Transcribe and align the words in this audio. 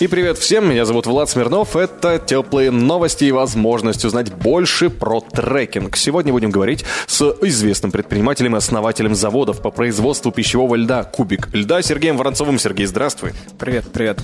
И 0.00 0.06
привет 0.06 0.38
всем, 0.38 0.66
меня 0.66 0.86
зовут 0.86 1.04
Влад 1.06 1.28
Смирнов. 1.28 1.76
Это 1.76 2.18
теплые 2.18 2.70
новости 2.70 3.24
и 3.24 3.32
возможность 3.32 4.02
узнать 4.06 4.32
больше 4.32 4.88
про 4.88 5.20
трекинг. 5.20 5.94
Сегодня 5.94 6.32
будем 6.32 6.48
говорить 6.50 6.86
с 7.06 7.20
известным 7.42 7.92
предпринимателем 7.92 8.54
и 8.54 8.58
основателем 8.58 9.14
заводов 9.14 9.60
по 9.60 9.70
производству 9.70 10.32
пищевого 10.32 10.76
льда 10.76 11.04
«Кубик 11.04 11.50
льда» 11.52 11.82
Сергеем 11.82 12.16
Воронцовым. 12.16 12.58
Сергей, 12.58 12.86
здравствуй. 12.86 13.32
Привет, 13.58 13.92
привет. 13.92 14.18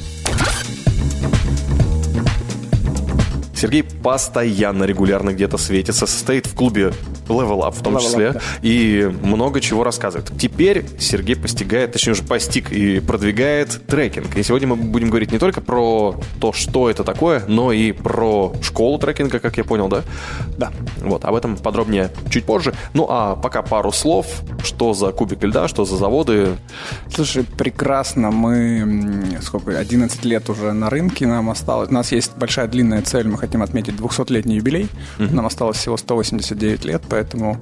Сергей 3.56 3.82
постоянно, 3.82 4.84
регулярно 4.84 5.32
где-то 5.32 5.56
светится, 5.56 6.06
состоит 6.06 6.46
в 6.46 6.54
клубе 6.54 6.92
Level 7.28 7.60
Up 7.66 7.72
в 7.72 7.82
том 7.82 7.96
Level 7.96 8.00
числе, 8.00 8.26
Up, 8.26 8.32
да. 8.34 8.40
и 8.62 9.10
много 9.22 9.60
чего 9.60 9.82
рассказывает. 9.82 10.30
Теперь 10.38 10.84
Сергей 10.98 11.36
постигает, 11.36 11.92
точнее 11.92 12.12
уже 12.12 12.22
постиг 12.22 12.70
и 12.70 13.00
продвигает 13.00 13.86
трекинг. 13.86 14.36
И 14.36 14.42
сегодня 14.42 14.68
мы 14.68 14.76
будем 14.76 15.08
говорить 15.08 15.32
не 15.32 15.38
только 15.38 15.60
про 15.60 16.14
то, 16.40 16.52
что 16.52 16.90
это 16.90 17.02
такое, 17.02 17.42
но 17.48 17.72
и 17.72 17.92
про 17.92 18.52
школу 18.62 18.98
трекинга, 18.98 19.38
как 19.38 19.57
я 19.57 19.64
понял, 19.64 19.88
да? 19.88 20.02
Да. 20.58 20.72
Вот, 21.00 21.24
об 21.24 21.34
этом 21.34 21.57
подробнее 21.57 22.10
чуть 22.30 22.44
позже. 22.44 22.74
Ну, 22.94 23.07
а 23.08 23.36
пока 23.36 23.62
пару 23.62 23.93
слов, 23.93 24.26
что 24.62 24.94
за 24.94 25.12
кубик 25.12 25.43
льда, 25.43 25.68
что 25.68 25.84
за 25.84 25.96
заводы. 25.96 26.57
Слушай, 27.12 27.44
прекрасно. 27.44 28.30
Мы, 28.30 29.38
сколько, 29.43 29.79
11 29.79 30.24
лет 30.24 30.48
уже 30.50 30.72
на 30.72 30.90
рынке 30.90 31.26
нам 31.26 31.50
осталось. 31.50 31.88
У 31.90 31.94
нас 31.94 32.12
есть 32.12 32.36
большая 32.36 32.68
длинная 32.68 33.02
цель, 33.02 33.27
мы 33.27 33.38
хотим 33.47 33.62
отметить 33.62 33.95
200-летний 33.95 34.56
юбилей. 34.56 34.89
Нам 35.19 35.47
осталось 35.47 35.77
всего 35.78 35.97
189 35.97 36.84
лет, 36.84 37.02
поэтому, 37.08 37.58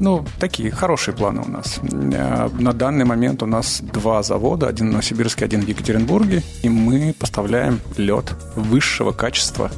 ну, 0.00 0.24
такие 0.38 0.70
хорошие 0.70 1.14
планы 1.14 1.42
у 1.46 1.50
нас. 1.50 1.78
Э, 1.82 2.48
На 2.58 2.72
данный 2.72 3.04
момент 3.04 3.42
у 3.42 3.46
нас 3.46 3.80
два 3.80 4.22
завода, 4.22 4.68
один 4.68 4.88
в 4.88 4.92
Новосибирске, 4.92 5.44
один 5.44 5.62
в 5.62 5.68
Екатеринбурге, 5.68 6.42
и 6.62 6.68
мы 6.68 7.14
поставляем 7.18 7.80
лед 7.96 8.32
высшего 8.56 9.12
качества 9.12 9.70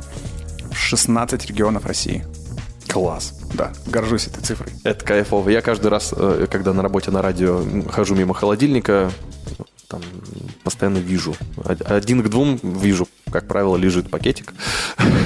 в 0.71 0.77
16 0.77 1.47
регионов 1.47 1.87
России. 1.87 2.25
Класс. 2.89 3.35
Да, 3.55 3.73
горжусь 3.87 4.27
этой 4.27 4.43
цифрой. 4.43 4.71
Это 4.85 5.05
кайфово. 5.05 5.49
Я 5.51 5.61
каждый 5.63 5.89
раз, 5.91 6.13
э, 6.17 6.47
когда 6.51 6.73
на 6.73 6.83
работе 6.83 7.11
на 7.11 7.23
радио 7.23 7.63
хожу 7.91 8.15
мимо 8.15 8.35
холодильника, 8.35 9.11
там 9.89 10.01
постоянно 10.65 10.99
вижу. 10.99 11.35
Од- 11.57 11.83
Один 11.83 12.23
к 12.23 12.29
двум 12.29 12.59
вижу, 12.63 13.09
как 13.31 13.47
правило, 13.47 13.77
лежит 13.77 14.11
пакетик. 14.11 14.53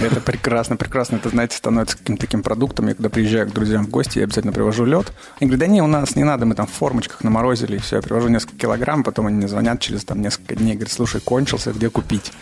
Это 0.03 0.21
прекрасно, 0.21 0.77
прекрасно. 0.77 1.17
Это, 1.17 1.29
знаете, 1.31 1.57
становится 1.57 1.97
каким-то 1.97 2.21
таким 2.21 2.43
продуктом. 2.43 2.89
Я 2.89 2.95
когда 2.95 3.09
приезжаю 3.09 3.49
к 3.49 3.53
друзьям 3.53 3.87
в 3.87 3.91
гости, 3.91 4.19
я 4.19 4.25
обязательно 4.25 4.53
привожу 4.53 4.85
лед. 4.85 5.13
Они 5.41 5.51
говорят, 5.51 5.61
да 5.61 5.67
не, 5.67 5.83
у 5.83 5.87
нас 5.87 6.17
не 6.17 6.25
надо, 6.25 6.47
мы 6.47 6.55
там 6.55 6.67
в 6.67 6.71
формочках 6.71 7.25
наморозили, 7.25 7.77
и 7.77 7.79
все. 7.79 7.97
Я 7.97 8.03
привожу 8.03 8.29
несколько 8.29 8.57
килограмм, 8.57 9.03
потом 9.03 9.27
они 9.27 9.37
мне 9.37 9.49
звонят 9.49 9.81
через 9.81 10.05
там 10.05 10.21
несколько 10.21 10.57
дней, 10.57 10.75
говорят, 10.75 10.93
слушай, 10.93 11.21
кончился, 11.21 11.73
где 11.73 11.91
купить? 11.91 12.33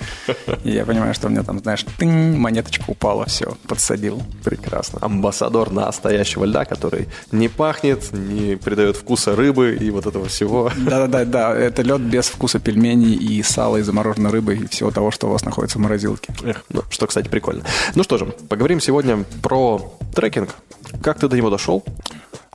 И 0.64 0.70
я 0.70 0.84
понимаю, 0.84 1.14
что 1.14 1.28
у 1.28 1.30
меня 1.30 1.42
там, 1.42 1.60
знаешь, 1.60 1.84
тынь, 1.98 2.36
монеточка 2.36 2.84
упала, 2.88 3.27
все, 3.27 3.56
подсадил. 3.68 4.22
Прекрасно. 4.44 4.98
Амбассадор 5.00 5.70
настоящего 5.70 6.44
льда, 6.44 6.64
который 6.64 7.08
не 7.30 7.48
пахнет, 7.48 8.12
не 8.12 8.56
придает 8.56 8.96
вкуса 8.96 9.36
рыбы 9.36 9.77
и 9.80 9.90
вот 9.90 10.06
этого 10.06 10.27
всего. 10.27 10.70
Да-да-да, 10.77 11.24
да, 11.24 11.55
это 11.55 11.83
лед 11.83 12.00
без 12.00 12.27
вкуса 12.27 12.58
пельменей 12.58 13.14
и 13.14 13.42
сала, 13.42 13.77
и 13.77 13.83
замороженной 13.83 14.30
рыбы, 14.30 14.56
и 14.56 14.66
всего 14.66 14.90
того, 14.90 15.10
что 15.10 15.28
у 15.28 15.30
вас 15.30 15.44
находится 15.44 15.52
в 15.56 15.77
морозилке. 15.77 16.34
Эх, 16.42 16.64
ну, 16.70 16.83
что, 16.91 17.06
кстати, 17.06 17.28
прикольно. 17.28 17.64
Ну 17.95 18.03
что 18.03 18.19
же, 18.19 18.27
поговорим 18.27 18.81
сегодня 18.81 19.25
про 19.42 19.95
трекинг. 20.14 20.50
Как 21.03 21.19
ты 21.19 21.28
до 21.28 21.36
него 21.36 21.50
дошел? 21.50 21.84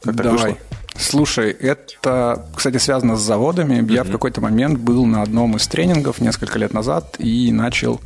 Как 0.03 0.16
так 0.16 0.16
Давай. 0.16 0.31
вышло? 0.31 0.58
Слушай, 1.00 1.52
это, 1.52 2.46
кстати, 2.56 2.78
связано 2.78 3.18
с 3.18 3.22
заводами. 3.22 3.85
Я 3.91 4.03
в 4.03 4.12
какой-то 4.12 4.41
момент 4.41 4.80
был 4.80 5.06
на 5.06 5.22
одном 5.22 5.56
из 5.56 5.68
тренингов 5.68 6.19
несколько 6.19 6.58
лет 6.59 6.74
назад 6.74 7.16
и 7.19 7.52
начал... 7.52 8.02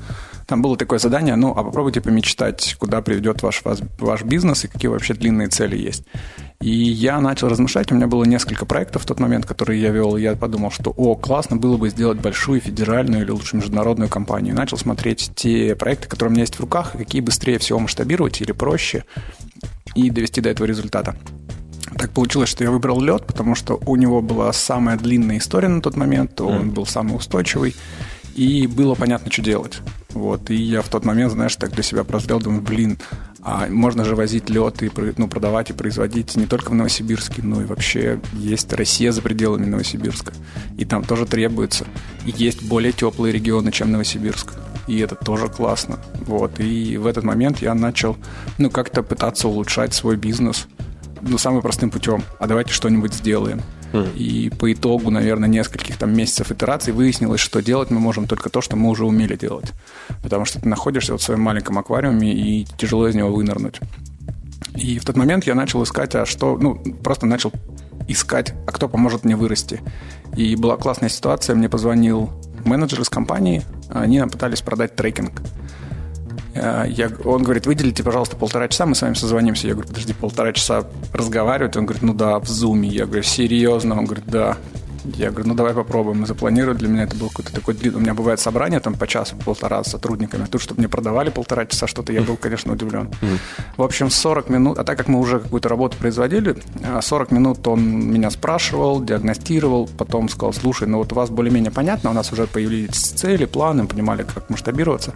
Там 0.52 0.62
было 0.62 0.76
такое 0.76 1.00
задание, 1.00 1.38
ну, 1.38 1.54
а 1.56 1.64
попробуйте 1.64 2.02
помечтать, 2.02 2.76
куда 2.78 3.02
приведет 3.02 3.42
ваш, 3.42 3.64
ваш, 3.64 3.80
ваш 4.00 4.24
бизнес 4.24 4.66
и 4.66 4.68
какие 4.68 4.90
вообще 4.90 5.14
длинные 5.14 5.48
цели 5.48 5.78
есть. 5.78 6.04
И 6.60 6.70
я 6.70 7.22
начал 7.22 7.48
размышлять, 7.48 7.90
у 7.94 7.96
меня 7.96 8.08
было 8.08 8.26
несколько 8.26 8.66
проектов 8.66 9.04
в 9.04 9.06
тот 9.06 9.22
момент, 9.22 9.46
которые 9.46 9.82
я 9.82 9.92
вел, 9.92 10.18
и 10.18 10.22
я 10.22 10.36
подумал, 10.36 10.70
что, 10.70 10.94
о, 10.98 11.16
классно 11.16 11.56
было 11.56 11.78
бы 11.78 11.90
сделать 11.90 12.20
большую 12.20 12.60
федеральную 12.60 13.24
или 13.24 13.32
лучше 13.32 13.56
международную 13.56 14.10
компанию. 14.10 14.54
И 14.54 14.58
начал 14.58 14.76
смотреть 14.76 15.32
те 15.36 15.74
проекты, 15.74 16.10
которые 16.10 16.32
у 16.32 16.34
меня 16.34 16.42
есть 16.42 16.56
в 16.56 16.60
руках, 16.60 16.96
и 16.96 16.98
какие 16.98 17.22
быстрее 17.22 17.58
всего 17.58 17.80
масштабировать 17.80 18.42
или 18.42 18.52
проще, 18.52 19.06
и 19.96 20.10
довести 20.10 20.42
до 20.42 20.50
этого 20.50 20.68
результата. 20.68 21.16
Так 21.98 22.12
получилось, 22.12 22.50
что 22.50 22.66
я 22.66 22.72
выбрал 22.72 23.00
лед, 23.00 23.26
потому 23.26 23.56
что 23.56 23.80
у 23.86 23.96
него 23.96 24.22
была 24.22 24.52
самая 24.52 24.98
длинная 24.98 25.38
история 25.38 25.70
на 25.70 25.82
тот 25.82 25.96
момент, 25.96 26.42
он 26.42 26.72
был 26.72 26.86
самый 26.86 27.16
устойчивый, 27.16 27.74
и 28.36 28.68
было 28.68 28.96
понятно, 28.96 29.32
что 29.32 29.42
делать. 29.42 29.80
Вот, 30.10 30.50
и 30.50 30.56
я 30.56 30.82
в 30.82 30.90
тот 30.90 31.06
момент, 31.06 31.32
знаешь, 31.32 31.56
так 31.56 31.72
для 31.72 31.84
себя 31.84 32.04
прозрел, 32.04 32.40
думаю, 32.40 32.62
блин, 32.62 32.98
а 33.44 33.68
можно 33.68 34.06
же 34.06 34.16
возить 34.16 34.50
лед 34.50 34.84
и 34.84 34.92
ну, 35.18 35.28
продавать 35.28 35.72
и 35.72 35.74
производить 35.74 36.36
не 36.36 36.46
только 36.46 36.70
в 36.70 36.76
Новосибирске, 36.76 37.42
но 37.42 37.62
и 37.62 37.66
вообще 37.66 38.20
есть 38.34 38.72
Россия 38.74 39.12
за 39.12 39.22
пределами 39.22 39.66
Новосибирска. 39.66 40.34
И 40.78 40.86
там 40.86 41.04
тоже 41.04 41.26
требуется. 41.26 41.86
И 42.26 42.34
есть 42.36 42.62
более 42.64 42.92
теплые 42.92 43.34
регионы, 43.34 43.72
чем 43.72 43.92
Новосибирск. 43.92 44.54
И 44.88 45.00
это 45.00 45.16
тоже 45.16 45.48
классно. 45.48 46.00
Вот. 46.28 46.60
И 46.60 46.98
в 46.98 47.08
этот 47.08 47.24
момент 47.24 47.62
я 47.62 47.74
начал, 47.74 48.16
ну, 48.60 48.70
как-то 48.70 49.02
пытаться 49.02 49.48
улучшать 49.48 49.94
свой 49.94 50.18
бизнес 50.18 50.68
ну, 51.22 51.38
самым 51.38 51.62
простым 51.62 51.90
путем. 51.90 52.24
А 52.40 52.46
давайте 52.46 52.74
что-нибудь 52.74 53.14
сделаем. 53.14 53.62
И 54.16 54.52
по 54.58 54.72
итогу, 54.72 55.10
наверное, 55.10 55.50
нескольких 55.50 55.98
там 55.98 56.16
месяцев 56.16 56.52
итераций 56.52 56.94
выяснилось, 56.94 57.42
что 57.42 57.62
делать 57.62 57.90
мы 57.90 58.00
можем 58.00 58.28
только 58.28 58.50
то, 58.50 58.62
что 58.62 58.76
мы 58.76 58.90
уже 58.90 59.06
умели 59.06 59.36
делать. 59.36 59.72
Потому 60.24 60.46
что 60.46 60.62
ты 60.62 60.68
находишься 60.68 61.14
вот 61.14 61.22
в 61.22 61.24
своем 61.24 61.42
маленьком 61.42 61.78
аквариуме, 61.78 62.34
и 62.34 62.66
тяжело 62.78 63.08
из 63.08 63.16
него 63.16 63.32
вынырнуть. 63.32 63.80
И 64.76 65.00
в 65.00 65.06
тот 65.06 65.18
момент 65.18 65.46
я 65.46 65.56
начал 65.56 65.84
искать, 65.84 66.16
а 66.16 66.26
что, 66.26 66.58
ну, 66.58 66.76
просто 67.04 67.26
начал 67.26 67.52
искать, 68.08 68.54
а 68.66 68.72
кто 68.72 68.88
поможет 68.88 69.26
мне 69.26 69.36
вырасти. 69.36 69.82
И 70.36 70.56
была 70.56 70.78
классная 70.78 71.10
ситуация, 71.10 71.56
мне 71.56 71.70
позвонил 71.70 72.30
менеджер 72.66 73.02
из 73.02 73.10
компании, 73.10 73.64
они 73.90 74.20
нам 74.20 74.30
пытались 74.30 74.62
продать 74.62 74.96
трекинг. 74.96 75.42
Э, 76.54 76.86
Я, 76.88 77.10
он 77.26 77.44
говорит, 77.44 77.66
выделите, 77.66 78.04
пожалуйста, 78.04 78.36
полтора 78.36 78.68
часа, 78.68 78.86
мы 78.86 78.96
с 78.96 79.02
вами 79.02 79.14
созвонимся. 79.14 79.68
Я 79.68 79.74
говорю, 79.74 79.90
подожди, 79.90 80.14
полтора 80.14 80.54
часа 80.54 80.86
разговаривать? 81.14 81.78
Он 81.78 81.86
говорит, 81.86 82.04
ну 82.04 82.14
да, 82.14 82.40
в 82.40 82.48
зуме. 82.48 82.90
Я 82.90 83.06
говорю, 83.06 83.24
серьезно? 83.24 83.98
Он 83.98 84.06
говорит, 84.06 84.26
да. 84.28 84.58
Я 85.04 85.32
говорю, 85.32 85.48
ну 85.48 85.56
давай 85.56 85.74
попробуем. 85.74 86.22
Мы 86.22 86.28
запланировали, 86.28 86.78
для 86.78 86.88
меня 86.88 87.04
это 87.04 87.16
был 87.16 87.30
какой-то 87.30 87.54
такой 87.54 87.74
длинный... 87.74 87.98
У 87.98 88.02
меня 88.02 88.14
бывает 88.14 88.40
собрание 88.40 88.80
там 88.80 88.94
по 88.94 89.08
часу, 89.08 89.36
полтора 89.36 89.84
с 89.84 89.92
сотрудниками. 89.92 90.46
Тут, 90.46 90.62
чтобы 90.62 90.80
мне 90.80 90.90
продавали 90.90 91.30
полтора 91.30 91.66
часа 91.66 91.88
что-то, 91.88 92.14
я 92.14 92.22
был, 92.22 92.38
конечно, 92.38 92.74
удивлен. 92.74 93.10
В 93.78 93.84
общем, 93.84 94.10
40 94.10 94.50
минут, 94.50 94.80
а 94.80 94.84
так 94.84 94.98
как 94.98 95.08
мы 95.08 95.20
уже 95.20 95.40
какую-то 95.40 95.70
работу 95.70 95.98
производили, 95.98 96.56
а 96.84 97.02
40 97.02 97.32
минут 97.32 97.68
он 97.68 97.82
меня 98.12 98.30
спрашивал, 98.30 99.04
диагностировал, 99.04 99.90
потом 99.98 100.30
сказал, 100.30 100.54
слушай, 100.54 100.88
ну 100.88 100.98
вот 100.98 101.12
у 101.12 101.16
вас 101.16 101.30
более-менее 101.30 101.72
понятно, 101.72 102.12
у 102.12 102.14
нас 102.14 102.32
уже 102.32 102.48
появились 102.48 102.96
цели, 102.96 103.46
планы, 103.46 103.86
понимали, 103.88 104.24
как 104.24 104.50
масштабироваться. 104.50 105.14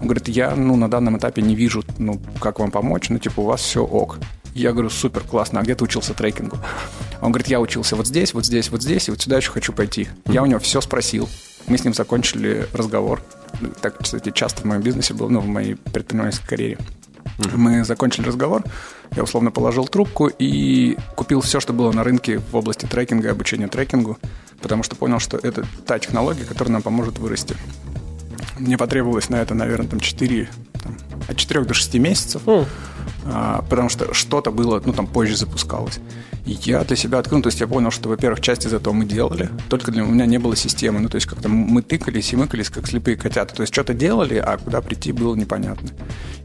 Он 0.00 0.06
говорит, 0.06 0.28
я, 0.28 0.54
ну, 0.54 0.76
на 0.76 0.88
данном 0.88 1.18
этапе 1.18 1.42
не 1.42 1.54
вижу, 1.54 1.84
ну, 1.98 2.20
как 2.40 2.58
вам 2.58 2.70
помочь, 2.70 3.10
ну, 3.10 3.18
типа, 3.18 3.40
у 3.40 3.44
вас 3.44 3.60
все 3.60 3.82
ок. 3.84 4.18
Я 4.56 4.72
говорю, 4.72 4.88
супер, 4.88 5.20
классно, 5.22 5.60
а 5.60 5.62
где 5.62 5.74
ты 5.74 5.84
учился 5.84 6.14
трекингу? 6.14 6.56
Он 7.20 7.30
говорит, 7.30 7.48
я 7.48 7.60
учился 7.60 7.94
вот 7.94 8.06
здесь, 8.06 8.32
вот 8.32 8.46
здесь, 8.46 8.70
вот 8.70 8.82
здесь, 8.82 9.06
и 9.06 9.10
вот 9.10 9.20
сюда 9.20 9.36
еще 9.36 9.50
хочу 9.50 9.70
пойти. 9.74 10.08
Я 10.24 10.42
у 10.42 10.46
него 10.46 10.58
все 10.60 10.80
спросил. 10.80 11.28
Мы 11.66 11.76
с 11.76 11.84
ним 11.84 11.92
закончили 11.92 12.66
разговор. 12.72 13.22
Так, 13.82 13.98
кстати, 14.02 14.30
часто 14.30 14.62
в 14.62 14.64
моем 14.64 14.80
бизнесе 14.80 15.12
было, 15.12 15.28
ну, 15.28 15.40
в 15.40 15.46
моей 15.46 15.74
предпринимательской 15.74 16.48
карьере. 16.48 16.78
Мы 17.54 17.84
закончили 17.84 18.26
разговор, 18.26 18.64
я 19.14 19.24
условно 19.24 19.50
положил 19.50 19.86
трубку 19.88 20.28
и 20.38 20.96
купил 21.16 21.42
все, 21.42 21.60
что 21.60 21.74
было 21.74 21.92
на 21.92 22.02
рынке 22.02 22.38
в 22.38 22.56
области 22.56 22.86
трекинга 22.86 23.28
и 23.28 23.30
обучения 23.32 23.68
трекингу, 23.68 24.16
потому 24.62 24.82
что 24.82 24.96
понял, 24.96 25.18
что 25.18 25.36
это 25.36 25.66
та 25.86 25.98
технология, 25.98 26.44
которая 26.44 26.72
нам 26.72 26.82
поможет 26.82 27.18
вырасти. 27.18 27.54
Мне 28.58 28.76
потребовалось 28.78 29.28
на 29.28 29.36
это, 29.36 29.54
наверное, 29.54 29.86
там 29.88 30.00
4, 30.00 30.48
там, 30.82 30.96
от 31.28 31.36
4 31.36 31.64
до 31.64 31.74
6 31.74 31.94
месяцев, 31.94 32.42
а, 33.26 33.64
потому 33.68 33.88
что 33.88 34.14
что-то 34.14 34.50
было, 34.50 34.82
ну, 34.84 34.92
там 34.92 35.06
позже 35.06 35.36
запускалось. 35.36 35.98
И 36.46 36.52
я 36.62 36.84
для 36.84 36.94
себя 36.94 37.18
открыл, 37.18 37.42
то 37.42 37.48
есть 37.48 37.60
я 37.60 37.66
понял, 37.66 37.90
что, 37.90 38.08
во-первых, 38.08 38.40
часть 38.40 38.66
из 38.66 38.72
этого 38.72 38.94
мы 38.94 39.04
делали, 39.04 39.50
только 39.68 39.90
для 39.90 40.04
у 40.04 40.06
меня 40.06 40.26
не 40.26 40.38
было 40.38 40.54
системы. 40.54 41.00
Ну, 41.00 41.08
то 41.08 41.16
есть 41.16 41.26
как-то 41.26 41.48
мы 41.48 41.82
тыкались 41.82 42.32
и 42.32 42.36
мыкались, 42.36 42.70
как 42.70 42.86
слепые 42.86 43.16
котята. 43.16 43.52
То 43.52 43.62
есть 43.62 43.74
что-то 43.74 43.94
делали, 43.94 44.36
а 44.36 44.56
куда 44.56 44.80
прийти 44.80 45.10
было 45.10 45.34
непонятно. 45.34 45.88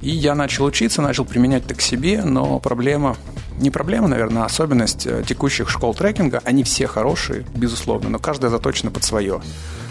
И 0.01 0.09
я 0.09 0.33
начал 0.33 0.65
учиться, 0.65 1.03
начал 1.03 1.23
применять 1.23 1.65
это 1.65 1.75
к 1.75 1.81
себе, 1.81 2.23
но 2.23 2.59
проблема, 2.59 3.15
не 3.59 3.69
проблема, 3.69 4.07
наверное, 4.07 4.41
а 4.41 4.45
особенность 4.45 5.05
э, 5.05 5.23
текущих 5.27 5.69
школ 5.69 5.93
трекинга, 5.93 6.41
они 6.45 6.63
все 6.63 6.87
хорошие, 6.87 7.45
безусловно, 7.55 8.09
но 8.09 8.17
каждая 8.17 8.49
заточена 8.49 8.89
под 8.89 9.03
свое. 9.03 9.39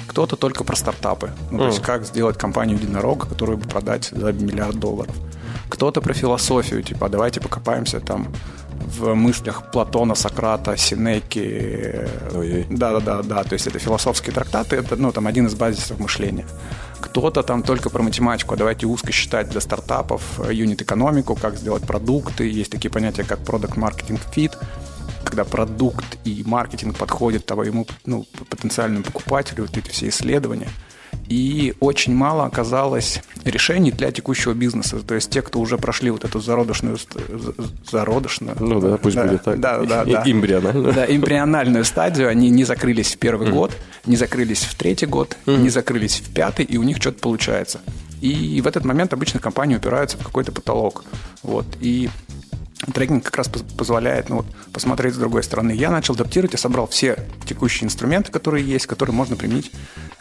Кто-то 0.08 0.34
только 0.34 0.64
про 0.64 0.74
стартапы, 0.74 1.30
ну, 1.52 1.58
то 1.58 1.66
есть 1.66 1.80
как 1.82 2.04
сделать 2.04 2.36
компанию 2.36 2.76
единорога, 2.76 3.26
которую 3.28 3.58
бы 3.58 3.68
продать 3.68 4.10
за 4.10 4.32
миллиард 4.32 4.74
долларов. 4.80 5.14
Кто-то 5.68 6.00
про 6.00 6.12
философию, 6.14 6.82
типа, 6.82 7.06
«А 7.06 7.08
давайте 7.08 7.40
покопаемся 7.40 8.00
там 8.00 8.26
в 8.80 9.14
мыслях 9.14 9.70
Платона, 9.70 10.14
Сократа, 10.14 10.76
Синеки. 10.76 12.06
Да, 12.70 12.92
да, 12.92 13.00
да, 13.00 13.22
да. 13.22 13.44
То 13.44 13.54
есть 13.54 13.66
это 13.66 13.78
философские 13.78 14.34
трактаты, 14.34 14.76
это 14.76 14.96
ну, 14.96 15.12
там 15.12 15.26
один 15.26 15.46
из 15.46 15.54
базисов 15.54 15.98
мышления. 15.98 16.46
Кто-то 17.00 17.42
там 17.42 17.62
только 17.62 17.90
про 17.90 18.02
математику, 18.02 18.54
а 18.54 18.56
давайте 18.56 18.86
узко 18.86 19.12
считать 19.12 19.48
для 19.48 19.60
стартапов, 19.60 20.40
э, 20.40 20.52
юнит-экономику, 20.52 21.34
как 21.34 21.56
сделать 21.56 21.84
продукты. 21.84 22.48
Есть 22.48 22.70
такие 22.70 22.90
понятия, 22.90 23.24
как 23.24 23.38
продукт 23.44 23.76
маркетинг 23.76 24.20
fit 24.34 24.56
когда 25.22 25.44
продукт 25.44 26.18
и 26.24 26.42
маркетинг 26.44 26.96
подходят 26.96 27.46
твоему 27.46 27.86
ну, 28.04 28.26
потенциальному 28.48 29.04
покупателю, 29.04 29.62
вот 29.62 29.76
эти 29.76 29.88
все 29.88 30.08
исследования– 30.08 30.68
и 31.30 31.74
очень 31.78 32.12
мало 32.12 32.44
оказалось 32.44 33.22
решений 33.44 33.92
для 33.92 34.10
текущего 34.10 34.52
бизнеса. 34.52 34.98
То 34.98 35.14
есть 35.14 35.30
те, 35.30 35.42
кто 35.42 35.60
уже 35.60 35.78
прошли 35.78 36.10
вот 36.10 36.24
эту 36.24 36.40
зародышную... 36.40 36.98
Зародышную? 37.88 38.56
Ну 38.58 38.80
да, 38.80 38.98
пусть 38.98 39.14
да, 39.14 39.24
будет 39.24 39.44
так. 39.44 39.60
Да, 39.60 39.78
да, 39.78 40.04
да. 40.04 40.22
Эмбриональную. 40.26 40.92
Да, 40.92 41.06
эмбриональную 41.06 41.84
стадию, 41.84 42.28
они 42.28 42.50
не 42.50 42.64
закрылись 42.64 43.14
в 43.14 43.18
первый 43.18 43.46
mm. 43.46 43.52
год, 43.52 43.76
не 44.06 44.16
закрылись 44.16 44.64
в 44.64 44.74
третий 44.74 45.06
год, 45.06 45.36
mm. 45.46 45.58
не 45.58 45.68
закрылись 45.68 46.18
в 46.18 46.34
пятый, 46.34 46.64
и 46.64 46.76
у 46.78 46.82
них 46.82 46.96
что-то 46.96 47.20
получается. 47.20 47.80
И 48.20 48.60
в 48.60 48.66
этот 48.66 48.84
момент 48.84 49.12
обычно 49.12 49.38
компании 49.38 49.76
упираются 49.76 50.18
в 50.18 50.24
какой-то 50.24 50.50
потолок. 50.50 51.04
Вот. 51.44 51.64
И 51.80 52.10
Трекинг 52.92 53.24
как 53.24 53.36
раз 53.36 53.48
позволяет 53.48 54.30
ну, 54.30 54.38
вот, 54.38 54.46
посмотреть 54.72 55.14
с 55.14 55.18
другой 55.18 55.44
стороны. 55.44 55.70
Я 55.70 55.90
начал 55.90 56.14
адаптировать, 56.14 56.54
я 56.54 56.58
собрал 56.58 56.88
все 56.88 57.18
текущие 57.46 57.86
инструменты, 57.86 58.32
которые 58.32 58.66
есть, 58.66 58.86
которые 58.86 59.14
можно 59.14 59.36
применить 59.36 59.70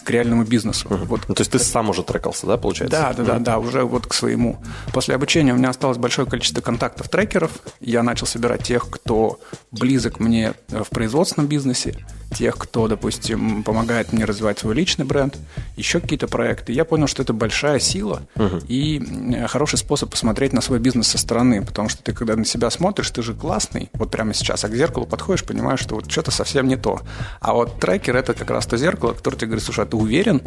к 0.09 0.11
реальному 0.11 0.43
бизнесу. 0.43 0.87
Uh-huh. 0.87 1.05
Вот. 1.05 1.21
Ну, 1.27 1.35
то 1.35 1.41
есть 1.41 1.51
ты 1.51 1.59
сам 1.59 1.91
уже 1.91 2.01
трекался, 2.01 2.47
да, 2.47 2.57
получается? 2.57 2.97
Да, 2.99 3.13
да, 3.13 3.23
да, 3.23 3.39
да, 3.39 3.59
уже 3.59 3.83
вот 3.83 4.07
к 4.07 4.15
своему. 4.15 4.57
После 4.91 5.13
обучения 5.13 5.53
у 5.53 5.57
меня 5.57 5.69
осталось 5.69 5.99
большое 5.99 6.27
количество 6.27 6.61
контактов 6.61 7.09
трекеров. 7.09 7.51
Я 7.79 8.01
начал 8.01 8.25
собирать 8.25 8.63
тех, 8.63 8.89
кто 8.89 9.39
близок 9.69 10.19
мне 10.19 10.53
э, 10.69 10.83
в 10.83 10.89
производственном 10.89 11.47
бизнесе, 11.47 11.95
тех, 12.35 12.57
кто, 12.57 12.87
допустим, 12.87 13.63
помогает 13.63 14.11
мне 14.11 14.25
развивать 14.25 14.57
свой 14.57 14.73
личный 14.73 15.05
бренд, 15.05 15.37
еще 15.77 15.99
какие-то 15.99 16.27
проекты. 16.27 16.73
Я 16.73 16.85
понял, 16.85 17.05
что 17.05 17.21
это 17.21 17.33
большая 17.33 17.79
сила 17.79 18.23
uh-huh. 18.35 18.65
и 18.67 19.35
э, 19.35 19.47
хороший 19.47 19.77
способ 19.77 20.09
посмотреть 20.09 20.53
на 20.53 20.61
свой 20.61 20.79
бизнес 20.79 21.07
со 21.07 21.19
стороны, 21.19 21.63
потому 21.63 21.87
что 21.87 22.01
ты, 22.01 22.13
когда 22.13 22.35
на 22.35 22.45
себя 22.45 22.71
смотришь, 22.71 23.11
ты 23.11 23.21
же 23.21 23.35
классный, 23.35 23.91
вот 23.93 24.09
прямо 24.09 24.33
сейчас, 24.33 24.63
а 24.63 24.69
к 24.69 24.75
зеркалу 24.75 25.05
подходишь, 25.05 25.43
понимаешь, 25.43 25.79
что 25.79 25.93
вот 25.93 26.09
что-то 26.09 26.31
совсем 26.31 26.67
не 26.67 26.77
то. 26.77 27.01
А 27.41 27.53
вот 27.53 27.79
трекер– 27.79 28.15
это 28.17 28.33
как 28.33 28.49
раз 28.49 28.65
то 28.65 28.75
зеркало, 28.75 29.13
которое 29.13 29.37
тебе 29.37 29.47
говорит, 29.47 29.63
слушай, 29.63 29.85
а 29.85 29.87
ты 29.87 29.98
уверен, 29.99 30.41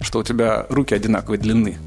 что 0.00 0.20
у 0.20 0.22
тебя 0.22 0.66
руки 0.68 0.94
одинаковой 0.94 1.38
длины? 1.38 1.78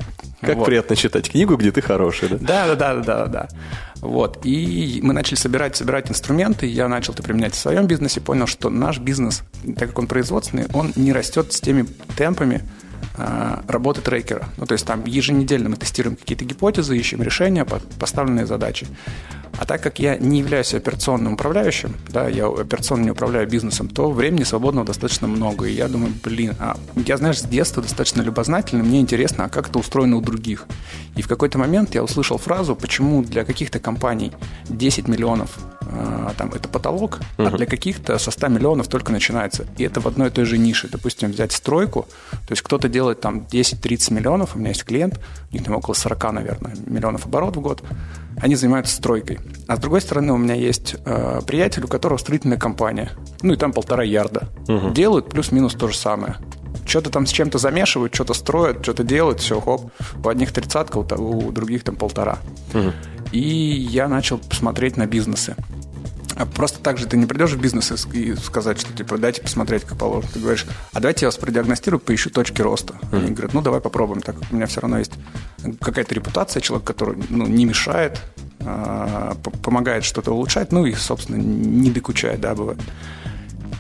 Как 0.42 0.58
вот. 0.58 0.66
приятно 0.66 0.96
читать 0.96 1.30
книгу, 1.30 1.56
где 1.56 1.72
ты 1.72 1.82
хороший, 1.82 2.30
да? 2.30 2.38
Да, 2.38 2.76
да, 2.76 2.96
да, 2.96 3.04
да, 3.04 3.26
да. 3.28 3.50
Вот. 3.98 4.40
И 4.44 5.00
мы 5.04 5.14
начали 5.14 5.36
собирать, 5.36 5.76
собирать 5.76 6.10
инструменты. 6.10 6.66
Я 6.66 6.88
начал 6.88 7.14
это 7.14 7.22
применять 7.22 7.54
в 7.54 7.60
своем 7.60 7.86
бизнесе, 7.86 8.22
понял, 8.22 8.48
что 8.48 8.72
наш 8.72 8.98
бизнес, 8.98 9.44
так 9.78 9.90
как 9.90 10.00
он 10.00 10.08
производственный, 10.08 10.66
он 10.74 10.94
не 10.96 11.14
растет 11.14 11.54
с 11.54 11.62
теми 11.62 11.86
темпами, 12.18 12.62
работы 13.68 14.02
трекера. 14.02 14.50
Ну, 14.58 14.66
то 14.66 14.74
есть 14.74 14.86
там 14.86 15.06
еженедельно 15.06 15.70
мы 15.70 15.76
тестируем 15.76 16.16
какие-то 16.16 16.46
гипотезы, 16.46 16.98
ищем 16.98 17.22
решения, 17.22 17.66
поставленные 18.00 18.46
задачи. 18.46 18.88
А 19.58 19.66
так 19.66 19.84
как 19.84 20.00
я 20.00 20.18
не 20.18 20.40
являюсь 20.40 20.74
операционным 20.74 21.34
управляющим, 21.34 21.96
да, 22.10 22.28
я 22.28 22.48
операционно 22.48 23.04
не 23.04 23.12
управляю 23.12 23.48
бизнесом, 23.48 23.90
то 23.90 24.10
времени 24.10 24.44
свободного 24.44 24.88
достаточно 24.88 25.28
много. 25.28 25.66
И 25.66 25.74
я 25.74 25.88
думаю, 25.88 26.14
блин, 26.24 26.56
а 26.60 26.78
я, 26.96 27.18
знаешь, 27.18 27.40
с 27.40 27.44
детства 27.44 27.84
достаточно 27.84 28.22
любознательный, 28.22 28.84
мне 28.84 29.02
интересно, 29.02 29.46
а 29.46 29.50
как 29.50 29.70
это 29.70 29.80
устроено 29.80 30.16
у 30.18 30.22
других. 30.22 30.66
И 31.16 31.22
в 31.22 31.28
какой-то 31.28 31.58
момент 31.58 31.94
я 31.94 32.04
услышал 32.04 32.38
фразу, 32.38 32.76
почему 32.76 33.24
для 33.24 33.44
каких-то 33.44 33.80
компаний 33.80 34.32
10 34.70 35.08
миллионов 35.08 35.58
там, 36.38 36.54
это 36.54 36.68
потолок, 36.68 37.20
uh-huh. 37.38 37.48
а 37.48 37.58
для 37.58 37.66
каких-то 37.66 38.18
со 38.18 38.32
100 38.32 38.48
миллионов 38.48 38.88
только 38.88 39.12
начинается. 39.12 39.66
И 39.78 39.84
это 39.84 40.00
в 40.00 40.08
одной 40.08 40.28
и 40.28 40.32
той 40.32 40.46
же 40.46 40.58
нише. 40.58 40.88
Допустим, 40.90 41.32
взять 41.32 41.52
стройку, 41.52 42.08
то 42.32 42.52
есть 42.52 42.62
кто-то 42.62 42.90
делает 42.90 43.22
там 43.22 43.46
10-30 43.52 44.14
миллионов, 44.14 44.56
у 44.56 44.60
меня 44.60 44.70
есть 44.70 44.84
клиент, 44.84 45.20
у 45.52 45.54
них 45.54 45.64
там 45.64 45.76
около 45.76 45.94
40, 45.94 46.32
наверное, 46.34 46.76
миллионов 46.86 47.26
оборот 47.26 47.58
в 47.58 47.62
год, 47.62 47.84
они 48.38 48.56
занимаются 48.56 48.96
стройкой. 48.96 49.40
А 49.68 49.76
с 49.76 49.80
другой 49.80 50.02
стороны, 50.02 50.34
у 50.34 50.38
меня 50.38 50.56
есть 50.56 50.96
э, 51.06 51.42
приятель, 51.46 51.84
у 51.84 51.88
которого 51.88 52.18
строительная 52.18 52.58
компания, 52.58 53.12
ну 53.42 53.54
и 53.54 53.58
там 53.58 53.74
полтора 53.74 54.04
ярда. 54.04 54.50
Uh-huh. 54.68 54.94
Делают 54.94 55.30
плюс-минус 55.30 55.74
то 55.74 55.88
же 55.88 55.96
самое 55.96 56.38
что-то 56.86 57.10
там 57.10 57.26
с 57.26 57.32
чем-то 57.32 57.58
замешивают, 57.58 58.14
что-то 58.14 58.34
строят, 58.34 58.84
что-то 58.84 59.04
делают, 59.04 59.40
все, 59.40 59.62
хоп. 59.62 59.92
У 60.24 60.28
одних 60.28 60.52
тридцатка, 60.52 60.98
у, 60.98 61.48
у 61.48 61.52
других 61.52 61.84
там 61.84 61.96
полтора. 61.96 62.40
Угу. 62.74 62.92
И 63.32 63.40
я 63.40 64.08
начал 64.08 64.42
смотреть 64.52 64.98
на 64.98 65.06
бизнесы. 65.06 65.56
А 66.36 66.46
просто 66.46 66.80
так 66.80 66.98
же 66.98 67.06
ты 67.06 67.18
не 67.18 67.26
придешь 67.26 67.52
в 67.52 67.62
бизнес 67.62 67.92
и 68.14 68.36
сказать, 68.36 68.80
что 68.80 68.94
типа 68.94 69.18
дайте 69.18 69.42
посмотреть, 69.42 69.84
как 69.84 69.98
положено. 69.98 70.32
Ты 70.34 70.40
говоришь, 70.40 70.66
а 70.94 71.00
давайте 71.00 71.26
я 71.26 71.28
вас 71.28 71.38
продиагностирую, 71.38 72.00
поищу 72.00 72.30
точки 72.30 72.62
роста. 72.62 72.94
Mm-hmm. 72.94 73.18
Они 73.18 73.32
говорят, 73.32 73.54
ну 73.54 73.62
давай 73.62 73.82
попробуем. 73.82 74.22
Так 74.22 74.36
у 74.50 74.56
меня 74.56 74.66
все 74.66 74.82
равно 74.82 75.00
есть 75.00 75.14
какая-то 75.80 76.16
репутация, 76.16 76.62
человек, 76.62 76.88
который 76.88 77.22
ну, 77.30 77.46
не 77.46 77.66
мешает, 77.66 78.22
а, 78.62 79.36
помогает 79.62 80.04
что-то 80.04 80.32
улучшать, 80.32 80.72
ну 80.72 80.86
и, 80.86 80.94
собственно, 80.94 81.38
не 81.38 81.92
докучает, 81.92 82.40
да, 82.42 82.56
бывает. 82.56 82.80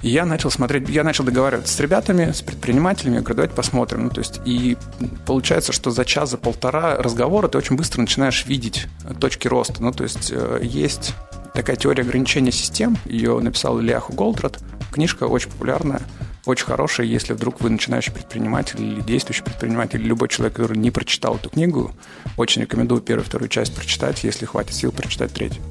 И 0.01 0.09
я 0.09 0.25
начал 0.25 0.49
смотреть, 0.49 0.89
я 0.89 1.03
начал 1.03 1.23
договариваться 1.23 1.73
с 1.73 1.79
ребятами, 1.79 2.31
с 2.31 2.41
предпринимателями, 2.41 3.15
я 3.15 3.21
говорю, 3.21 3.35
давайте 3.35 3.55
посмотрим. 3.55 4.05
Ну, 4.05 4.09
то 4.09 4.19
есть, 4.19 4.41
и 4.45 4.77
получается, 5.25 5.71
что 5.73 5.91
за 5.91 6.05
час, 6.05 6.31
за 6.31 6.37
полтора 6.37 6.97
разговора 6.97 7.47
ты 7.47 7.57
очень 7.57 7.75
быстро 7.75 8.01
начинаешь 8.01 8.45
видеть 8.45 8.87
точки 9.19 9.47
роста. 9.47 9.81
Ну, 9.83 9.91
то 9.91 10.03
есть, 10.03 10.31
э, 10.31 10.59
есть 10.63 11.13
такая 11.53 11.75
теория 11.75 12.03
ограничения 12.03 12.51
систем, 12.51 12.97
ее 13.05 13.39
написал 13.39 13.79
Ильяху 13.79 14.13
Голдрат, 14.13 14.59
книжка 14.91 15.25
очень 15.25 15.49
популярная, 15.49 16.01
очень 16.45 16.65
хорошая, 16.65 17.05
если 17.05 17.33
вдруг 17.33 17.61
вы 17.61 17.69
начинающий 17.69 18.11
предприниматель 18.11 18.81
или 18.81 19.01
действующий 19.01 19.43
предприниматель, 19.43 19.99
или 19.99 20.07
любой 20.07 20.29
человек, 20.29 20.55
который 20.55 20.77
не 20.77 20.89
прочитал 20.89 21.35
эту 21.35 21.49
книгу, 21.49 21.91
очень 22.37 22.63
рекомендую 22.63 23.01
первую 23.01 23.25
и 23.25 23.27
вторую 23.27 23.49
часть 23.49 23.75
прочитать, 23.75 24.23
если 24.23 24.45
хватит 24.45 24.73
сил 24.73 24.91
прочитать 24.91 25.33
третью. 25.33 25.61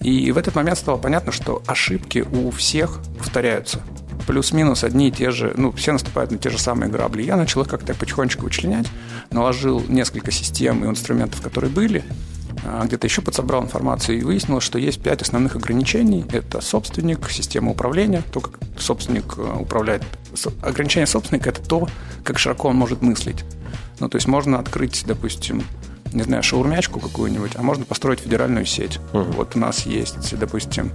И 0.00 0.30
в 0.30 0.38
этот 0.38 0.54
момент 0.54 0.78
стало 0.78 0.96
понятно, 0.96 1.32
что 1.32 1.62
ошибки 1.66 2.24
у 2.30 2.50
всех 2.50 3.00
повторяются. 3.18 3.80
Плюс-минус 4.26 4.84
одни 4.84 5.08
и 5.08 5.10
те 5.10 5.30
же, 5.30 5.54
ну, 5.56 5.72
все 5.72 5.92
наступают 5.92 6.30
на 6.30 6.38
те 6.38 6.50
же 6.50 6.58
самые 6.58 6.90
грабли. 6.90 7.22
Я 7.22 7.36
начал 7.36 7.62
их 7.62 7.68
как-то 7.68 7.94
потихонечку 7.94 8.42
вычленять, 8.42 8.86
наложил 9.30 9.82
несколько 9.88 10.30
систем 10.30 10.84
и 10.84 10.88
инструментов, 10.88 11.40
которые 11.40 11.70
были, 11.70 12.04
а, 12.64 12.84
где-то 12.84 13.06
еще 13.06 13.22
подсобрал 13.22 13.62
информацию 13.62 14.18
и 14.18 14.22
выяснилось, 14.22 14.64
что 14.64 14.78
есть 14.78 15.02
пять 15.02 15.22
основных 15.22 15.56
ограничений. 15.56 16.24
Это 16.30 16.60
собственник, 16.60 17.30
система 17.30 17.70
управления, 17.70 18.22
то, 18.32 18.40
как 18.40 18.58
собственник 18.78 19.38
э, 19.38 19.56
управляет. 19.60 20.02
Ограничение 20.62 21.06
собственника– 21.06 21.50
это 21.50 21.62
то, 21.62 21.88
как 22.24 22.38
широко 22.38 22.68
он 22.68 22.76
может 22.76 23.02
мыслить. 23.02 23.44
Ну, 24.00 24.08
то 24.08 24.16
есть 24.16 24.26
можно 24.26 24.58
открыть, 24.58 25.04
допустим, 25.06 25.64
не 26.12 26.22
знаю, 26.22 26.42
шаурмячку 26.42 27.00
какую-нибудь, 27.00 27.52
а 27.54 27.62
можно 27.62 27.84
построить 27.84 28.20
федеральную 28.20 28.66
сеть. 28.66 28.98
Uh-huh. 29.12 29.32
Вот 29.32 29.56
у 29.56 29.58
нас 29.58 29.86
есть, 29.86 30.36
допустим, 30.38 30.92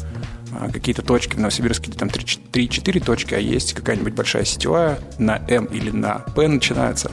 а, 0.59 0.69
какие-то 0.71 1.01
точки 1.01 1.35
в 1.35 1.39
Новосибирске, 1.39 1.89
где 1.89 1.97
там 1.97 2.09
3-4 2.09 3.03
точки, 3.03 3.33
а 3.33 3.39
есть 3.39 3.73
какая-нибудь 3.73 4.13
большая 4.13 4.45
сетевая 4.45 4.99
на 5.17 5.41
М 5.47 5.65
или 5.65 5.89
на 5.89 6.19
П 6.35 6.47
начинается. 6.47 7.11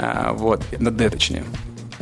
А, 0.00 0.32
вот, 0.32 0.62
на 0.78 0.90
Д 0.90 1.10
точнее. 1.10 1.44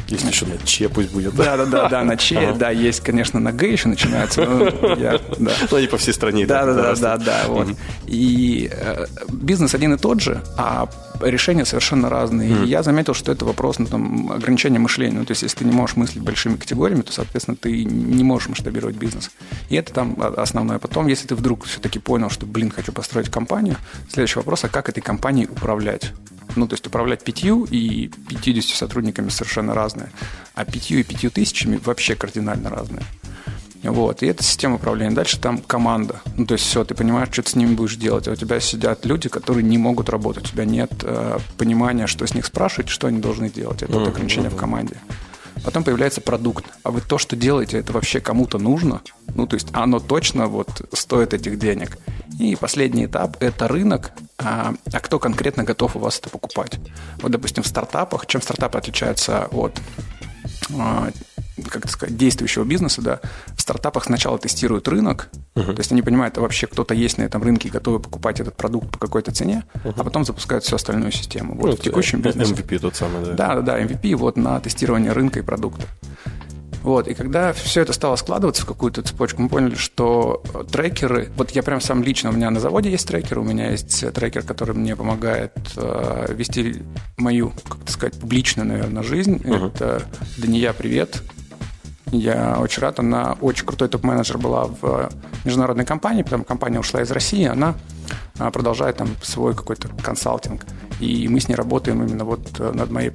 Есть 0.09 0.29
еще 0.29 0.45
на 0.45 0.59
Че 0.59 0.89
пусть 0.91 1.11
будет. 1.11 1.35
Да, 1.35 1.57
да, 1.57 1.65
да, 1.65 1.89
да, 1.89 2.05
на 2.05 2.17
Че, 2.17 2.53
да, 2.53 2.71
есть, 2.71 3.01
конечно, 3.01 3.41
на 3.41 3.53
Г 3.53 3.67
еще 3.71 3.89
начинается. 3.89 4.45
Но 4.45 4.95
я, 4.95 5.19
да. 5.39 5.53
Но 5.71 5.77
они 5.77 5.87
по 5.87 5.97
всей 5.97 6.13
стране. 6.13 6.45
Да, 6.45 6.67
да, 6.67 6.75
да, 6.75 6.95
да, 6.95 7.17
да, 7.17 7.45
вот. 7.47 7.69
И 8.07 8.71
э, 8.71 9.07
бизнес 9.29 9.75
один 9.75 9.95
и 9.95 9.97
тот 9.97 10.21
же, 10.21 10.43
а 10.59 10.87
решения 11.21 11.65
совершенно 11.65 12.09
разные. 12.09 12.51
Mm. 12.51 12.65
И 12.65 12.69
я 12.69 12.83
заметил, 12.83 13.15
что 13.15 13.33
это 13.33 13.45
вопрос 13.45 13.79
ну, 13.79 13.87
там, 13.87 14.33
ограничения 14.33 14.79
мышления. 14.79 15.19
Ну, 15.19 15.25
то 15.25 15.33
есть, 15.33 15.43
если 15.43 15.59
ты 15.59 15.65
не 15.65 15.73
можешь 15.73 15.97
мыслить 15.97 16.23
большими 16.23 16.57
категориями, 16.57 17.03
то, 17.03 17.13
соответственно, 17.13 17.57
ты 17.57 17.85
не 17.85 18.25
можешь 18.25 18.49
масштабировать 18.49 18.97
бизнес. 18.97 19.31
И 19.69 19.77
это 19.77 19.93
там 19.93 20.17
основное. 20.37 20.79
Потом, 20.79 21.07
если 21.07 21.29
ты 21.29 21.35
вдруг 21.35 21.65
все-таки 21.65 21.99
понял, 21.99 22.31
что, 22.31 22.47
блин, 22.47 22.71
хочу 22.71 22.93
построить 22.93 23.29
компанию, 23.29 23.77
следующий 24.11 24.39
вопрос, 24.39 24.65
а 24.65 24.69
как 24.69 24.89
этой 24.89 25.01
компанией 25.01 25.47
управлять? 25.47 26.13
Ну, 26.57 26.67
то 26.67 26.75
есть 26.75 26.87
управлять 26.87 27.25
пятью 27.25 27.67
и 27.71 28.09
50 28.09 28.77
сотрудниками 28.77 29.29
совершенно 29.31 29.75
разные, 29.75 30.11
а 30.55 30.65
пятью 30.65 30.99
и 30.99 31.03
пятью 31.03 31.31
тысячами 31.31 31.81
вообще 31.83 32.15
кардинально 32.15 32.69
разные. 32.69 33.03
Вот, 33.83 34.23
и 34.23 34.27
это 34.27 34.45
система 34.45 34.77
управления. 34.77 35.15
Дальше 35.15 35.41
там 35.41 35.59
команда. 35.59 36.21
Ну, 36.37 36.47
то 36.47 36.55
есть 36.55 36.65
все, 36.65 36.85
ты 36.85 36.95
понимаешь, 36.95 37.29
что 37.33 37.43
ты 37.43 37.51
с 37.51 37.57
ними 37.57 37.75
будешь 37.75 37.97
делать. 37.97 38.29
А 38.29 38.33
у 38.33 38.37
тебя 38.37 38.61
сидят 38.61 39.05
люди, 39.05 39.29
которые 39.29 39.65
не 39.65 39.77
могут 39.77 40.09
работать. 40.09 40.45
У 40.45 40.49
тебя 40.49 40.65
нет 40.65 40.93
э, 41.03 41.39
понимания, 41.59 42.07
что 42.07 42.27
с 42.27 42.35
них 42.35 42.47
спрашивать, 42.47 42.89
что 42.89 43.09
они 43.09 43.19
должны 43.19 43.51
делать. 43.51 43.83
Это 43.83 43.93
вот 43.93 44.09
ограничение 44.09 44.51
в 44.51 44.57
команде. 44.57 44.97
Потом 45.65 45.85
появляется 45.85 46.21
продукт. 46.21 46.65
А 46.83 46.91
вы 46.91 47.01
то, 47.01 47.19
что 47.19 47.37
делаете, 47.37 47.79
это 47.79 47.93
вообще 47.93 48.21
кому-то 48.21 48.59
нужно? 48.59 49.03
Ну, 49.35 49.47
то 49.47 49.55
есть 49.55 49.69
оно 49.73 50.01
точно 50.01 50.47
вот 50.47 50.89
стоит 50.93 51.35
этих 51.35 51.59
денег. 51.59 51.99
И 52.39 52.57
последний 52.57 53.07
этап– 53.07 53.37
это 53.41 53.69
рынок, 53.69 54.13
а, 54.39 54.75
а 54.93 55.01
кто 55.01 55.19
конкретно 55.19 55.65
готов 55.65 55.97
у 55.97 55.99
вас 55.99 56.19
это 56.19 56.31
покупать. 56.31 56.79
Вот, 57.21 57.31
допустим, 57.31 57.63
в 57.63 57.67
стартапах, 57.67 58.27
чем 58.27 58.43
стартапы 58.43 58.79
отличаются 58.79 59.47
от 59.53 59.81
как 61.69 61.89
сказать, 61.89 62.17
действующего 62.17 62.65
бизнеса, 62.65 63.03
да, 63.03 63.21
в 63.57 63.61
стартапах 63.61 64.05
сначала 64.05 64.39
тестируют 64.39 64.89
рынок, 64.89 65.29
uh-huh. 65.55 65.73
то 65.73 65.79
есть 65.79 65.93
они 65.93 66.03
понимают, 66.03 66.39
а 66.39 66.41
вообще 66.41 66.67
кто-то 66.67 66.95
есть 66.95 67.19
на 67.19 67.23
этом 67.23 67.43
рынке, 67.43 67.69
готовы 67.69 68.01
покупать 68.01 68.41
этот 68.41 68.57
продукт 68.57 68.91
по 68.91 68.99
какой-то 68.99 69.33
цене, 69.33 69.65
uh-huh. 69.75 69.95
а 69.97 70.05
потом 70.05 70.25
запускают 70.25 70.65
всю 70.65 70.77
остальную 70.77 71.13
систему. 71.13 71.55
Вот, 71.55 71.71
Ну, 71.71 71.77
в 71.77 71.81
текущем 71.81 72.23
бизнесе. 72.23 72.55
MVP 72.55 72.79
тот 72.79 72.97
самый, 72.97 73.25
да. 73.25 73.33
Да, 73.33 73.55
да, 73.57 73.61
да, 73.61 73.83
MVP 73.83 74.17
вот 74.17 74.37
на 74.37 74.61
тестирование 74.61 75.13
рынка 75.13 75.41
и 75.41 75.43
продукта. 75.43 75.87
Вот, 76.83 77.07
и 77.07 77.15
когда 77.15 77.53
все 77.53 77.83
это 77.83 77.93
стало 77.93 78.17
складываться 78.17 78.63
в 78.63 78.67
какую-то 78.67 79.03
цепочку, 79.03 79.43
мы 79.43 79.49
поняли, 79.49 79.77
что 79.77 80.43
трекеры, 80.71 81.31
вот 81.37 81.53
я 81.53 81.63
прям 81.63 81.81
сам 81.81 82.03
лично, 82.03 82.31
у 82.31 82.33
меня 82.33 82.51
на 82.51 82.59
заводе 82.59 82.91
есть 82.91 83.07
трекер, 83.07 83.39
у 83.39 83.45
меня 83.45 83.71
есть 83.71 84.05
трекер, 84.13 84.43
который 84.43 84.75
мне 84.75 84.97
помогает 84.97 85.53
э, 85.77 86.35
вести 86.35 86.83
мою, 87.17 87.53
как 87.69 87.83
это 87.83 87.93
сказать, 87.93 88.19
публичную, 88.19 88.67
наверное, 88.67 89.03
жизнь. 89.03 89.41
Это 89.45 90.03
Дания, 90.39 90.73
привет. 90.73 91.23
Я 92.13 92.59
очень 92.61 92.83
рад, 92.83 92.99
она 92.99 93.37
очень 93.41 93.65
крутой 93.65 93.89
топ-менеджер 93.89 94.37
была 94.37 94.67
в 94.67 95.11
международной 95.45 95.87
компании, 95.87 96.23
потом 96.23 96.45
компания 96.45 96.79
ушла 96.79 97.01
из 97.01 97.11
России, 97.11 97.47
она 97.47 97.75
а, 98.39 98.51
продолжает 98.51 98.99
там 98.99 99.09
свой 99.23 99.55
какой-то 99.55 99.89
консалтинг. 100.03 100.67
И 101.01 101.27
мы 101.29 101.41
с 101.41 101.49
ней 101.49 101.55
работаем 101.55 102.03
именно 102.03 102.25
вот 102.25 102.61
э, 102.61 102.71
над 102.73 102.91
моей, 102.91 103.13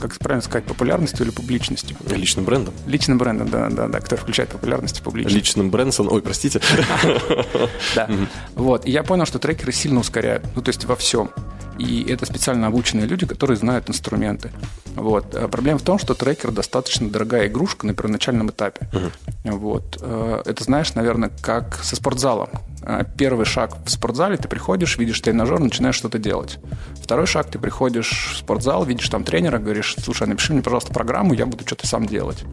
как 0.00 0.18
правильно 0.18 0.42
сказать, 0.42 0.64
популярностью 0.64 1.26
или 1.26 1.30
публичностью. 1.30 1.96
Личным 2.08 2.46
брендом. 2.46 2.72
Личным 2.86 3.18
брендом, 3.18 3.50
да, 3.50 3.68
да, 3.68 3.86
да, 3.86 4.00
который 4.00 4.20
включает 4.20 4.48
популярность 4.48 4.98
и 5.00 5.02
публичность. 5.02 5.36
Личным 5.36 5.70
Брэнсон. 5.70 6.08
Ой, 6.10 6.22
простите. 6.22 6.60
Да. 7.94 8.08
Вот. 8.54 8.86
И 8.86 8.90
я 8.90 9.02
понял, 9.02 9.26
что 9.26 9.38
трекеры 9.38 9.72
сильно 9.72 10.00
ускоряют. 10.00 10.44
Ну, 10.54 10.62
то 10.62 10.70
есть 10.70 10.84
во 10.84 10.96
всем. 10.96 11.30
И 11.78 12.04
это 12.08 12.26
специально 12.26 12.66
обученные 12.66 13.06
люди, 13.06 13.26
которые 13.26 13.56
знают 13.56 13.88
инструменты. 13.88 14.50
Вот. 14.94 15.34
А 15.34 15.48
Проблема 15.48 15.78
в 15.78 15.82
том, 15.82 15.98
что 15.98 16.14
трекер 16.14 16.50
достаточно 16.50 17.08
дорогая 17.08 17.48
игрушка 17.48 17.86
на 17.86 17.94
первоначальном 17.94 18.50
этапе. 18.50 18.88
Вот. 19.44 19.98
Э, 20.00 20.42
Это 20.44 20.64
знаешь, 20.64 20.94
наверное, 20.94 21.30
как 21.42 21.82
со 21.82 21.96
спортзалом. 21.96 22.48
Э, 22.82 23.04
Первый 23.16 23.44
шаг 23.46 23.76
в 23.84 23.90
спортзале, 23.90 24.36
ты 24.36 24.48
приходишь, 24.48 24.98
видишь 24.98 25.20
тренажер, 25.20 25.58
начинаешь 25.60 25.96
что-то 25.96 26.18
делать. 26.18 26.58
Второй 27.02 27.26
шаг, 27.26 27.50
ты 27.50 27.58
приходишь 27.58 28.32
в 28.34 28.38
спортзал, 28.38 28.84
видишь 28.84 29.08
там 29.08 29.24
тренера, 29.24 29.58
говоришь, 29.58 29.96
слушай, 30.02 30.26
напиши 30.26 30.52
мне, 30.52 30.62
пожалуйста, 30.62 30.92
программу, 30.92 31.34
я 31.34 31.46
буду 31.46 31.64
что-то 31.66 31.86
сам 31.86 32.06
делать. 32.06 32.44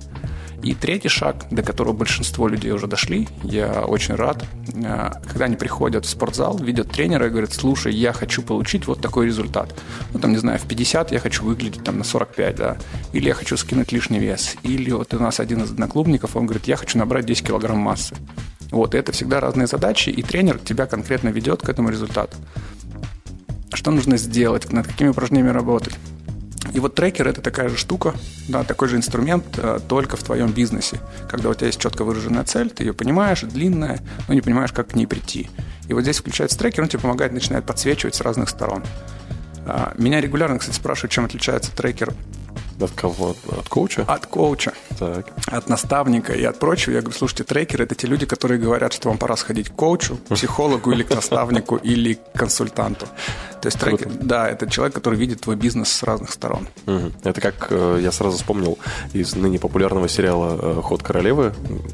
И 0.64 0.74
третий 0.74 1.10
шаг, 1.10 1.46
до 1.52 1.62
которого 1.62 1.92
большинство 1.92 2.48
людей 2.48 2.72
уже 2.72 2.88
дошли, 2.88 3.28
я 3.44 3.84
очень 3.86 4.16
рад, 4.16 4.46
э, 4.74 5.12
когда 5.28 5.46
они 5.46 5.58
приходят 5.58 6.06
в 6.06 6.10
спортзал, 6.10 6.58
видят 6.58 6.90
тренера 6.90 7.28
и 7.28 7.30
говорят, 7.30 7.52
слушай, 7.52 7.94
я 7.94 8.14
хочу 8.14 8.42
получить 8.42 8.88
вот 8.88 9.02
такой 9.02 9.26
результат. 9.26 9.76
Ну, 10.14 10.20
там, 10.20 10.32
не 10.32 10.38
знаю, 10.38 10.60
в 10.60 10.64
50 10.64 11.12
я 11.12 11.20
хочу 11.20 11.44
выглядеть 11.44 11.84
там 11.84 11.98
на 11.98 12.06
45, 12.06 12.56
да, 12.56 12.78
или 13.12 13.28
я 13.28 13.34
хочу 13.34 13.58
скинуть 13.58 13.92
лишний 13.92 14.20
вес, 14.20 14.56
или 14.64 14.92
вот 14.92 15.14
у 15.14 15.20
нас 15.20 15.42
один 15.42 15.64
из 15.64 15.72
одноклубников, 15.72 16.38
он 16.38 16.46
говорит, 16.46 16.66
я 16.66 16.78
хочу 16.78 16.98
набрать 16.98 17.26
10 17.26 17.46
килограмм 17.46 17.80
массы. 17.80 18.16
Вот, 18.72 18.96
и 18.96 18.98
это 18.98 19.12
всегда 19.12 19.42
разные 19.42 19.68
задачи, 19.68 20.12
и 20.12 20.24
тренер 20.24 20.60
тебя 20.60 20.86
конкретно 20.86 21.28
ведет 21.28 21.62
к 21.62 21.68
этому 21.68 21.90
результату. 21.90 22.38
Что 23.74 23.92
нужно 23.92 24.16
сделать, 24.16 24.72
над 24.72 24.88
какими 24.88 25.10
упражнениями 25.10 25.50
работать. 25.50 25.94
И 26.72 26.80
вот 26.80 26.96
трекер– 26.96 27.28
это 27.30 27.42
такая 27.42 27.70
же 27.70 27.78
штука, 27.78 28.16
да, 28.48 28.64
такой 28.64 28.88
же 28.88 28.96
инструмент, 28.96 29.44
э, 29.58 29.80
только 29.88 30.16
в 30.16 30.24
твоем 30.24 30.52
бизнесе. 30.52 31.00
Когда 31.30 31.50
у 31.50 31.54
тебя 31.54 31.68
есть 31.68 31.80
четко 31.80 32.04
выраженная 32.04 32.44
цель, 32.46 32.70
ты 32.70 32.84
ее 32.84 32.94
понимаешь, 32.94 33.42
длинная, 33.42 34.00
но 34.28 34.34
не 34.34 34.42
понимаешь, 34.42 34.72
как 34.72 34.90
к 34.90 34.96
ней 34.96 35.06
прийти. 35.06 35.50
И 35.88 35.94
вот 35.94 36.02
здесь 36.02 36.20
включается 36.20 36.58
трекер, 36.58 36.84
он 36.84 36.90
тебе 36.90 37.02
помогает, 37.02 37.34
начинает 37.34 37.66
подсвечивать 37.66 38.16
с 38.16 38.22
разных 38.22 38.50
сторон. 38.50 38.84
А, 39.66 39.94
Меня 39.98 40.22
регулярно, 40.22 40.60
кстати, 40.60 40.76
спрашивают, 40.76 41.12
чем 41.12 41.26
отличается 41.26 41.76
трекер 41.76 42.14
От 42.82 42.92
кого? 42.92 43.36
От 43.50 43.70
коуча? 43.70 44.04
от 44.08 44.26
коуча, 44.26 44.74
Так. 45.00 45.28
от 45.48 45.70
наставника 45.70 46.34
и 46.34 46.44
от 46.44 46.60
прочего. 46.60 46.94
Я 46.94 47.02
говорю, 47.02 47.18
слушайте, 47.18 47.44
трекеры– 47.44 47.84
это 47.86 47.96
те 47.96 48.08
люди, 48.08 48.26
которые 48.26 48.60
говорят, 48.60 48.94
что 48.94 49.10
вам 49.10 49.18
пора 49.18 49.36
сходить 49.38 49.70
к 49.70 49.74
коучу, 49.76 50.18
психологу 50.30 50.92
или 50.92 51.04
к 51.04 51.10
наставнику, 51.16 51.76
или 51.78 52.14
к 52.16 52.40
консультанту. 52.40 53.06
То 53.62 53.68
есть 53.68 53.80
трекер, 53.80 54.10
да, 54.22 54.50
это 54.50 54.70
человек, 54.70 54.94
который 54.94 55.18
видит 55.18 55.42
твой 55.42 55.56
бизнес 55.56 55.90
с 55.92 56.04
разных 56.04 56.32
сторон. 56.32 56.68
Это 57.24 57.40
как 57.40 57.68
э, 57.70 58.00
я 58.02 58.12
сразу 58.12 58.38
вспомнил 58.38 58.78
из 59.14 59.36
ныне 59.36 59.58
популярного 59.58 60.10
сериала 60.10 60.60
э, 60.62 60.82
«Ход 60.82 61.02
королевы». 61.02 61.54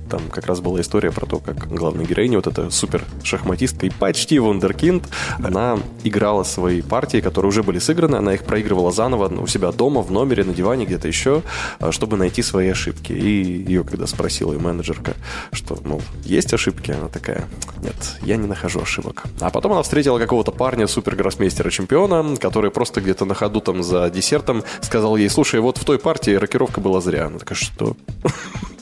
Там 0.10 0.22
как 0.32 0.48
раз 0.48 0.62
была 0.62 0.82
история 0.82 1.12
про 1.12 1.26
то, 1.28 1.38
как 1.38 1.68
главная 1.68 2.06
героиня, 2.06 2.38
вот 2.38 2.48
эта 2.48 2.72
супер 2.72 3.04
шахматистка 3.24 3.86
и 3.86 3.90
почти 3.92 4.40
вундеркинд, 4.40 5.08
она 5.44 5.78
играла 6.04 6.44
свои 6.44 6.82
партии, 6.82 7.22
которые 7.22 7.50
уже 7.50 7.62
были 7.62 7.78
сыграны, 7.80 8.16
она 8.16 8.34
их 8.34 8.44
проигрывала 8.46 8.92
заново 8.92 9.28
у 9.40 9.48
себя 9.48 9.72
дома, 9.72 10.02
в 10.02 10.12
номере, 10.12 10.44
на 10.44 10.54
диване, 10.54 10.69
где-то 10.78 11.08
еще, 11.08 11.44
э, 11.80 11.92
чтобы 11.92 12.18
найти 12.18 12.42
свои 12.42 12.70
ошибки. 12.70 13.14
И 13.14 13.64
ее, 13.68 13.84
когда 13.84 14.08
спросила 14.08 14.54
ее 14.54 14.60
менеджерка, 14.60 15.14
что, 15.52 15.78
мол, 15.84 16.02
есть 16.24 16.54
ошибки, 16.54 16.92
она 16.92 17.08
такая, 17.08 17.48
нет, 17.82 17.96
я 18.22 18.38
не 18.38 18.48
нахожу 18.48 18.82
ошибок. 18.82 19.24
А 19.40 19.50
потом 19.50 19.74
она 19.74 19.84
встретила 19.84 20.20
какого-то 20.20 20.52
парня, 20.52 20.88
супер-гроссмейстера 20.88 21.70
чемпиона, 21.70 22.36
который 22.38 22.72
просто 22.72 23.02
где-то 23.02 23.26
на 23.26 23.34
ходу 23.34 23.62
там 23.62 23.84
за 23.84 24.10
десертом 24.10 24.64
сказал 24.82 25.16
ей, 25.16 25.30
слушай, 25.30 25.60
вот 25.60 25.78
в 25.78 25.86
той 25.86 26.00
партии 26.00 26.32
рокировка 26.32 26.82
была 26.82 27.02
зря. 27.02 27.28
Она 27.28 27.40
такая, 27.40 27.58
что? 27.58 27.96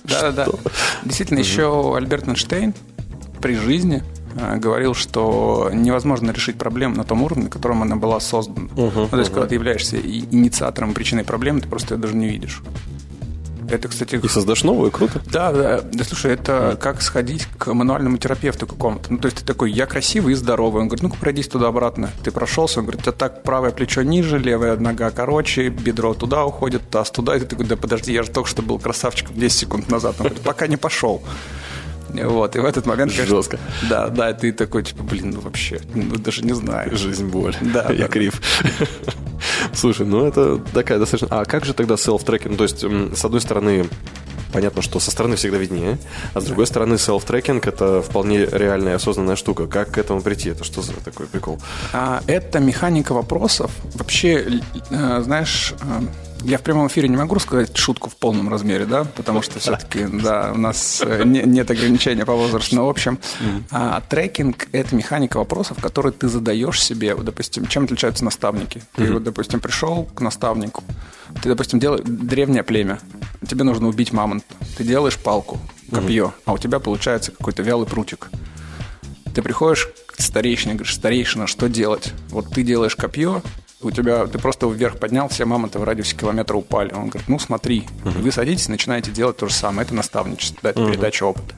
Да-да-да. 0.04 0.48
Действительно, 1.04 1.40
еще 1.40 1.96
Альберт 1.96 2.28
Эйнштейн 2.28 2.74
при 3.42 3.56
жизни 3.56 4.04
говорил, 4.58 4.94
что 4.94 5.70
невозможно 5.74 6.32
решить 6.32 6.58
проблему 6.58 6.96
на 6.96 7.04
том 7.04 7.24
уровне, 7.24 7.46
на 7.46 7.50
котором 7.50 7.82
она 7.82 7.96
была 7.96 8.20
создана. 8.20 8.70
Ну, 8.76 9.08
то 9.10 9.18
есть, 9.20 9.32
когда 9.32 9.48
ты 9.48 9.56
являешься 9.56 9.98
инициатором, 9.98 10.94
причиной 10.94 11.24
проблемы, 11.24 11.62
ты 11.62 11.68
просто 11.68 11.96
ее 11.96 12.02
даже 12.02 12.16
не 12.16 12.28
видишь. 12.28 12.62
Это, 13.70 13.90
кстати, 13.90 14.16
И 14.24 14.28
создашь 14.30 14.64
новую, 14.64 14.92
круто. 14.92 15.22
да, 15.30 15.52
да, 15.52 15.82
да, 15.82 16.04
слушай, 16.06 16.32
это 16.32 16.78
как 16.82 17.02
сходить 17.02 17.48
к 17.58 17.74
мануальному 17.74 18.18
терапевту 18.18 18.66
какому-то. 18.66 19.12
Ну, 19.12 19.18
то 19.18 19.26
есть 19.26 19.40
ты 19.40 19.46
такой, 19.46 19.72
я 19.72 19.86
красивый 19.86 20.34
и 20.34 20.36
здоровый. 20.36 20.82
Он 20.82 20.88
говорит, 20.88 21.04
ну-ка 21.04 21.18
пройдись 21.18 21.50
туда-обратно. 21.50 22.10
Ты 22.24 22.32
прошелся, 22.32 22.80
он 22.80 22.86
говорит, 22.86 23.02
у 23.02 23.04
тебя 23.04 23.12
так 23.12 23.44
правое 23.44 23.72
плечо 23.72 24.04
ниже, 24.04 24.40
левая 24.40 24.78
нога 24.78 25.12
короче, 25.12 25.68
бедро 25.68 26.14
туда 26.14 26.46
уходит, 26.46 26.90
таз 26.90 27.12
туда. 27.12 27.36
И 27.36 27.40
ты 27.42 27.46
такой, 27.46 27.66
да 27.66 27.76
подожди, 27.76 28.14
я 28.14 28.24
же 28.24 28.30
только 28.32 28.50
что 28.50 28.62
был 28.62 28.80
красавчиком 28.80 29.36
10 29.36 29.58
секунд 29.58 29.90
назад. 29.90 30.16
Он 30.20 30.28
говорит, 30.28 30.44
пока 30.44 30.68
не 30.68 30.78
пошел. 30.78 31.22
Вот, 32.10 32.56
и 32.56 32.60
в 32.60 32.66
этот 32.66 32.86
момент, 32.86 33.12
конечно, 33.12 33.36
Жестко. 33.36 33.60
Да, 33.90 34.08
да, 34.08 34.34
ты 34.34 34.52
такой, 34.52 34.84
типа, 34.84 35.04
блин, 35.04 35.32
ну 35.32 35.42
вообще, 35.42 35.82
ну 35.94 36.16
даже 36.16 36.44
не 36.44 36.54
знаю. 36.54 36.96
Жизнь 36.96 37.28
боль. 37.28 37.56
Да, 37.62 37.88
я 37.92 38.04
да. 38.04 38.08
крив. 38.08 38.42
Слушай, 39.74 40.06
ну 40.06 40.26
это 40.26 40.58
такая 40.74 41.00
достаточно... 41.00 41.28
А 41.30 41.46
как 41.46 41.66
же 41.66 41.74
тогда 41.74 41.96
селф-трекинг? 41.96 42.52
Ну, 42.52 42.58
то 42.58 42.64
есть, 42.64 42.84
с 43.18 43.26
одной 43.26 43.42
стороны, 43.42 43.86
понятно, 44.52 44.82
что 44.82 45.00
со 45.00 45.12
стороны 45.12 45.36
всегда 45.36 45.58
виднее, 45.58 45.98
а 46.34 46.42
с 46.42 46.46
другой 46.46 46.68
стороны, 46.68 46.96
селф-трекинг– 46.96 47.66
это 47.68 48.02
вполне 48.02 48.46
реальная 48.46 48.96
осознанная 48.96 49.36
штука. 49.36 49.68
Как 49.68 49.92
к 49.92 49.98
этому 49.98 50.22
прийти? 50.22 50.50
Это 50.50 50.64
что 50.64 50.82
за 50.82 50.94
такой 50.94 51.28
прикол? 51.28 51.60
А, 51.94 52.22
это 52.28 52.60
механика 52.60 53.14
вопросов. 53.14 53.72
Вообще, 53.96 54.62
э, 54.90 55.22
знаешь, 55.24 55.74
э, 55.82 56.02
я 56.48 56.58
в 56.58 56.62
прямом 56.62 56.88
эфире 56.88 57.10
не 57.10 57.18
могу 57.18 57.36
рассказать 57.36 57.76
шутку 57.76 58.10
в 58.10 58.16
полном 58.16 58.48
размере, 58.48 58.86
да, 58.86 59.04
потому 59.04 59.42
что 59.42 59.60
все-таки, 59.60 60.06
да, 60.06 60.54
у 60.56 60.58
нас 60.58 61.04
э, 61.06 61.24
не- 61.26 61.44
нет 61.44 61.70
ограничения 61.70 62.26
по 62.26 62.34
возрасту. 62.34 62.76
Но, 62.76 62.86
в 62.86 62.90
общем, 62.90 63.20
а, 63.70 64.00
трекинг– 64.02 64.68
это 64.72 64.96
механика 64.96 65.38
вопросов, 65.38 65.78
которые 65.82 66.14
ты 66.14 66.30
задаешь 66.30 66.82
себе. 66.82 67.16
Вот, 67.16 67.26
допустим, 67.26 67.68
чем 67.68 67.84
отличаются 67.84 68.24
наставники? 68.24 68.82
Ты, 68.96 69.12
вот, 69.12 69.24
допустим, 69.24 69.60
пришел 69.60 70.06
к 70.06 70.22
наставнику, 70.22 70.86
ты, 71.44 71.50
допустим, 71.50 71.80
делаешь 71.80 72.04
древнее 72.06 72.64
племя, 72.64 73.00
тебе 73.46 73.66
нужно 73.66 73.90
убить 73.90 74.14
мамонта, 74.14 74.46
ты 74.78 74.86
делаешь 74.86 75.18
палку, 75.18 75.60
копье, 75.92 76.34
а 76.46 76.54
у 76.54 76.58
тебя 76.58 76.80
получается 76.80 77.32
какой-то 77.34 77.62
вялый 77.62 77.88
прутик. 77.88 78.30
Ты 79.36 79.42
приходишь 79.42 79.90
к 80.08 80.22
старейшине, 80.22 80.76
говоришь, 80.76 80.96
старейшина, 80.96 81.46
что 81.46 81.68
делать? 81.68 82.14
Вот 82.30 82.50
ты 82.54 82.64
делаешь 82.64 82.96
копье, 82.96 83.44
у 83.82 83.92
тебя, 83.92 84.26
ты 84.26 84.40
просто 84.40 84.68
вверх 84.68 85.00
поднял, 85.00 85.30
все 85.30 85.46
мамонты 85.46 85.78
в 85.80 85.84
радиусе 85.84 86.16
километра 86.16 86.56
упали. 86.56 86.94
Он 86.94 87.10
говорит, 87.10 87.28
ну 87.28 87.38
смотри, 87.40 87.88
И 88.06 88.22
вы 88.22 88.32
садитесь, 88.32 88.68
начинаете 88.70 89.12
делать 89.12 89.38
то 89.38 89.48
же 89.48 89.54
самое. 89.54 89.86
Это 89.86 89.94
наставничество, 89.94 90.60
да, 90.64 90.70
это 90.72 90.86
передача 90.88 91.24
опыта. 91.24 91.56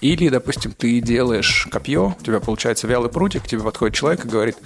Или, 0.00 0.28
допустим, 0.28 0.72
ты 0.72 1.00
делаешь 1.00 1.66
копье, 1.72 2.14
у 2.20 2.22
тебя 2.22 2.38
получается 2.38 2.86
вялый 2.86 3.10
прутик, 3.10 3.42
к 3.42 3.46
тебе 3.48 3.62
подходит 3.62 3.96
человек 3.96 4.24
и 4.24 4.28
говорит, 4.28 4.56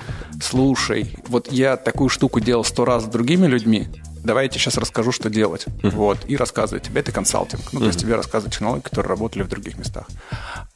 слушай, 0.42 1.16
вот 1.28 1.50
я 1.50 1.78
такую 1.78 2.11
штуку 2.11 2.40
делал 2.40 2.64
сто 2.64 2.84
раз 2.84 3.04
с 3.04 3.06
другими 3.06 3.46
людьми, 3.46 3.88
давай 4.22 4.44
я 4.44 4.49
тебе 4.50 4.61
сейчас 4.61 4.76
расскажу, 4.76 5.11
что 5.11 5.30
делать. 5.30 5.64
Вот, 5.82 6.18
и 6.28 6.37
рассказывать 6.37 6.84
тебе, 6.84 7.00
это 7.00 7.12
консалтинг. 7.12 7.62
Ну, 7.72 7.80
то 7.80 7.87
есть 7.87 7.99
тебе 8.00 8.14
рассказывают 8.14 8.52
технологии, 8.52 8.82
которые 8.82 9.08
работали 9.08 9.42
в 9.42 9.49
других 9.49 9.78
местах. 9.78 10.06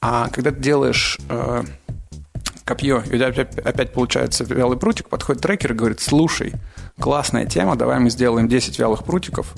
А 0.00 0.30
когда 0.30 0.50
ты 0.50 0.61
делаешь 0.61 1.18
э, 1.28 1.62
копье, 2.66 3.02
и 3.06 3.14
у 3.14 3.16
тебя 3.16 3.28
опять, 3.28 3.58
опять 3.58 3.92
получается 3.92 4.44
вялый 4.44 4.76
прутик, 4.76 5.08
подходит 5.08 5.40
трекер 5.40 5.73
и 5.73 5.75
говорит, 5.75 6.00
слушай, 6.00 6.52
классная 6.99 7.46
тема, 7.46 7.76
давай 7.76 8.00
мы 8.00 8.11
сделаем 8.11 8.49
10 8.49 8.78
вялых 8.78 9.04
прутиков, 9.04 9.54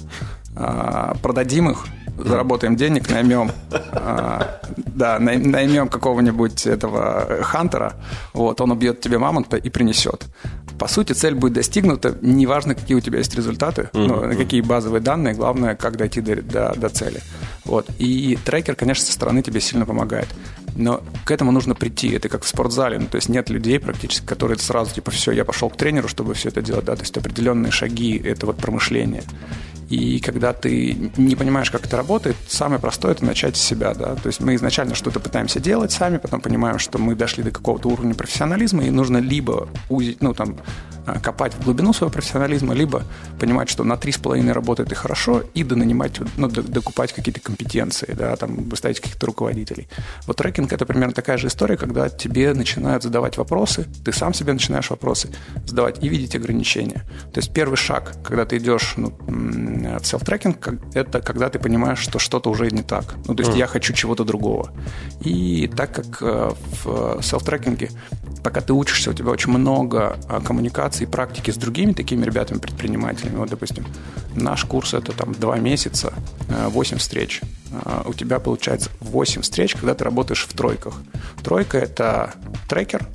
э, 0.54 1.14
продадим 1.22 1.70
их, 1.70 1.86
заработаем 2.18 2.76
денег, 2.76 3.08
наймем, 3.10 3.50
э, 3.70 4.40
да, 4.76 5.18
най- 5.18 5.38
наймем 5.38 5.88
какого-нибудь 5.88 6.66
этого 6.66 7.42
хантера, 7.42 7.94
вот, 8.34 8.60
он 8.60 8.72
убьет 8.72 9.00
тебе 9.00 9.18
мамонта 9.18 9.56
и 9.56 9.70
принесет. 9.70 10.26
По 10.78 10.86
сути, 10.86 11.12
цель 11.12 11.34
будет 11.34 11.54
достигнута, 11.54 12.16
неважно, 12.20 12.74
какие 12.74 12.96
у 12.96 13.00
тебя 13.00 13.18
есть 13.18 13.34
результаты, 13.34 13.88
ну, 13.94 14.36
какие 14.36 14.60
базовые 14.60 15.00
данные, 15.00 15.34
главное, 15.34 15.74
как 15.74 15.96
дойти 15.96 16.20
до, 16.20 16.42
до, 16.42 16.74
до 16.76 16.88
цели. 16.90 17.20
Вот. 17.64 17.88
И 17.98 18.38
трекер, 18.44 18.76
конечно, 18.76 19.04
со 19.04 19.12
стороны 19.12 19.42
тебе 19.42 19.60
сильно 19.60 19.86
помогает. 19.86 20.28
Но 20.78 21.02
к 21.24 21.30
этому 21.32 21.50
нужно 21.52 21.74
прийти. 21.74 22.08
Это 22.10 22.28
как 22.28 22.44
в 22.44 22.48
спортзале. 22.48 22.98
Ну, 22.98 23.06
то 23.06 23.16
есть 23.16 23.28
нет 23.28 23.50
людей 23.50 23.78
практически, 23.80 24.24
которые 24.24 24.58
сразу, 24.58 24.94
типа, 24.94 25.10
все, 25.10 25.32
я 25.32 25.44
пошел 25.44 25.68
к 25.68 25.76
тренеру, 25.76 26.08
чтобы 26.08 26.34
все 26.34 26.48
это 26.48 26.62
делать. 26.62 26.84
Да? 26.84 26.94
То 26.94 27.02
есть 27.02 27.16
определенные 27.16 27.72
шаги– 27.72 28.16
это 28.24 28.46
вот 28.46 28.56
промышление. 28.56 29.24
И 29.88 30.20
когда 30.20 30.52
ты 30.52 31.10
не 31.16 31.34
понимаешь, 31.34 31.70
как 31.70 31.86
это 31.86 31.96
работает, 31.96 32.36
самое 32.48 32.80
простое– 32.80 33.12
это 33.12 33.24
начать 33.24 33.56
с 33.56 33.60
себя. 33.60 33.94
Да? 33.94 34.14
То 34.16 34.26
есть 34.26 34.40
мы 34.40 34.54
изначально 34.54 34.94
что-то 34.94 35.18
пытаемся 35.18 35.60
делать 35.60 35.92
сами, 35.92 36.18
потом 36.18 36.40
понимаем, 36.40 36.78
что 36.78 36.98
мы 36.98 37.14
дошли 37.14 37.42
до 37.42 37.50
какого-то 37.50 37.88
уровня 37.88 38.14
профессионализма, 38.14 38.84
и 38.84 38.90
нужно 38.90 39.18
либо 39.18 39.68
узить, 39.88 40.22
ну, 40.22 40.34
там, 40.34 40.58
а, 41.06 41.18
копать 41.20 41.54
в 41.54 41.64
глубину 41.64 41.94
своего 41.94 42.12
профессионализма, 42.12 42.74
либо 42.74 43.02
понимать, 43.40 43.70
что 43.70 43.82
на 43.82 43.94
3,5 43.96 44.52
работает 44.52 44.92
и 44.92 44.94
хорошо, 44.94 45.42
и 45.54 45.64
донанимать, 45.64 46.20
ну, 46.36 46.48
докупать 46.48 47.14
какие-то 47.14 47.40
компетенции, 47.40 48.12
да, 48.12 48.36
там, 48.36 48.74
ставить 48.76 49.00
каких-то 49.00 49.26
руководителей. 49.26 49.88
Вот 50.26 50.36
трекинг– 50.36 50.72
это 50.74 50.84
примерно 50.84 51.14
такая 51.14 51.38
же 51.38 51.46
история, 51.46 51.78
когда 51.78 52.10
тебе 52.10 52.52
начинают 52.52 53.02
задавать 53.02 53.38
вопросы, 53.38 53.86
ты 54.04 54.12
сам 54.12 54.34
себе 54.34 54.52
начинаешь 54.52 54.90
вопросы 54.90 55.30
задавать 55.64 56.04
и 56.04 56.08
видеть 56.08 56.36
ограничения. 56.36 57.04
То 57.32 57.40
есть 57.40 57.54
первый 57.54 57.76
шаг, 57.76 58.16
когда 58.22 58.44
ты 58.44 58.58
идешь 58.58 58.94
ну, 58.96 59.16
селф-трекинг, 60.02 60.80
это 60.94 61.20
когда 61.20 61.48
ты 61.48 61.58
понимаешь, 61.58 61.98
что 61.98 62.18
что-то 62.18 62.50
уже 62.50 62.70
не 62.70 62.82
так. 62.82 63.14
Ну, 63.26 63.34
то 63.34 63.42
есть 63.42 63.54
mm. 63.54 63.58
я 63.58 63.66
хочу 63.66 63.92
чего-то 63.92 64.24
другого. 64.24 64.72
И 65.20 65.70
так 65.76 65.94
как 65.94 66.22
э, 66.22 66.50
в 66.84 67.20
селф-трекинге, 67.22 67.90
пока 68.42 68.60
ты 68.60 68.72
учишься, 68.72 69.10
у 69.10 69.12
тебя 69.12 69.30
очень 69.30 69.50
много 69.50 70.18
коммуникаций, 70.44 71.06
практики 71.06 71.50
с 71.50 71.56
другими 71.56 71.92
такими 71.92 72.24
ребятами-предпринимателями. 72.24 73.36
Вот, 73.36 73.50
допустим, 73.50 73.86
наш 74.34 74.64
курс 74.64 74.94
это 74.94 75.12
там 75.12 75.32
два 75.32 75.56
месяца, 75.56 76.12
8 76.48 76.96
э, 76.96 76.98
встреч. 76.98 77.40
Э, 77.70 78.02
у 78.06 78.14
тебя 78.14 78.38
получается 78.38 78.90
8 79.00 79.42
встреч, 79.42 79.74
когда 79.74 79.94
ты 79.94 80.04
работаешь 80.04 80.46
в 80.48 80.52
тройках. 80.54 80.94
Тройка 81.42 81.78
это 81.78 82.34
трекер, 82.68 83.06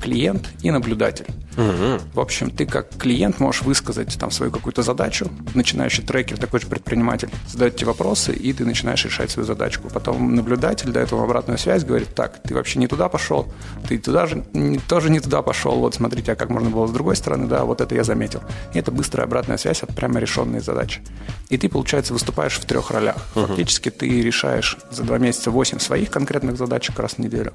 клиент 0.00 0.50
и 0.62 0.70
наблюдатель. 0.70 1.26
Угу. 1.56 2.00
В 2.14 2.20
общем, 2.20 2.50
ты 2.50 2.64
как 2.64 2.88
клиент 2.96 3.40
можешь 3.40 3.62
высказать 3.62 4.16
там 4.18 4.30
свою 4.30 4.52
какую-то 4.52 4.82
задачу, 4.82 5.28
начинающий 5.54 6.02
трекер, 6.02 6.38
такой 6.38 6.60
же 6.60 6.66
предприниматель, 6.66 7.28
задает 7.48 7.76
тебе 7.76 7.88
вопросы, 7.88 8.32
и 8.32 8.52
ты 8.52 8.64
начинаешь 8.64 9.04
решать 9.04 9.30
свою 9.30 9.46
задачку. 9.46 9.88
Потом 9.92 10.34
наблюдатель 10.34 10.90
дает 10.90 11.12
вам 11.12 11.22
обратную 11.22 11.58
связь, 11.58 11.84
говорит, 11.84 12.14
так, 12.14 12.42
ты 12.42 12.54
вообще 12.54 12.78
не 12.78 12.86
туда 12.86 13.08
пошел, 13.08 13.52
ты 13.88 13.98
туда 13.98 14.26
же, 14.26 14.44
не, 14.52 14.78
тоже 14.78 15.10
не 15.10 15.20
туда 15.20 15.42
пошел, 15.42 15.78
вот 15.78 15.94
смотрите, 15.94 16.32
а 16.32 16.36
как 16.36 16.50
можно 16.50 16.70
было 16.70 16.86
с 16.86 16.92
другой 16.92 17.16
стороны, 17.16 17.46
да, 17.46 17.64
вот 17.64 17.80
это 17.80 17.94
я 17.94 18.04
заметил. 18.04 18.42
И 18.74 18.78
это 18.78 18.90
быстрая 18.90 19.26
обратная 19.26 19.56
связь 19.56 19.82
от 19.82 19.94
прямо 19.94 20.20
решенной 20.20 20.60
задачи. 20.60 21.02
И 21.48 21.58
ты, 21.58 21.68
получается, 21.68 22.12
выступаешь 22.12 22.54
в 22.54 22.64
трех 22.64 22.90
ролях. 22.90 23.16
Угу. 23.34 23.46
Фактически 23.46 23.90
ты 23.90 24.22
решаешь 24.22 24.78
за 24.90 25.02
два 25.02 25.18
месяца 25.18 25.50
8 25.50 25.78
своих 25.78 26.10
конкретных 26.10 26.56
задач 26.56 26.86
как 26.86 27.00
раз 27.00 27.12
в 27.14 27.18
неделю 27.18 27.52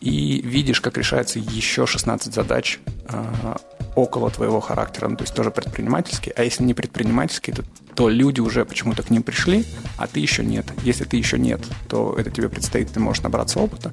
и 0.00 0.40
видишь, 0.42 0.80
как 0.80 0.96
решается 0.96 1.38
еще 1.38 1.86
16 1.86 2.32
задач 2.32 2.80
э, 3.08 3.54
около 3.94 4.30
твоего 4.30 4.60
характера, 4.60 5.08
ну, 5.08 5.16
то 5.16 5.24
есть 5.24 5.34
тоже 5.34 5.50
предпринимательские. 5.50 6.34
А 6.36 6.42
если 6.42 6.64
не 6.64 6.74
предпринимательские, 6.74 7.56
то, 7.56 7.64
то 8.00 8.08
люди 8.08 8.40
уже 8.40 8.64
почему-то 8.64 9.02
к 9.02 9.10
ним 9.10 9.22
пришли, 9.22 9.66
а 9.98 10.06
ты 10.06 10.20
еще 10.20 10.42
нет. 10.42 10.64
Если 10.84 11.04
ты 11.04 11.18
еще 11.18 11.38
нет, 11.38 11.60
то 11.86 12.14
это 12.16 12.30
тебе 12.30 12.48
предстоит, 12.48 12.90
ты 12.90 12.98
можешь 12.98 13.22
набраться 13.22 13.60
опыта. 13.60 13.92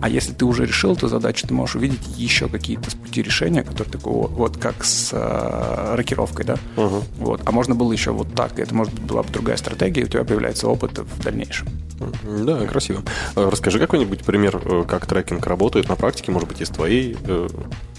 А 0.00 0.08
если 0.08 0.32
ты 0.32 0.44
уже 0.44 0.66
решил 0.66 0.94
эту 0.94 1.06
задачу, 1.06 1.46
ты 1.46 1.54
можешь 1.54 1.76
увидеть 1.76 2.00
еще 2.16 2.48
какие-то 2.48 2.90
пути 2.96 3.22
решения, 3.22 3.62
которые 3.62 3.92
такой, 3.92 4.26
вот 4.26 4.56
как 4.56 4.82
с 4.82 5.10
э, 5.12 5.94
рокировкой, 5.94 6.44
да? 6.46 6.56
Угу. 6.76 7.02
Вот. 7.18 7.42
А 7.44 7.52
можно 7.52 7.76
было 7.76 7.92
еще 7.92 8.10
вот 8.10 8.34
так, 8.34 8.58
это 8.58 8.74
может 8.74 8.92
быть 8.92 9.04
была 9.04 9.22
бы 9.22 9.30
другая 9.30 9.56
стратегия, 9.56 10.02
и 10.02 10.04
у 10.06 10.08
тебя 10.08 10.24
появляется 10.24 10.66
опыт 10.66 10.98
в 10.98 11.22
дальнейшем. 11.22 11.68
Да, 12.24 12.66
красиво. 12.66 13.02
Э, 13.36 13.48
расскажи 13.48 13.78
какой-нибудь 13.78 14.24
пример, 14.24 14.60
э, 14.64 14.84
как 14.86 15.06
трекинг 15.06 15.46
работает 15.46 15.88
на 15.88 15.94
практике, 15.94 16.32
может 16.32 16.48
быть, 16.48 16.60
из 16.60 16.70
твоей 16.70 17.16
э, 17.24 17.48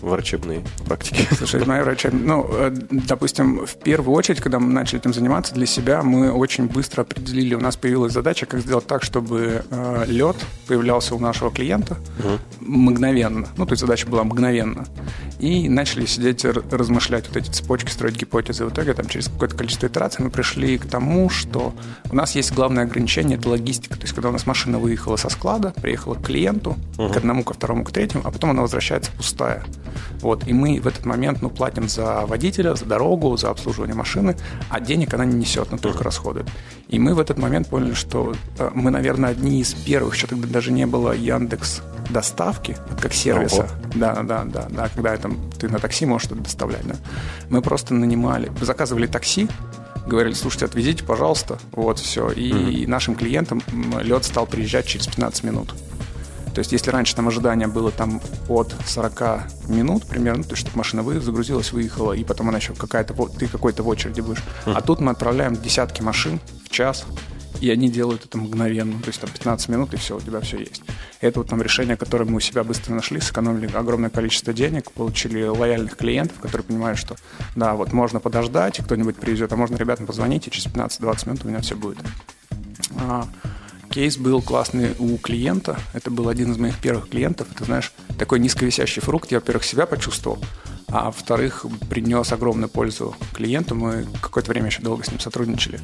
врачебной 0.02 0.64
практики. 0.86 1.28
Слушай, 1.36 1.62
из 1.62 1.68
моей 1.68 1.84
врачебной... 1.84 2.22
Ну, 2.22 2.48
э, 2.50 2.72
допустим, 2.92 3.66
в 3.66 3.76
первую 3.76 4.16
очередь, 4.16 4.42
когда 4.42 4.60
мы 4.60 4.72
начали 4.72 5.00
этим 5.00 5.14
заниматься, 5.14 5.45
для 5.54 5.66
себя 5.66 6.02
мы 6.04 6.32
очень 6.32 6.68
быстро 6.68 7.02
определили, 7.02 7.56
у 7.56 7.60
нас 7.60 7.76
появилась 7.76 8.14
задача, 8.14 8.46
как 8.46 8.62
сделать 8.62 8.88
так, 8.88 9.04
чтобы 9.04 9.64
э, 9.70 10.06
лед 10.08 10.36
появлялся 10.68 11.16
у 11.16 11.20
нашего 11.20 11.52
клиента 11.52 11.98
угу. 12.20 12.40
мгновенно. 12.60 13.48
Ну, 13.58 13.66
то 13.66 13.74
есть 13.74 13.82
задача 13.82 14.08
была 14.08 14.24
мгновенно. 14.24 14.86
И 15.40 15.68
начали 15.68 16.06
сидеть, 16.06 16.46
размышлять, 16.46 17.28
вот 17.28 17.38
эти 17.38 17.50
цепочки, 17.50 17.90
строить 17.90 18.16
гипотезы. 18.16 18.66
В 18.66 18.70
итоге 18.70 18.94
там 18.94 19.08
через 19.08 19.28
какое-то 19.28 19.56
количество 19.56 19.88
итераций 19.88 20.24
мы 20.24 20.32
пришли 20.32 20.78
к 20.78 20.86
тому, 20.86 21.30
что 21.30 21.74
у 22.10 22.16
нас 22.16 22.36
есть 22.36 22.54
главное 22.54 22.84
ограничение– 22.84 23.38
это 23.40 23.50
логистика. 23.50 23.96
То 23.96 24.04
есть 24.04 24.14
когда 24.14 24.30
у 24.30 24.32
нас 24.32 24.46
машина 24.46 24.80
выехала 24.80 25.18
со 25.18 25.30
склада, 25.30 25.74
приехала 25.82 26.16
к 26.16 26.24
клиенту, 26.24 26.78
угу. 26.98 27.10
к 27.10 27.18
одному, 27.18 27.44
ко 27.44 27.54
второму, 27.54 27.84
к 27.84 27.92
третьему, 27.92 28.24
а 28.26 28.32
потом 28.32 28.52
она 28.52 28.62
возвращается 28.62 29.12
пустая. 29.12 29.64
Вот, 30.22 30.48
и 30.48 30.54
мы 30.54 30.80
в 30.80 30.88
этот 30.88 31.06
момент 31.06 31.42
ну, 31.42 31.50
платим 31.50 31.90
за 31.90 32.26
водителя, 32.26 32.76
за 32.76 32.86
дорогу, 32.86 33.36
за 33.38 33.50
обслуживание 33.50 33.96
машины, 33.96 34.36
а 34.70 34.80
денег 34.80 35.14
она 35.14 35.26
не 35.26 35.35
несет, 35.36 35.72
но 35.72 35.78
только 35.78 36.04
расходует. 36.04 36.48
И 36.88 37.00
мы 37.00 37.14
в 37.14 37.20
этот 37.20 37.38
момент 37.38 37.68
поняли, 37.68 37.94
что 37.94 38.34
э, 38.58 38.72
мы, 38.74 38.92
наверное, 38.92 39.32
одни 39.32 39.62
из 39.62 39.74
первых, 39.74 40.16
еще 40.16 40.28
тогда 40.28 40.48
даже 40.48 40.72
не 40.72 40.86
было 40.86 41.12
Яндекс 41.12 41.82
доставки, 42.10 42.78
как 43.02 43.14
сервиса. 43.14 43.70
Да, 43.96 44.22
да, 44.24 44.44
да, 44.44 44.68
да, 44.70 44.90
когда 44.90 45.16
там, 45.18 45.40
ты 45.60 45.70
на 45.70 45.80
такси 45.80 46.06
можешь 46.06 46.28
это 46.28 46.36
доставлять. 46.36 46.86
Да. 46.88 46.96
Мы 47.50 47.62
просто 47.62 47.94
нанимали, 47.94 48.52
заказывали 48.62 49.08
такси, 49.08 49.48
говорили, 50.06 50.34
слушайте, 50.34 50.66
отвезите, 50.66 51.04
пожалуйста, 51.04 51.58
вот 51.72 52.00
все. 52.00 52.30
И 52.30 52.52
mm-hmm. 52.52 52.88
нашим 52.88 53.16
клиентам 53.16 53.62
лед 54.02 54.24
стал 54.24 54.46
приезжать 54.46 54.86
через 54.86 55.08
15 55.08 55.44
минут. 55.44 55.74
То 56.56 56.60
есть, 56.60 56.72
если 56.72 56.90
раньше 56.90 57.14
там 57.14 57.28
ожидание 57.28 57.68
было 57.68 57.92
там 57.92 58.22
от 58.48 58.74
40 58.88 59.68
минут 59.68 60.08
примерно, 60.08 60.44
то 60.44 60.52
есть, 60.52 60.62
чтобы 60.62 60.78
машина 60.78 61.04
вы, 61.04 61.20
загрузилась, 61.20 61.74
выехала, 61.74 62.14
и 62.14 62.24
потом 62.24 62.48
она 62.48 62.60
еще 62.60 62.74
какая-то, 62.74 63.14
ты 63.38 63.48
какой-то 63.48 63.84
в 63.84 63.90
очереди 63.90 64.22
будешь. 64.22 64.42
А 64.64 64.82
тут 64.82 65.02
мы 65.02 65.12
отправляем 65.12 65.58
десятки 65.58 66.02
машин 66.02 66.40
в 66.64 66.70
час, 66.70 67.06
и 67.60 67.70
они 67.70 67.90
делают 67.90 68.24
это 68.24 68.38
мгновенно. 68.38 69.00
То 69.02 69.08
есть 69.08 69.20
там 69.20 69.30
15 69.30 69.68
минут, 69.68 69.94
и 69.94 69.98
все, 69.98 70.16
у 70.16 70.22
тебя 70.22 70.40
все 70.40 70.60
есть. 70.60 70.82
Это 71.20 71.40
вот 71.42 71.50
там 71.50 71.62
решение, 71.62 71.98
которое 71.98 72.24
мы 72.24 72.38
у 72.38 72.40
себя 72.40 72.64
быстро 72.64 72.94
нашли, 72.94 73.20
сэкономили 73.20 73.70
огромное 73.76 74.10
количество 74.10 74.54
денег, 74.54 74.92
получили 74.94 75.44
лояльных 75.44 75.98
клиентов, 75.98 76.40
которые 76.40 76.66
понимают, 76.66 76.98
что 76.98 77.18
да, 77.58 77.74
вот 77.74 77.92
можно 77.92 78.22
подождать, 78.22 78.78
кто-нибудь 78.78 79.18
привезет, 79.18 79.52
а 79.52 79.58
можно 79.58 79.76
ребятам 79.76 80.06
позвонить, 80.06 80.48
и 80.48 80.52
через 80.52 80.68
15-20 80.68 81.28
минут 81.28 81.44
у 81.44 81.48
меня 81.50 81.60
все 81.60 81.76
будет. 81.76 81.98
Кейс 83.96 84.18
был 84.18 84.42
классный 84.42 84.94
у 85.00 85.18
клиента. 85.18 85.80
Это 85.94 86.12
был 86.12 86.28
один 86.28 86.52
из 86.52 86.58
моих 86.58 86.78
первых 86.80 87.08
клиентов. 87.08 87.48
Это, 87.56 87.64
знаешь, 87.64 87.94
такой 88.20 88.42
низковисящий 88.42 89.02
фрукт. 89.02 89.32
Я, 89.32 89.40
во-первых, 89.40 89.64
себя 89.64 89.86
почувствовал, 89.86 90.38
а 90.90 91.06
во-вторых, 91.06 91.66
принес 91.90 92.34
огромную 92.34 92.68
пользу 92.68 93.16
клиенту. 93.32 93.74
Мы 93.74 94.06
какое-то 94.22 94.52
время 94.52 94.66
еще 94.66 94.82
долго 94.82 95.06
с 95.06 95.12
ним 95.12 95.22
сотрудничали. 95.22 95.80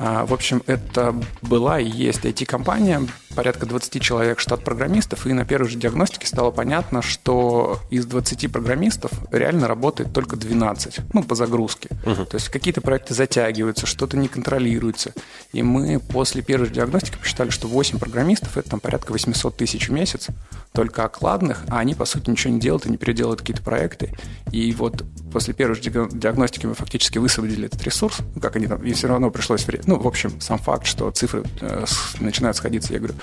А, 0.00 0.26
в 0.26 0.34
общем, 0.34 0.64
это 0.66 1.14
была 1.40 1.78
и 1.78 1.88
есть 1.88 2.24
IT-компания, 2.24 3.06
порядка 3.34 3.66
20 3.66 4.02
человек 4.02 4.40
штат 4.40 4.64
программистов, 4.64 5.26
и 5.26 5.32
на 5.32 5.44
первой 5.44 5.68
же 5.68 5.78
диагностике 5.78 6.26
стало 6.26 6.50
понятно, 6.50 7.02
что 7.02 7.78
из 7.90 8.06
20 8.06 8.50
программистов 8.50 9.12
реально 9.30 9.68
работает 9.68 10.12
только 10.12 10.36
12, 10.36 11.00
ну, 11.12 11.22
по 11.22 11.34
загрузке. 11.34 11.88
Угу. 12.04 12.26
То 12.26 12.36
есть 12.36 12.48
какие-то 12.48 12.80
проекты 12.80 13.14
затягиваются, 13.14 13.86
что-то 13.86 14.16
не 14.16 14.28
контролируется. 14.28 15.12
И 15.52 15.62
мы 15.62 16.00
после 16.00 16.42
первой 16.42 16.66
же 16.66 16.72
диагностики 16.72 17.16
посчитали, 17.16 17.50
что 17.50 17.68
8 17.68 17.98
программистов– 17.98 18.56
это 18.56 18.70
там 18.70 18.80
порядка 18.80 19.12
800 19.12 19.56
тысяч 19.56 19.88
в 19.88 19.92
месяц, 19.92 20.28
только 20.72 21.04
окладных, 21.04 21.64
а 21.68 21.78
они, 21.78 21.94
по 21.94 22.04
сути, 22.04 22.30
ничего 22.30 22.52
не 22.52 22.60
делают 22.60 22.86
и 22.86 22.90
не 22.90 22.96
переделывают 22.96 23.40
какие-то 23.40 23.62
проекты. 23.62 24.12
И 24.52 24.72
вот 24.72 25.04
после 25.30 25.54
первой 25.54 25.78
диагностики 25.80 26.66
мы 26.66 26.74
фактически 26.74 27.18
высвободили 27.18 27.66
этот 27.66 27.82
ресурс, 27.82 28.18
ну, 28.34 28.40
как 28.40 28.56
они 28.56 28.66
там, 28.66 28.82
и 28.82 28.92
все 28.92 29.08
равно 29.08 29.30
пришлось... 29.30 29.66
Ну, 29.86 29.98
в 29.98 30.06
общем, 30.06 30.40
сам 30.40 30.58
факт, 30.58 30.86
что 30.86 31.10
цифры 31.10 31.44
э, 31.60 31.84
начинают 32.20 32.56
сходиться, 32.56 32.92
я 32.92 32.98
говорю, 32.98 33.14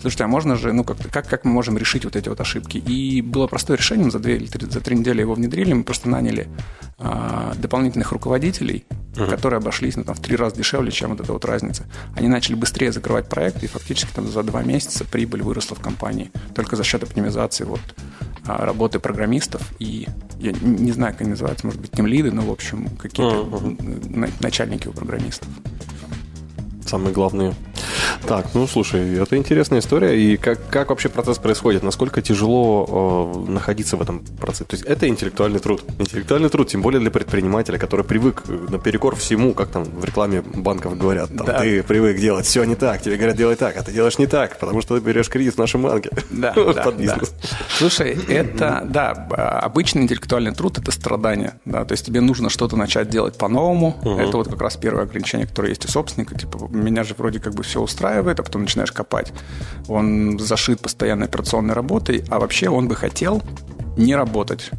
слушайте, 0.00 0.24
а 0.24 0.28
можно 0.28 0.56
же, 0.56 0.72
ну, 0.72 0.84
как, 0.84 0.98
как, 1.10 1.28
как 1.28 1.44
мы 1.44 1.52
можем 1.52 1.78
решить 1.78 2.04
вот 2.04 2.16
эти 2.16 2.28
вот 2.28 2.40
ошибки? 2.40 2.78
И 2.78 3.22
было 3.22 3.46
простое 3.46 3.76
решение, 3.76 4.06
мы 4.06 4.10
за, 4.10 4.18
две 4.18 4.36
или 4.36 4.46
три, 4.46 4.68
за 4.68 4.80
три 4.80 4.96
недели 4.96 5.20
его 5.20 5.34
внедрили, 5.34 5.72
мы 5.72 5.84
просто 5.84 6.08
наняли 6.08 6.48
э, 6.98 7.52
дополнительных 7.56 8.12
руководителей, 8.12 8.84
которые 9.14 9.58
обошлись 9.58 9.96
ну, 9.96 10.04
там, 10.04 10.14
в 10.14 10.20
три 10.20 10.36
раза 10.36 10.56
дешевле, 10.56 10.90
чем 10.90 11.10
вот 11.10 11.20
эта 11.20 11.32
вот 11.32 11.44
разница. 11.44 11.84
Они 12.16 12.28
начали 12.28 12.54
быстрее 12.54 12.92
закрывать 12.92 13.28
проекты, 13.28 13.66
и 13.66 13.68
фактически 13.68 14.12
там 14.14 14.28
за 14.28 14.42
два 14.42 14.62
месяца 14.62 15.04
прибыль 15.04 15.42
выросла 15.42 15.76
в 15.76 15.80
компании 15.80 16.30
только 16.54 16.76
за 16.76 16.84
счет 16.84 17.02
оптимизации 17.02 17.64
вот, 17.64 17.80
а, 18.46 18.64
работы 18.64 18.98
программистов 18.98 19.62
и, 19.78 20.08
я 20.38 20.52
не 20.52 20.92
знаю, 20.92 21.12
как 21.12 21.22
они 21.22 21.30
называются, 21.30 21.49
может 21.64 21.80
быть, 21.80 21.90
лиды, 22.06 22.30
но, 22.32 22.42
в 22.42 22.50
общем, 22.50 22.88
какие-то 22.96 23.76
на- 24.08 24.30
начальники 24.40 24.88
у 24.88 24.92
программистов. 24.92 25.48
Самые 26.86 27.12
главные. 27.12 27.54
Так, 28.26 28.46
ну 28.54 28.66
слушай, 28.66 29.16
это 29.18 29.36
интересная 29.36 29.80
история. 29.80 30.18
И 30.20 30.36
как, 30.36 30.58
как 30.68 30.90
вообще 30.90 31.08
процесс 31.08 31.38
происходит? 31.38 31.82
Насколько 31.82 32.22
тяжело 32.22 33.44
э, 33.48 33.50
находиться 33.50 33.96
в 33.96 34.02
этом 34.02 34.20
процессе? 34.40 34.64
То 34.64 34.76
есть 34.76 34.84
это 34.86 35.08
интеллектуальный 35.08 35.58
труд. 35.60 35.82
Интеллектуальный 35.98 36.48
труд, 36.48 36.68
тем 36.68 36.82
более 36.82 37.00
для 37.00 37.10
предпринимателя, 37.10 37.78
который 37.78 38.04
привык 38.04 38.42
э, 38.48 38.66
наперекор 38.68 39.16
всему, 39.16 39.52
как 39.54 39.68
там 39.68 39.84
в 39.84 40.04
рекламе 40.04 40.42
банков 40.42 40.96
говорят. 40.98 41.28
Там, 41.36 41.46
Да. 41.46 41.60
Ты 41.60 41.82
привык 41.82 42.18
делать 42.18 42.46
все 42.46 42.64
не 42.64 42.74
так. 42.74 43.00
Тебе 43.02 43.16
говорят, 43.16 43.36
делай 43.36 43.56
так, 43.56 43.76
а 43.76 43.82
ты 43.82 43.92
делаешь 43.92 44.18
не 44.18 44.26
так, 44.26 44.58
потому 44.58 44.80
что 44.82 44.98
ты 44.98 45.04
берешь 45.04 45.28
кредит 45.28 45.54
в 45.54 45.58
нашем 45.58 45.82
банке. 45.82 46.10
Да, 46.30 46.52
да, 46.56 46.90
да. 46.90 47.18
Слушай, 47.78 48.18
это, 48.28 48.82
да, 48.88 49.14
б- 49.14 49.34
обычный 49.36 50.02
интеллектуальный 50.02 50.52
труд– 50.52 50.78
это 50.78 50.90
страдание, 50.92 51.54
да, 51.64 51.84
то 51.84 51.92
есть 51.92 52.06
тебе 52.06 52.20
нужно 52.20 52.50
что-то 52.50 52.76
начать 52.76 53.08
делать 53.08 53.36
по-новому, 53.38 53.96
это 54.18 54.36
вот 54.36 54.48
как 54.48 54.60
раз 54.60 54.76
первое 54.76 55.04
ограничение, 55.04 55.46
которое 55.46 55.70
есть 55.70 55.84
у 55.84 55.88
собственника, 55.88 56.34
типа, 56.38 56.68
меня 56.70 57.04
же 57.04 57.14
вроде 57.16 57.40
как 57.40 57.54
бы 57.54 57.62
все 57.70 57.80
устраивает, 57.80 58.40
а 58.40 58.42
потом 58.42 58.62
начинаешь 58.62 58.92
копать. 58.92 59.32
Он 59.88 60.38
зашит 60.38 60.80
постоянной 60.80 61.26
операционной 61.26 61.74
работой, 61.74 62.24
а 62.28 62.38
вообще 62.38 62.68
он 62.68 62.88
бы 62.88 62.96
хотел 62.96 63.42
не 63.96 64.14
работать. 64.14 64.70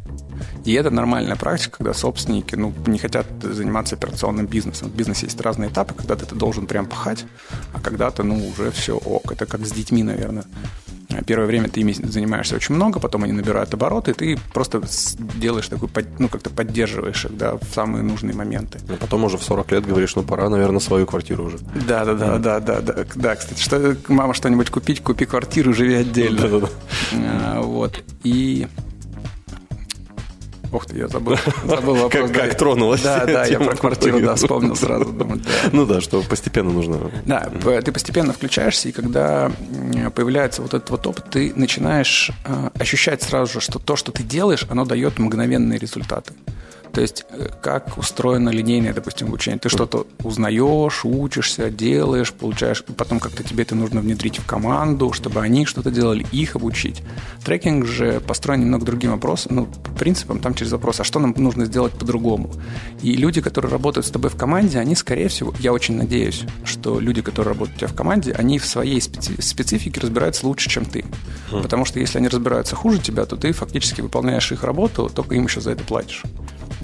И 0.64 0.72
это 0.74 0.90
нормальная 0.90 1.36
практика, 1.36 1.78
когда 1.78 1.94
собственники 1.94 2.54
ну, 2.54 2.72
не 2.86 2.98
хотят 2.98 3.26
заниматься 3.42 3.96
операционным 3.96 4.46
бизнесом. 4.46 4.88
В 4.88 4.94
бизнесе 4.94 5.26
есть 5.26 5.40
разные 5.40 5.70
этапы, 5.70 5.94
когда 5.94 6.16
ты 6.16 6.34
должен 6.34 6.66
прям 6.66 6.86
пахать, 6.86 7.24
а 7.72 7.80
когда-то, 7.80 8.22
ну, 8.22 8.48
уже 8.48 8.70
все 8.70 8.96
ок. 8.96 9.32
Это 9.32 9.46
как 9.46 9.66
с 9.66 9.72
детьми, 9.72 10.02
наверное. 10.02 10.44
Первое 11.26 11.46
время 11.46 11.68
ты 11.68 11.80
ими 11.80 11.92
занимаешься 11.92 12.56
очень 12.56 12.74
много, 12.74 13.00
потом 13.00 13.24
они 13.24 13.32
набирают 13.32 13.74
обороты, 13.74 14.12
и 14.12 14.14
ты 14.14 14.38
просто 14.52 14.82
делаешь 15.18 15.68
такой, 15.68 15.88
ну, 16.18 16.28
как-то 16.28 16.50
поддерживаешь 16.50 17.24
их, 17.24 17.36
да, 17.36 17.56
в 17.56 17.64
самые 17.74 18.02
нужные 18.02 18.34
моменты. 18.34 18.78
А 18.88 18.96
потом 18.96 19.24
уже 19.24 19.36
в 19.36 19.42
40 19.42 19.72
лет 19.72 19.86
говоришь, 19.86 20.16
ну 20.16 20.22
пора, 20.22 20.48
наверное, 20.48 20.80
свою 20.80 21.06
квартиру 21.06 21.44
уже. 21.44 21.58
Да, 21.86 22.04
да, 22.04 22.14
да, 22.14 22.38
да, 22.38 22.60
да, 22.60 22.80
да, 22.80 23.04
да. 23.14 23.36
Кстати, 23.36 23.60
что 23.60 23.96
мама 24.08 24.34
что-нибудь 24.34 24.70
купить, 24.70 25.02
купи 25.02 25.26
квартиру, 25.26 25.72
живи 25.72 25.94
отдельно. 25.94 26.42
Да-да-да. 26.42 26.68
А, 27.12 27.60
Вот. 27.60 28.02
И 28.24 28.66
Ух 30.72 30.86
ты, 30.86 30.96
я 30.96 31.08
забыл. 31.08 31.36
Забыл 31.64 31.94
вопрос. 32.02 32.30
Как- 32.30 32.32
как 32.32 32.56
тронулась 32.56 33.02
Да, 33.02 33.26
да, 33.26 33.44
я 33.44 33.60
про 33.60 33.76
квартиру, 33.76 34.20
да, 34.20 34.34
вспомнил 34.34 34.74
сразу. 34.74 35.04
Думаю, 35.04 35.40
да. 35.40 35.50
Ну 35.72 35.84
да, 35.86 36.00
что 36.00 36.22
постепенно 36.22 36.70
нужно. 36.70 37.10
Да, 37.26 37.50
ты 37.84 37.92
постепенно 37.92 38.32
включаешься, 38.32 38.88
и 38.88 38.92
когда 38.92 39.52
появляется 40.14 40.62
вот 40.62 40.74
этот 40.74 40.88
вот 40.90 41.06
опыт, 41.06 41.26
ты 41.30 41.52
начинаешь 41.56 42.30
э, 42.44 42.70
ощущать 42.78 43.22
сразу 43.22 43.52
же, 43.54 43.60
что 43.60 43.78
то, 43.78 43.96
что 43.96 44.12
ты 44.12 44.22
делаешь, 44.22 44.64
оно 44.70 44.84
дает 44.84 45.18
мгновенные 45.18 45.78
результаты. 45.78 46.32
То 46.92 47.00
есть, 47.00 47.24
э, 47.30 47.48
как 47.62 47.96
устроено 47.96 48.50
линейное, 48.50 48.92
допустим, 48.92 49.28
обучение. 49.28 49.58
Ты 49.58 49.68
что-то 49.68 50.06
узнаешь, 50.22 51.04
учишься, 51.04 51.70
делаешь, 51.70 52.32
получаешь, 52.32 52.84
потом 52.96 53.18
как-то 53.18 53.42
тебе 53.42 53.62
это 53.62 53.74
нужно 53.74 54.00
внедрить 54.00 54.38
в 54.38 54.46
команду, 54.46 55.12
чтобы 55.12 55.40
они 55.40 55.64
что-то 55.64 55.90
делали, 55.90 56.26
их 56.32 56.56
обучить. 56.56 57.02
Трекинг 57.44 57.86
же 57.86 58.20
построен 58.20 58.60
немного 58.60 58.84
другим 58.84 59.12
вопросом, 59.12 59.56
ну, 59.56 59.68
принципом, 59.98 60.38
там 60.38 60.54
через 60.54 60.72
вопрос, 60.72 61.00
а 61.00 61.04
что 61.04 61.18
нам 61.18 61.34
нужно 61.36 61.64
сделать 61.64 61.92
по-другому? 61.92 62.52
И 63.00 63.12
люди, 63.16 63.40
которые 63.40 63.70
работают 63.70 64.06
с 64.06 64.10
тобой 64.10 64.30
в 64.30 64.36
команде, 64.36 64.78
они, 64.78 64.94
скорее 64.94 65.28
всего, 65.28 65.54
я 65.60 65.72
очень 65.72 65.96
надеюсь, 65.96 66.42
что 66.64 67.00
люди, 67.00 67.22
которые 67.22 67.52
работают 67.52 67.76
у 67.76 67.78
тебя 67.80 67.88
в 67.88 67.94
команде, 67.94 68.32
они 68.32 68.58
в 68.58 68.66
своей 68.66 68.98
специ- 68.98 69.40
специфике 69.40 70.00
разбираются 70.00 70.46
лучше, 70.46 70.68
чем 70.68 70.84
ты. 70.84 71.04
Потому 71.62 71.84
что 71.84 72.00
если 72.00 72.18
они 72.18 72.28
разбираются 72.28 72.76
хуже 72.76 72.98
тебя, 72.98 73.24
то 73.24 73.36
ты 73.36 73.52
фактически 73.52 74.00
выполняешь 74.00 74.52
их 74.52 74.62
работу, 74.62 75.10
только 75.14 75.34
им 75.34 75.44
еще 75.44 75.60
за 75.60 75.70
это 75.72 75.84
платишь. 75.84 76.22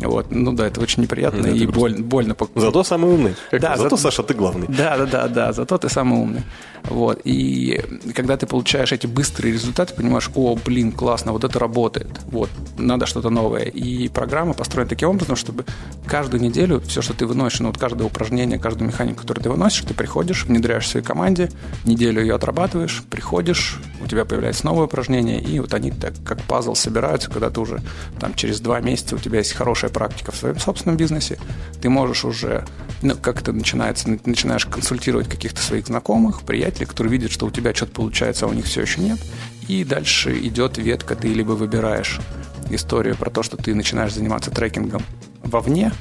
Вот. 0.00 0.26
Ну 0.30 0.52
да, 0.52 0.66
это 0.66 0.80
очень 0.80 1.02
неприятно 1.02 1.40
Это 1.40 1.50
и 1.50 1.66
грустно. 1.66 1.80
боль- 1.80 2.02
больно. 2.02 2.36
Зато 2.54 2.84
самый 2.84 3.10
умный. 3.12 3.34
Как- 3.50 3.60
Да, 3.60 3.76
зато, 3.76 3.82
зато- 3.90 3.96
Саша, 3.96 4.22
ты 4.22 4.34
главный. 4.34 4.66
да, 4.68 4.96
да, 4.98 5.06
да, 5.06 5.28
да, 5.28 5.52
зато 5.52 5.78
ты 5.78 5.88
самый 5.88 6.18
умный. 6.20 6.42
Вот. 6.84 7.20
И 7.24 7.80
когда 8.14 8.36
ты 8.36 8.46
получаешь 8.46 8.92
эти 8.92 9.06
быстрые 9.06 9.52
результаты, 9.52 9.94
понимаешь, 9.94 10.30
о, 10.34 10.56
блин, 10.64 10.92
классно, 10.92 11.32
вот 11.32 11.44
это 11.44 11.58
работает. 11.58 12.08
Вот, 12.30 12.48
надо 12.78 13.06
что-то 13.06 13.30
новое. 13.30 13.64
И 13.64 14.08
программа 14.08 14.54
построена 14.54 14.88
таким 14.88 15.08
образом, 15.10 15.36
чтобы 15.36 15.64
каждую 16.06 16.40
неделю 16.42 16.80
все, 16.86 17.02
что 17.02 17.14
ты 17.14 17.26
выносишь, 17.26 17.60
ну 17.60 17.68
вот 17.68 17.78
каждое 17.78 18.04
упражнение, 18.04 18.58
каждую 18.58 18.88
механику, 18.88 19.20
которую 19.22 19.42
ты 19.42 19.50
выносишь, 19.50 19.82
ты 19.84 19.94
приходишь, 19.94 20.44
внедряешь 20.44 20.84
в 20.84 20.88
своей 20.88 21.04
команде, 21.04 21.50
неделю 21.84 22.20
ее 22.20 22.34
отрабатываешь, 22.36 23.02
приходишь, 23.10 23.80
у 24.02 24.06
тебя 24.06 24.24
появляется 24.24 24.64
новое 24.64 24.84
упражнение, 24.84 25.40
и 25.40 25.58
вот 25.60 25.74
они 25.74 25.90
так 25.90 26.14
как 26.24 26.40
пазл 26.42 26.74
собираются, 26.74 27.28
когда 27.30 27.50
ты 27.50 27.60
уже 27.60 27.80
там 28.20 28.34
через 28.34 28.60
два 28.60 28.80
месяца 28.80 29.16
у 29.16 29.18
тебя 29.18 29.38
есть 29.38 29.52
хорошая 29.52 29.87
практика 29.90 30.32
в 30.32 30.36
своем 30.36 30.58
собственном 30.58 30.96
бизнесе, 30.96 31.38
ты 31.80 31.88
можешь 31.88 32.24
уже, 32.24 32.64
ну, 33.02 33.14
как 33.16 33.40
это 33.40 33.52
начинается, 33.52 34.08
начинаешь 34.24 34.66
консультировать 34.66 35.28
каких-то 35.28 35.60
своих 35.60 35.86
знакомых, 35.86 36.42
приятелей, 36.42 36.86
которые 36.86 37.12
видят, 37.12 37.30
что 37.30 37.46
у 37.46 37.50
тебя 37.50 37.74
что-то 37.74 37.92
получается, 37.92 38.46
а 38.46 38.48
у 38.48 38.52
них 38.52 38.66
все 38.66 38.82
еще 38.82 39.00
нет, 39.00 39.18
и 39.68 39.84
дальше 39.84 40.38
идет 40.38 40.78
ветка, 40.78 41.14
ты 41.14 41.28
либо 41.28 41.52
выбираешь 41.52 42.20
историю 42.70 43.16
про 43.16 43.30
то, 43.30 43.42
что 43.42 43.56
ты 43.56 43.74
начинаешь 43.74 44.14
заниматься 44.14 44.50
трекингом 44.50 45.02
вовне, 45.48 45.92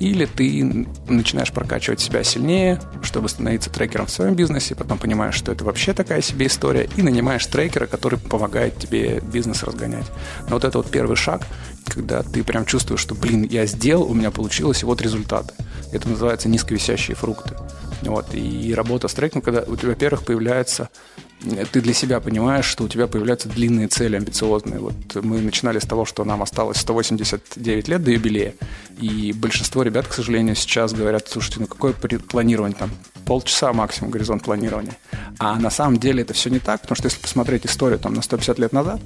или 0.00 0.26
ты 0.26 0.86
начинаешь 1.08 1.52
прокачивать 1.52 2.00
себя 2.00 2.22
сильнее, 2.24 2.80
чтобы 3.02 3.28
становиться 3.28 3.70
трекером 3.70 4.06
в 4.06 4.10
своем 4.10 4.34
бизнесе, 4.34 4.74
потом 4.74 4.98
понимаешь, 4.98 5.34
что 5.34 5.52
это 5.52 5.64
вообще 5.64 5.92
такая 5.92 6.22
себе 6.22 6.46
история, 6.46 6.88
и 6.96 7.02
нанимаешь 7.02 7.46
трекера, 7.46 7.86
который 7.86 8.18
помогает 8.18 8.78
тебе 8.78 9.20
бизнес 9.20 9.62
разгонять. 9.62 10.06
Но 10.48 10.56
вот 10.56 10.64
это 10.64 10.78
вот 10.78 10.90
первый 10.90 11.16
шаг, 11.16 11.46
когда 11.86 12.22
ты 12.22 12.42
прям 12.42 12.64
чувствуешь, 12.64 13.00
что, 13.00 13.14
блин, 13.14 13.42
я 13.44 13.66
сделал, 13.66 14.10
у 14.10 14.14
меня 14.14 14.30
получилось, 14.30 14.82
и 14.82 14.86
вот 14.86 15.00
результаты. 15.00 15.54
Это 15.92 16.08
называется 16.08 16.48
низковисящие 16.48 17.16
фрукты. 17.16 17.56
Вот. 18.02 18.34
И 18.34 18.74
работа 18.74 19.08
с 19.08 19.14
трекингом, 19.14 19.42
когда 19.42 19.64
у 19.66 19.76
тебя, 19.76 19.90
во-первых, 19.90 20.24
появляется 20.24 20.88
ты 21.40 21.80
для 21.80 21.94
себя 21.94 22.20
понимаешь, 22.20 22.64
что 22.64 22.84
у 22.84 22.88
тебя 22.88 23.06
появляются 23.06 23.48
длинные 23.48 23.88
цели, 23.88 24.16
амбициозные. 24.16 24.80
Вот 24.80 24.94
мы 25.22 25.40
начинали 25.40 25.78
с 25.78 25.84
того, 25.84 26.04
что 26.04 26.24
нам 26.24 26.42
осталось 26.42 26.78
189 26.78 27.88
лет 27.88 28.02
до 28.02 28.10
юбилея, 28.10 28.54
и 29.00 29.32
большинство 29.32 29.82
ребят, 29.82 30.06
к 30.08 30.12
сожалению, 30.12 30.56
сейчас 30.56 30.92
говорят, 30.92 31.28
слушайте, 31.28 31.60
ну 31.60 31.66
какое 31.66 31.92
планирование 31.92 32.76
там? 32.76 32.90
Полчаса 33.24 33.72
максимум 33.72 34.10
горизонт 34.10 34.42
планирования. 34.42 34.96
А 35.38 35.58
на 35.58 35.70
самом 35.70 35.98
деле 35.98 36.22
это 36.22 36.34
все 36.34 36.50
не 36.50 36.58
так, 36.58 36.80
потому 36.80 36.96
что 36.96 37.06
если 37.06 37.20
посмотреть 37.20 37.66
историю 37.66 37.98
там 37.98 38.14
на 38.14 38.22
150 38.22 38.58
лет 38.58 38.72
назад, 38.72 39.00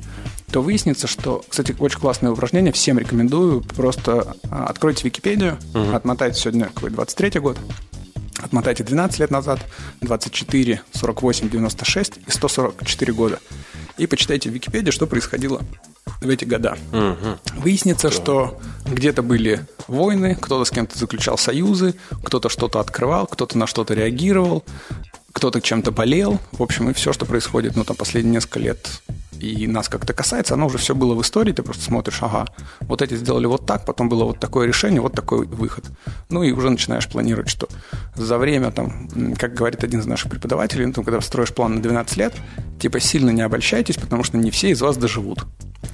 то 0.50 0.62
выяснится, 0.62 1.06
что, 1.06 1.44
кстати, 1.48 1.74
очень 1.78 1.98
классное 1.98 2.30
упражнение, 2.30 2.72
всем 2.72 2.98
рекомендую, 2.98 3.62
просто 3.62 4.36
а, 4.50 4.66
откройте 4.66 5.04
Википедию, 5.04 5.58
отмотайте 5.92 6.38
сегодня 6.38 6.66
какой 6.66 6.90
23 6.90 7.40
год, 7.40 7.58
Отмотайте 8.42 8.82
12 8.82 9.20
лет 9.20 9.30
назад, 9.30 9.60
24, 10.00 10.82
48, 10.92 11.48
96 11.48 12.18
и 12.26 12.30
144 12.30 13.12
года. 13.12 13.38
И 13.98 14.06
почитайте 14.06 14.50
в 14.50 14.52
Википедии, 14.52 14.90
что 14.90 15.06
происходило 15.06 15.62
в 16.20 16.28
эти 16.28 16.44
года. 16.44 16.76
Выяснится, 17.56 18.10
что 18.10 18.60
где-то 18.84 19.22
были 19.22 19.64
войны, 19.86 20.36
кто-то 20.40 20.64
с 20.64 20.70
кем-то 20.70 20.98
заключал 20.98 21.38
союзы, 21.38 21.94
кто-то 22.24 22.48
что-то 22.48 22.80
открывал, 22.80 23.26
кто-то 23.26 23.56
на 23.56 23.66
что-то 23.66 23.94
реагировал, 23.94 24.64
кто-то 25.32 25.60
чем-то 25.60 25.92
болел. 25.92 26.40
В 26.52 26.62
общем, 26.62 26.90
и 26.90 26.92
все, 26.94 27.12
что 27.12 27.26
происходит, 27.26 27.76
ну, 27.76 27.84
там, 27.84 27.96
последние 27.96 28.34
несколько 28.34 28.58
лет 28.58 29.02
и 29.42 29.66
нас 29.66 29.88
как-то 29.88 30.12
касается, 30.12 30.54
оно 30.54 30.66
уже 30.66 30.78
все 30.78 30.94
было 30.94 31.14
в 31.14 31.22
истории, 31.22 31.52
ты 31.52 31.62
просто 31.62 31.82
смотришь, 31.84 32.18
ага, 32.22 32.46
вот 32.80 33.02
эти 33.02 33.14
сделали 33.16 33.46
вот 33.46 33.66
так, 33.66 33.84
потом 33.84 34.08
было 34.08 34.24
вот 34.24 34.38
такое 34.38 34.66
решение, 34.66 35.00
вот 35.00 35.14
такой 35.14 35.46
выход. 35.46 35.84
Ну 36.28 36.42
и 36.42 36.52
уже 36.52 36.70
начинаешь 36.70 37.08
планировать, 37.08 37.48
что 37.48 37.68
за 38.14 38.38
время, 38.38 38.70
там, 38.70 39.08
как 39.38 39.54
говорит 39.54 39.84
один 39.84 40.00
из 40.00 40.06
наших 40.06 40.30
преподавателей, 40.30 40.86
ну, 40.86 40.92
когда 41.02 41.20
строишь 41.20 41.52
план 41.52 41.76
на 41.76 41.82
12 41.82 42.16
лет, 42.16 42.34
типа 42.80 43.00
сильно 43.00 43.30
не 43.30 43.42
обольщайтесь, 43.42 43.96
потому 43.96 44.24
что 44.24 44.36
не 44.38 44.50
все 44.50 44.70
из 44.70 44.80
вас 44.80 44.96
доживут. 44.96 45.44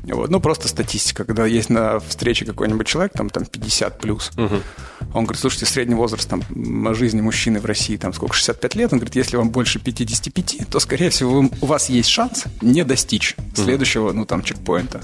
Вот. 0.05 0.31
Ну, 0.31 0.41
просто 0.41 0.69
статистика. 0.69 1.25
Когда 1.25 1.47
есть 1.47 1.71
на 1.71 1.99
встрече 2.01 2.45
какой-нибудь 2.45 2.87
человек, 2.87 3.13
там, 3.15 3.31
там 3.31 3.45
50 3.47 3.99
плюс, 3.99 4.31
он 5.15 5.25
говорит, 5.25 5.41
слушайте, 5.41 5.65
средний 5.67 5.95
возраст 5.95 6.29
там, 6.29 6.43
жизни 6.95 7.21
мужчины 7.21 7.61
в 7.61 7.65
России, 7.65 7.97
там, 7.97 8.13
сколько, 8.13 8.35
65 8.35 8.75
лет, 8.75 8.93
он 8.93 8.99
говорит, 8.99 9.17
если 9.17 9.37
вам 9.37 9.51
больше 9.51 9.79
55, 9.79 10.69
то, 10.71 10.81
скорее 10.81 11.09
всего, 11.11 11.41
вы- 11.41 11.51
у 11.61 11.67
вас 11.67 11.89
есть 11.89 12.09
шанс 12.11 12.45
не 12.61 12.85
достичь 12.85 13.37
следующего, 13.55 14.13
ну, 14.13 14.25
там, 14.25 14.43
чекпоинта. 14.43 15.01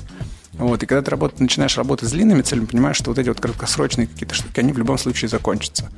Вот, 0.55 0.83
и 0.83 0.87
когда 0.87 1.03
ты 1.03 1.11
работ- 1.11 1.40
начинаешь 1.40 1.77
работать 1.77 2.09
с 2.09 2.12
длинными 2.12 2.42
целями, 2.42 2.66
понимаешь, 2.66 2.97
что 2.97 3.11
вот 3.11 3.18
эти 3.18 3.29
вот 3.29 3.40
краткосрочные 3.40 4.07
какие-то 4.07 4.35
штуки, 4.35 4.61
они 4.61 4.73
в 4.73 4.79
любом 4.79 4.99
случае 4.99 5.29
закончатся. 5.29 5.90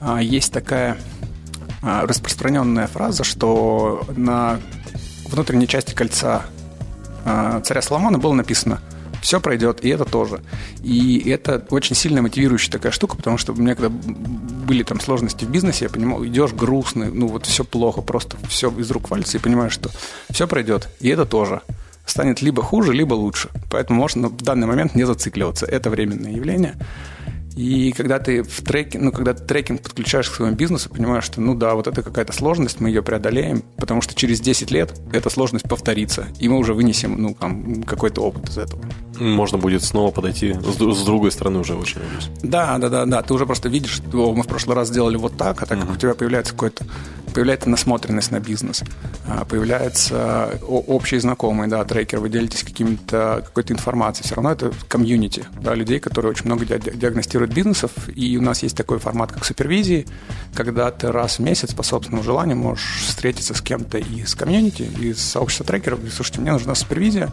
А, 0.00 0.20
есть 0.20 0.52
такая 0.52 0.98
а, 1.82 2.06
распространенная 2.06 2.86
фраза, 2.88 3.24
что 3.24 4.04
на 4.14 4.60
внутренней 5.24 5.66
части 5.66 5.94
кольца 5.94 6.44
а, 7.24 7.60
царя 7.62 7.80
Соломона 7.80 8.18
было 8.18 8.34
написано 8.34 8.80
Все 9.22 9.40
пройдет, 9.40 9.82
и 9.82 9.88
это 9.88 10.04
тоже. 10.04 10.42
И 10.82 11.30
это 11.30 11.64
очень 11.70 11.96
сильно 11.96 12.20
мотивирующая 12.20 12.70
такая 12.70 12.92
штука, 12.92 13.16
потому 13.16 13.38
что 13.38 13.52
у 13.52 13.56
меня 13.56 13.74
когда 13.74 13.88
были 13.88 14.82
там 14.82 15.00
сложности 15.00 15.46
в 15.46 15.50
бизнесе, 15.50 15.86
я 15.86 15.90
понимал, 15.90 16.24
идешь 16.26 16.52
грустный, 16.52 17.10
ну 17.10 17.28
вот 17.28 17.46
все 17.46 17.64
плохо, 17.64 18.02
просто 18.02 18.36
все 18.48 18.70
из 18.70 18.90
рук 18.90 19.10
валится, 19.10 19.38
и 19.38 19.40
понимаешь, 19.40 19.72
что 19.72 19.90
все 20.30 20.46
пройдет, 20.46 20.90
и 21.00 21.08
это 21.08 21.24
тоже 21.24 21.62
станет 22.06 22.42
либо 22.42 22.62
хуже, 22.62 22.92
либо 22.92 23.14
лучше. 23.14 23.48
Поэтому 23.70 24.00
можно 24.00 24.28
в 24.28 24.42
данный 24.42 24.66
момент 24.66 24.94
не 24.94 25.04
зацикливаться. 25.04 25.66
Это 25.66 25.90
временное 25.90 26.32
явление. 26.32 26.74
И 27.56 27.92
когда 27.92 28.18
ты 28.18 28.42
в 28.42 28.62
трекинг, 28.62 29.04
ну, 29.04 29.12
когда 29.12 29.34
ты 29.34 29.44
трекинг 29.44 29.82
подключаешь 29.82 30.30
к 30.30 30.34
своему 30.34 30.56
бизнесу, 30.56 30.88
понимаешь, 30.88 31.24
что, 31.24 31.40
ну 31.40 31.54
да, 31.54 31.74
вот 31.74 31.86
это 31.86 32.02
какая-то 32.02 32.32
сложность, 32.32 32.80
мы 32.80 32.88
ее 32.88 33.02
преодолеем, 33.02 33.62
потому 33.76 34.00
что 34.00 34.14
через 34.14 34.40
10 34.40 34.70
лет 34.70 34.98
эта 35.12 35.28
сложность 35.28 35.68
повторится, 35.68 36.26
и 36.38 36.48
мы 36.48 36.56
уже 36.56 36.72
вынесем, 36.72 37.20
ну, 37.20 37.34
там, 37.38 37.82
какой-то 37.82 38.22
опыт 38.22 38.48
из 38.48 38.58
этого. 38.58 38.82
Можно 39.18 39.58
будет 39.58 39.82
снова 39.84 40.10
подойти 40.10 40.54
с, 40.54 40.76
с 40.76 41.04
другой 41.04 41.30
стороны 41.32 41.60
уже 41.60 41.74
очень 41.74 42.00
надеюсь. 42.00 42.30
Да, 42.42 42.78
да, 42.78 42.88
да, 42.88 43.04
да. 43.06 43.22
Ты 43.22 43.34
уже 43.34 43.46
просто 43.46 43.68
видишь, 43.68 43.92
что 43.92 44.32
мы 44.34 44.42
в 44.42 44.46
прошлый 44.46 44.76
раз 44.76 44.88
сделали 44.88 45.16
вот 45.16 45.36
так, 45.36 45.62
а 45.62 45.66
так 45.66 45.80
как 45.80 45.90
у 45.90 45.96
тебя 45.96 46.14
появляется 46.14 46.52
какой-то 46.52 46.84
появляется 47.32 47.68
насмотренность 47.68 48.30
на 48.30 48.40
бизнес, 48.40 48.82
а, 49.26 49.44
появляется 49.44 50.58
общие 50.68 51.20
знакомые, 51.20 51.68
да, 51.68 51.84
трекер, 51.84 52.20
вы 52.20 52.28
делитесь 52.28 52.62
каким-то, 52.62 53.42
какой-то 53.44 53.72
информацией. 53.72 54.26
Все 54.26 54.34
равно 54.34 54.52
это 54.52 54.72
комьюнити, 54.88 55.46
да, 55.60 55.74
людей, 55.74 55.98
которые 55.98 56.30
очень 56.30 56.46
много 56.46 56.66
диагностируют 56.66 57.52
бизнесов. 57.52 57.90
И 58.14 58.36
у 58.36 58.42
нас 58.42 58.62
есть 58.62 58.76
такой 58.76 58.98
формат, 58.98 59.32
как 59.32 59.44
супервизии, 59.44 60.06
когда 60.54 60.90
ты 60.90 61.10
раз 61.10 61.38
в 61.38 61.42
месяц 61.42 61.74
по 61.74 61.82
собственному 61.82 62.22
желанию 62.22 62.56
можешь 62.56 63.04
встретиться 63.06 63.54
с 63.54 63.60
кем-то 63.60 63.98
из 63.98 64.34
комьюнити, 64.34 64.82
из 64.82 65.20
сообщества 65.20 65.66
трекеров, 65.66 65.98
говорить, 65.98 66.14
слушайте, 66.14 66.40
мне 66.40 66.52
нужна 66.52 66.74
супервизия, 66.74 67.30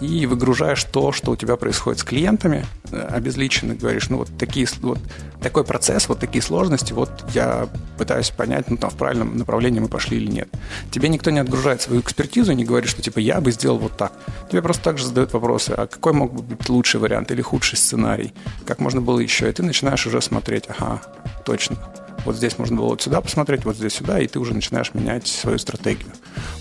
и 0.00 0.26
выгружаешь 0.26 0.84
то, 0.84 1.11
что 1.12 1.32
у 1.32 1.36
тебя 1.36 1.56
происходит 1.56 2.00
с 2.00 2.04
клиентами, 2.04 2.66
э, 2.90 3.08
обезличенно 3.10 3.74
говоришь, 3.74 4.08
ну 4.08 4.18
вот 4.18 4.30
такие, 4.38 4.66
вот 4.80 4.98
такой 5.40 5.64
процесс, 5.64 6.08
вот 6.08 6.18
такие 6.18 6.42
сложности, 6.42 6.92
вот 6.92 7.10
я 7.34 7.68
пытаюсь 7.98 8.30
понять, 8.30 8.70
ну 8.70 8.76
там 8.76 8.90
в 8.90 8.96
правильном 8.96 9.36
направлении 9.36 9.80
мы 9.80 9.88
пошли 9.88 10.16
или 10.16 10.30
нет. 10.30 10.48
Тебе 10.90 11.08
никто 11.08 11.30
не 11.30 11.38
отгружает 11.38 11.82
свою 11.82 12.00
экспертизу, 12.00 12.52
не 12.52 12.64
говорит, 12.64 12.88
что 12.88 13.02
типа 13.02 13.18
я 13.18 13.40
бы 13.40 13.52
сделал 13.52 13.78
вот 13.78 13.96
так. 13.96 14.12
Тебе 14.50 14.62
просто 14.62 14.82
также 14.82 15.06
задают 15.06 15.32
вопросы, 15.32 15.70
а 15.70 15.86
какой 15.86 16.12
мог 16.12 16.32
бы 16.32 16.42
быть 16.42 16.68
лучший 16.68 17.00
вариант 17.00 17.30
или 17.30 17.42
худший 17.42 17.78
сценарий, 17.78 18.32
как 18.66 18.80
можно 18.80 19.00
было 19.00 19.20
еще, 19.20 19.48
и 19.48 19.52
ты 19.52 19.62
начинаешь 19.62 20.06
уже 20.06 20.20
смотреть, 20.20 20.64
ага, 20.68 21.02
точно, 21.44 21.76
вот 22.24 22.36
здесь 22.36 22.58
можно 22.58 22.76
было 22.76 22.86
вот 22.86 23.02
сюда 23.02 23.20
посмотреть, 23.20 23.64
вот 23.64 23.76
здесь 23.76 23.94
сюда, 23.94 24.20
и 24.20 24.26
ты 24.26 24.38
уже 24.38 24.54
начинаешь 24.54 24.94
менять 24.94 25.26
свою 25.26 25.58
стратегию. 25.58 26.10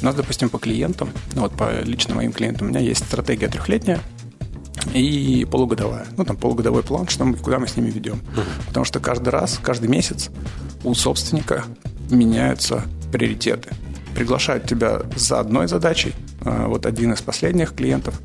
У 0.01 0.05
нас, 0.05 0.15
допустим, 0.15 0.49
по 0.49 0.57
клиентам, 0.57 1.09
ну 1.33 1.41
вот 1.41 1.55
по 1.55 1.81
лично 1.81 2.15
моим 2.15 2.33
клиентам, 2.33 2.67
у 2.67 2.69
меня 2.71 2.79
есть 2.79 3.05
стратегия 3.05 3.47
трехлетняя, 3.47 3.99
и 4.93 5.45
полугодовая. 5.49 6.05
Ну, 6.17 6.25
там 6.25 6.37
полугодовой 6.37 6.83
план, 6.83 7.07
что 7.07 7.25
мы, 7.25 7.35
куда 7.35 7.59
мы 7.59 7.67
с 7.67 7.75
ними 7.75 7.89
ведем. 7.89 8.21
Uh-huh. 8.35 8.67
Потому 8.67 8.85
что 8.85 8.99
каждый 8.99 9.29
раз, 9.29 9.59
каждый 9.61 9.89
месяц 9.89 10.29
у 10.83 10.93
собственника 10.93 11.65
меняются 12.09 12.83
приоритеты. 13.11 13.69
Приглашают 14.15 14.65
тебя 14.65 15.01
за 15.15 15.39
одной 15.39 15.67
задачей. 15.67 16.13
А, 16.43 16.67
вот 16.67 16.85
один 16.85 17.13
из 17.13 17.21
последних 17.21 17.73
клиентов 17.73 18.19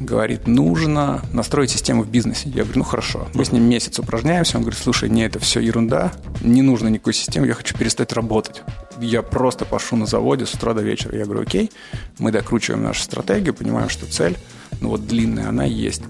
говорит, 0.00 0.46
нужно 0.46 1.22
настроить 1.32 1.70
систему 1.70 2.02
в 2.02 2.08
бизнесе. 2.08 2.48
Я 2.48 2.64
говорю, 2.64 2.80
ну 2.80 2.84
хорошо. 2.84 3.28
Мы 3.34 3.44
с 3.44 3.52
ним 3.52 3.64
месяц 3.64 3.98
упражняемся. 3.98 4.56
Он 4.56 4.62
говорит, 4.62 4.80
слушай, 4.82 5.08
не, 5.08 5.24
это 5.24 5.38
все 5.38 5.60
ерунда, 5.60 6.12
не 6.40 6.62
нужно 6.62 6.88
никакой 6.88 7.14
системы, 7.14 7.46
я 7.46 7.54
хочу 7.54 7.76
перестать 7.76 8.12
работать. 8.12 8.62
Я 9.02 9.22
просто 9.22 9.64
пошу 9.64 9.96
на 9.96 10.06
заводе 10.06 10.46
с 10.46 10.54
утра 10.54 10.74
до 10.74 10.82
вечера. 10.82 11.18
Я 11.18 11.24
говорю, 11.24 11.42
окей, 11.42 11.70
мы 12.18 12.30
докручиваем 12.30 12.84
нашу 12.84 13.02
стратегию, 13.02 13.52
понимаем, 13.52 13.88
что 13.88 14.06
цель, 14.06 14.36
ну 14.80 14.88
вот 14.90 15.06
длинная, 15.06 15.48
она 15.48 15.64
есть. 15.64 16.02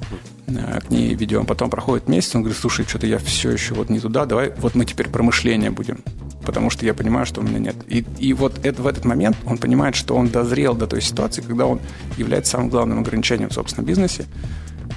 Э, 0.47 0.81
к 0.81 0.91
ней 0.91 1.15
ведем. 1.15 1.47
Потом 1.47 1.71
проходит 1.71 2.09
месяц, 2.09 2.35
он 2.35 2.43
говорит, 2.43 2.61
слушай, 2.61 2.85
что-то 2.87 3.07
я 3.07 3.19
все 3.19 3.51
еще 3.51 3.75
вот 3.75 3.89
не 3.89 3.99
туда, 3.99 4.27
давай, 4.27 4.53
вот 4.59 4.75
мы 4.75 4.85
теперь 4.85 5.09
про 5.09 5.23
мышление 5.23 5.71
будем 5.71 6.03
потому 6.45 6.71
что 6.71 6.85
я 6.85 6.95
понимаю, 6.95 7.27
что 7.27 7.41
у 7.41 7.45
меня 7.45 7.59
нет. 7.59 7.77
И, 7.89 8.05
и 8.19 8.33
вот 8.33 8.65
это, 8.65 8.83
в 8.83 8.87
этот 8.87 9.05
момент 9.05 9.37
он 9.47 9.59
понимает, 9.59 9.95
что 9.95 10.15
он 10.15 10.29
дозрел 10.29 10.75
до 10.75 10.87
той 10.87 11.01
ситуации, 11.01 11.41
когда 11.41 11.67
он 11.67 11.81
является 12.17 12.53
самым 12.53 12.69
главным 12.69 12.99
ограничением 13.01 13.51
в 13.51 13.53
собственном 13.53 13.87
бизнесе. 13.87 14.27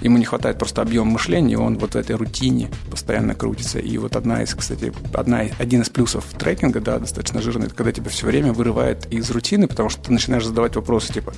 Ему 0.02 0.18
не 0.18 0.26
хватает 0.26 0.58
просто 0.58 0.82
объема 0.82 1.12
мышления, 1.12 1.54
и 1.54 1.58
он 1.58 1.78
вот 1.78 1.94
в 1.94 1.96
этой 1.96 2.16
рутине 2.16 2.70
постоянно 2.90 3.36
крутится. 3.36 3.80
И 3.80 3.98
вот 3.98 4.16
одна 4.16 4.44
из, 4.44 4.54
кстати, 4.54 4.94
одна, 5.14 5.44
один 5.58 5.82
из 5.82 5.90
плюсов 5.90 6.26
трекинга, 6.38 6.80
да, 6.80 7.00
достаточно 7.00 7.42
жирный, 7.42 7.68
это 7.68 7.76
когда 7.76 7.92
тебя 7.92 8.10
все 8.10 8.28
время 8.28 8.54
вырывает 8.54 9.12
из 9.12 9.30
рутины, 9.32 9.68
потому 9.68 9.90
что 9.90 10.02
ты 10.02 10.14
начинаешь 10.14 10.46
задавать 10.46 10.76
вопросы 10.76 11.14
типа, 11.14 11.34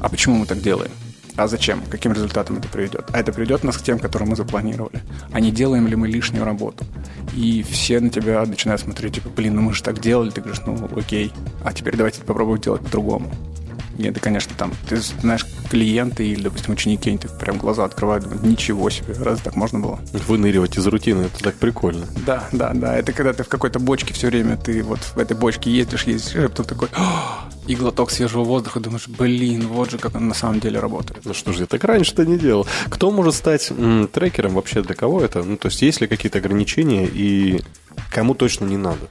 а 0.00 0.08
почему 0.08 0.36
мы 0.36 0.46
так 0.46 0.60
делаем? 0.60 0.90
А 1.36 1.48
зачем? 1.48 1.82
Каким 1.90 2.12
результатом 2.12 2.56
это 2.56 2.68
приведет? 2.68 3.04
А 3.12 3.20
это 3.20 3.30
приведет 3.30 3.62
нас 3.62 3.76
к 3.76 3.82
тем, 3.82 3.98
которые 3.98 4.28
мы 4.28 4.36
запланировали. 4.36 5.02
А 5.32 5.40
не 5.40 5.50
делаем 5.50 5.86
ли 5.86 5.94
мы 5.94 6.08
лишнюю 6.08 6.44
работу? 6.44 6.84
И 7.34 7.62
все 7.62 8.00
на 8.00 8.08
тебя 8.08 8.42
начинают 8.46 8.80
смотреть, 8.80 9.16
типа, 9.16 9.28
блин, 9.28 9.56
ну 9.56 9.60
мы 9.60 9.74
же 9.74 9.82
так 9.82 10.00
делали. 10.00 10.30
Ты 10.30 10.40
говоришь, 10.40 10.62
ну 10.66 10.88
окей, 10.96 11.30
а 11.62 11.74
теперь 11.74 11.94
давайте 11.94 12.22
попробуем 12.22 12.60
делать 12.62 12.80
по-другому. 12.80 13.30
И 13.98 14.04
это, 14.04 14.20
конечно, 14.20 14.52
там, 14.56 14.72
ты 14.88 14.96
знаешь, 14.96 15.46
клиенты 15.70 16.26
или, 16.26 16.42
допустим, 16.42 16.74
ученики, 16.74 17.10
они 17.10 17.18
так 17.18 17.38
прям 17.38 17.58
глаза 17.58 17.84
открывают, 17.84 18.24
думают, 18.24 18.42
ничего 18.42 18.90
себе, 18.90 19.14
разве 19.18 19.42
так 19.42 19.56
можно 19.56 19.80
было? 19.80 20.00
Выныривать 20.26 20.76
из 20.76 20.86
рутины, 20.86 21.22
это 21.22 21.42
так 21.42 21.54
прикольно. 21.54 22.06
Да, 22.26 22.48
да, 22.52 22.72
да, 22.74 22.96
это 22.96 23.12
когда 23.12 23.32
ты 23.32 23.42
в 23.42 23.48
какой-то 23.48 23.78
бочке 23.78 24.12
все 24.14 24.28
время, 24.28 24.56
ты 24.56 24.82
вот 24.82 25.00
в 25.00 25.18
этой 25.18 25.36
бочке 25.36 25.70
ездишь, 25.70 26.04
ездишь, 26.04 26.34
и 26.34 26.48
потом 26.48 26.66
такой, 26.66 26.88
и 27.66 27.74
глоток 27.74 28.10
свежего 28.10 28.44
воздуха, 28.44 28.80
думаешь, 28.80 29.08
блин, 29.08 29.66
вот 29.68 29.90
же 29.90 29.98
как 29.98 30.14
он 30.14 30.28
на 30.28 30.34
самом 30.34 30.60
деле 30.60 30.78
работает. 30.78 31.24
Ну 31.24 31.34
что 31.34 31.52
ж, 31.52 31.60
я 31.60 31.66
так 31.66 31.82
раньше-то 31.84 32.24
не 32.24 32.38
делал. 32.38 32.66
Кто 32.88 33.10
может 33.10 33.34
стать 33.34 33.70
м, 33.70 34.08
трекером 34.08 34.54
вообще, 34.54 34.82
для 34.82 34.94
кого 34.94 35.20
это? 35.22 35.42
Ну, 35.42 35.56
то 35.56 35.68
есть, 35.68 35.82
есть 35.82 36.00
ли 36.00 36.06
какие-то 36.06 36.38
ограничения 36.38 37.06
и 37.06 37.62
кому 38.10 38.34
точно 38.34 38.64
не 38.66 38.76
надо? 38.76 39.08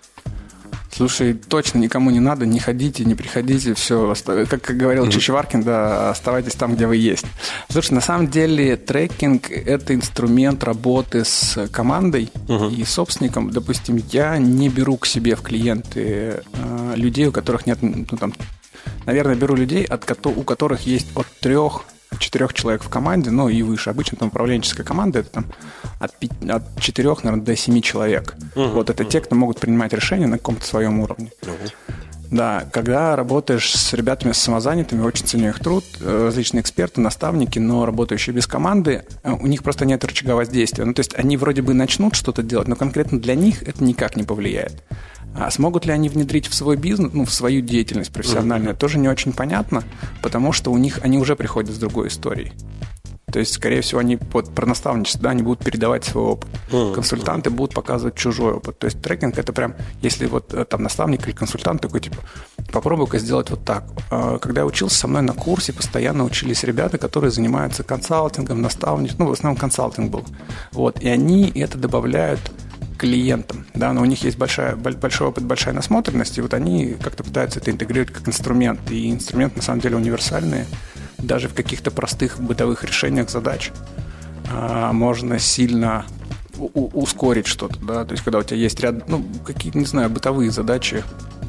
Слушай, 0.95 1.33
точно 1.33 1.79
никому 1.79 2.09
не 2.09 2.21
надо, 2.21 2.45
не 2.45 2.57
ходите, 2.57 3.03
не 3.03 3.15
приходите, 3.15 3.73
все, 3.73 4.15
как 4.23 4.61
говорил 4.77 5.05
mm-hmm. 5.05 5.11
Чичеваркин, 5.11 5.61
да, 5.63 6.09
оставайтесь 6.09 6.53
там, 6.53 6.75
где 6.75 6.87
вы 6.87 6.95
есть. 6.95 7.25
Слушай, 7.69 7.95
на 7.95 8.01
самом 8.01 8.29
деле 8.29 8.77
трекинг– 8.77 9.51
это 9.51 9.93
инструмент 9.93 10.63
работы 10.63 11.25
с 11.25 11.67
командой 11.67 12.31
mm-hmm. 12.47 12.75
и 12.75 12.85
собственником. 12.85 13.49
Допустим, 13.49 14.01
я 14.13 14.37
не 14.37 14.69
беру 14.69 14.95
к 14.95 15.05
себе 15.05 15.35
в 15.35 15.41
клиенты 15.41 16.41
э, 16.53 16.93
людей, 16.95 17.27
у 17.27 17.33
которых 17.33 17.65
нет, 17.65 17.79
ну 17.81 18.05
там, 18.17 18.33
наверное, 19.05 19.35
беру 19.35 19.55
людей, 19.55 19.83
от, 19.83 20.09
у 20.25 20.43
которых 20.43 20.87
есть 20.87 21.07
от 21.15 21.27
трех 21.41 21.83
четырех 22.19 22.53
человек 22.53 22.83
в 22.83 22.89
команде, 22.89 23.31
ну 23.31 23.49
и 23.49 23.61
выше. 23.61 23.89
Обычно 23.89 24.17
там 24.17 24.29
управленческая 24.29 24.85
команда 24.85 25.19
это 25.19 25.29
там 25.29 25.45
от, 25.99 26.13
от 26.49 26.81
четырех, 26.81 27.23
наверное, 27.23 27.45
до 27.45 27.55
семи 27.55 27.81
человек. 27.81 28.35
Угу, 28.55 28.69
вот 28.69 28.89
это 28.89 29.03
угу. 29.03 29.09
те, 29.09 29.21
кто 29.21 29.35
могут 29.35 29.59
принимать 29.59 29.93
решения 29.93 30.27
на 30.27 30.37
каком-то 30.37 30.65
своем 30.65 30.99
уровне. 30.99 31.31
Угу. 31.41 32.05
Да, 32.31 32.65
когда 32.71 33.15
работаешь 33.15 33.73
с 33.73 33.93
ребятами 33.93 34.31
с 34.31 34.37
самозанятыми, 34.37 35.01
очень 35.01 35.25
ценю 35.25 35.49
их 35.49 35.59
труд, 35.59 35.85
э, 36.01 36.25
различные 36.25 36.61
эксперты, 36.61 36.99
наставники, 36.99 37.59
но 37.59 37.85
работающие 37.85 38.35
без 38.35 38.47
команды, 38.47 39.05
э, 39.23 39.31
у 39.31 39.47
них 39.47 39.63
просто 39.63 39.85
нет 39.85 40.03
рычага 40.03 40.31
воздействия. 40.31 40.85
Ну, 40.85 40.93
то 40.93 41.01
есть 41.01 41.13
они 41.15 41.37
вроде 41.37 41.61
бы 41.61 41.73
начнут 41.73 42.15
что-то 42.15 42.41
делать, 42.41 42.67
но 42.67 42.75
конкретно 42.75 43.19
для 43.19 43.35
них 43.35 43.63
это 43.63 43.83
никак 43.83 44.15
не 44.15 44.23
повлияет. 44.23 44.83
А 45.37 45.51
смогут 45.51 45.85
ли 45.85 45.91
они 45.91 46.09
внедрить 46.09 46.47
в 46.47 46.53
свой 46.53 46.77
бизнес, 46.77 47.11
ну, 47.13 47.25
в 47.25 47.31
свою 47.31 47.61
деятельность 47.61 48.11
профессиональную, 48.11 48.73
mm-hmm. 48.73 48.79
тоже 48.79 48.99
не 48.99 49.09
очень 49.09 49.33
понятно, 49.33 49.83
потому 50.21 50.53
что 50.53 50.71
у 50.71 50.77
них 50.77 50.99
они 51.03 51.17
уже 51.17 51.35
приходят 51.35 51.75
с 51.75 51.77
другой 51.77 52.07
историей. 52.07 52.53
То 53.31 53.39
есть, 53.39 53.53
скорее 53.53 53.81
всего, 53.81 53.99
они 53.99 54.17
вот 54.31 54.55
про 54.55 54.65
наставничество, 54.65 55.23
да, 55.23 55.31
они 55.31 55.43
будут 55.43 55.59
передавать 55.59 56.05
свой 56.05 56.23
опыт. 56.23 56.49
Mm-hmm. 56.71 56.93
Консультанты 56.93 57.49
будут 57.49 57.75
показывать 57.75 58.15
чужой 58.15 58.53
опыт. 58.53 58.79
То 58.79 58.85
есть 58.85 59.01
трекинг 59.01 59.37
это 59.37 59.51
прям, 59.51 59.75
если 60.01 60.25
вот 60.25 60.53
э, 60.53 60.63
там 60.63 60.83
наставник 60.83 61.27
или 61.27 61.33
консультант 61.33 61.81
такой, 61.81 61.99
типа, 61.99 62.17
попробуй-ка 62.71 63.17
сделать 63.19 63.49
вот 63.49 63.65
так. 63.65 63.83
А, 64.09 64.37
когда 64.37 64.61
я 64.61 64.65
учился 64.65 64.99
со 64.99 65.07
мной 65.09 65.21
на 65.21 65.33
курсе, 65.33 65.73
постоянно 65.73 66.23
учились 66.23 66.63
ребята, 66.63 66.97
которые 66.97 67.29
занимаются 67.29 67.83
консалтингом, 67.83 68.61
наставничеством, 68.61 69.25
ну, 69.25 69.31
в 69.31 69.33
основном 69.33 69.59
консалтинг 69.59 70.11
был. 70.11 70.23
Вот, 70.71 71.01
и 71.01 71.09
они 71.09 71.51
это 71.55 71.77
добавляют 71.77 72.39
клиентам, 72.97 73.65
да, 73.73 73.93
но 73.93 74.01
у 74.01 74.05
них 74.05 74.23
есть 74.23 74.37
большая, 74.37 74.75
большой 74.75 75.27
опыт, 75.27 75.43
большая 75.43 75.73
насмотренность, 75.73 76.37
и 76.37 76.41
вот 76.41 76.53
они 76.53 76.95
как-то 77.01 77.23
пытаются 77.23 77.59
это 77.59 77.71
интегрировать 77.71 78.13
как 78.13 78.27
инструмент, 78.27 78.79
и 78.91 79.11
инструмент 79.11 79.55
на 79.55 79.61
самом 79.61 79.81
деле 79.81 79.95
универсальный, 79.95 80.65
даже 81.17 81.47
в 81.47 81.53
каких-то 81.53 81.91
простых 81.91 82.39
бытовых 82.39 82.83
решениях 82.83 83.29
задач. 83.29 83.71
А, 84.51 84.93
можно 84.93 85.39
сильно 85.39 86.05
ускорить 86.57 87.47
что-то, 87.47 87.77
да, 87.79 88.05
то 88.05 88.13
есть 88.13 88.23
когда 88.23 88.39
у 88.39 88.43
тебя 88.43 88.57
есть 88.57 88.79
ряд, 88.79 89.09
ну, 89.09 89.25
какие-то, 89.45 89.77
не 89.77 89.85
знаю, 89.85 90.09
бытовые 90.09 90.51
задачи, 90.51 91.03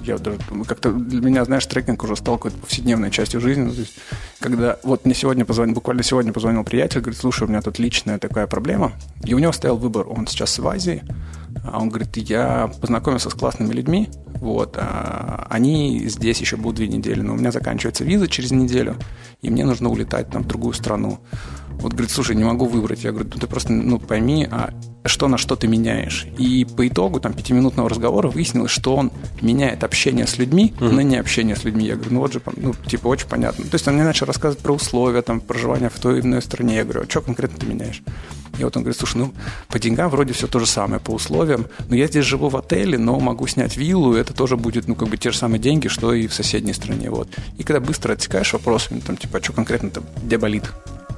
я 0.07 0.19
даже 0.19 0.39
как-то 0.67 0.93
для 0.93 1.21
меня, 1.21 1.45
знаешь, 1.45 1.67
трекинг 1.67 2.03
уже 2.05 2.17
стал 2.17 2.37
какой-то 2.37 2.59
повседневной 2.59 3.11
частью 3.11 3.41
жизни. 3.41 3.65
Ну, 3.65 3.73
то 3.73 3.81
есть, 3.81 3.95
когда 4.41 4.79
вот 4.83 5.05
мне 5.05 5.15
сегодня 5.15 5.45
позвонил, 5.45 5.75
буквально 5.75 6.03
сегодня 6.03 6.33
позвонил 6.33 6.65
приятель, 6.65 7.01
говорит, 7.01 7.21
слушай, 7.21 7.45
у 7.45 7.49
меня 7.49 7.63
тут 7.63 7.79
личная 7.79 8.19
такая 8.19 8.47
проблема, 8.47 8.93
и 9.25 9.35
у 9.35 9.39
него 9.39 9.53
стоял 9.53 9.77
выбор, 9.77 10.07
он 10.09 10.27
сейчас 10.27 10.59
в 10.59 10.67
Азии, 10.67 11.03
а 11.65 11.81
он 11.81 11.89
говорит, 11.89 12.17
я 12.17 12.71
познакомился 12.81 13.31
с 13.31 13.35
классными 13.35 13.73
людьми, 13.73 14.09
вот, 14.41 14.77
а 14.79 15.47
они 15.51 16.07
здесь 16.09 16.41
еще 16.41 16.57
будут 16.57 16.77
две 16.77 16.89
недели, 16.89 17.21
но 17.21 17.35
у 17.35 17.37
меня 17.37 17.51
заканчивается 17.51 18.05
виза 18.05 18.29
через 18.29 18.51
неделю, 18.51 18.97
и 19.43 19.51
мне 19.51 19.65
нужно 19.65 19.89
улетать 19.89 20.31
там 20.31 20.45
в 20.45 20.47
другую 20.47 20.75
страну. 20.75 21.19
Вот 21.79 21.93
говорит, 21.93 22.11
слушай, 22.11 22.35
не 22.35 22.45
могу 22.45 22.67
выбрать. 22.67 23.05
Я 23.05 23.13
говорю, 23.13 23.29
ну 23.33 23.41
ты 23.41 23.47
просто 23.47 23.73
ну, 23.73 23.99
пойми, 23.99 24.49
а 24.51 24.71
что 25.05 25.29
на 25.29 25.39
что 25.39 25.57
ты 25.57 25.69
меняешь. 25.69 26.27
И 26.39 26.65
по 26.65 26.87
итогу 26.87 27.21
там 27.21 27.33
пятиминутного 27.33 27.89
разговора 27.89 28.29
выяснилось, 28.29 28.71
что 28.71 28.97
он 28.97 29.13
меняет 29.41 29.85
общение 29.85 30.27
с 30.27 30.39
людьми 30.39 30.75
mm-hmm. 30.77 30.93
на 30.93 31.01
не 31.01 31.17
общение 31.17 31.57
с 31.57 31.65
людьми. 31.65 31.87
Я 31.87 31.95
говорю, 31.95 32.15
ну 32.15 32.21
вот 32.21 32.33
же, 32.33 32.41
ну, 32.57 32.75
типа, 32.87 33.09
очень 33.09 33.29
понятно. 33.29 33.65
То 33.65 33.75
есть 33.75 33.87
он 33.87 33.95
мне 33.95 34.05
начал 34.05 34.27
рассказывать 34.27 34.63
про 34.63 34.73
условия 34.73 35.23
там, 35.23 35.41
проживания 35.41 35.91
в 35.91 35.99
той 35.99 36.19
или 36.19 36.27
иной 36.27 36.43
стране. 36.43 36.77
Я 36.77 36.85
говорю, 36.85 37.03
а 37.03 37.11
что 37.11 37.21
конкретно 37.21 37.59
ты 37.59 37.67
меняешь? 37.67 38.03
И 38.59 38.65
вот 38.65 38.77
он 38.77 38.83
говорит, 38.83 38.99
слушай, 38.99 39.19
ну, 39.19 39.33
по 39.69 39.79
деньгам 39.79 40.11
вроде 40.11 40.33
все 40.33 40.47
то 40.47 40.59
же 40.59 40.67
самое, 40.67 41.01
по 41.01 41.11
условиям. 41.11 41.67
Но 41.89 41.97
я 41.97 42.07
здесь 42.07 42.25
живу 42.25 42.49
в 42.49 42.57
отеле, 42.57 42.99
но 42.99 43.19
могу 43.21 43.47
снять 43.47 43.77
виллу, 43.77 44.17
и 44.17 44.21
это 44.21 44.33
тоже 44.33 44.57
будет, 44.57 44.89
ну, 44.89 44.95
как 44.95 45.09
бы 45.09 45.17
те 45.17 45.31
же 45.31 45.37
самые 45.37 45.61
деньги, 45.61 45.89
что 45.89 46.15
и 46.15 46.27
в 46.27 46.35
соседней 46.35 46.73
стране. 46.73 47.11
Вот. 47.11 47.29
И 47.59 47.63
когда 47.63 47.81
быстро 47.81 48.15
отсекаешь 48.15 48.53
вопросами, 48.53 49.01
там, 49.01 49.17
типа, 49.17 49.39
а 49.39 49.43
что 49.43 49.53
конкретно 49.53 49.91
там, 49.91 50.05
где 50.23 50.39
болит? 50.39 50.65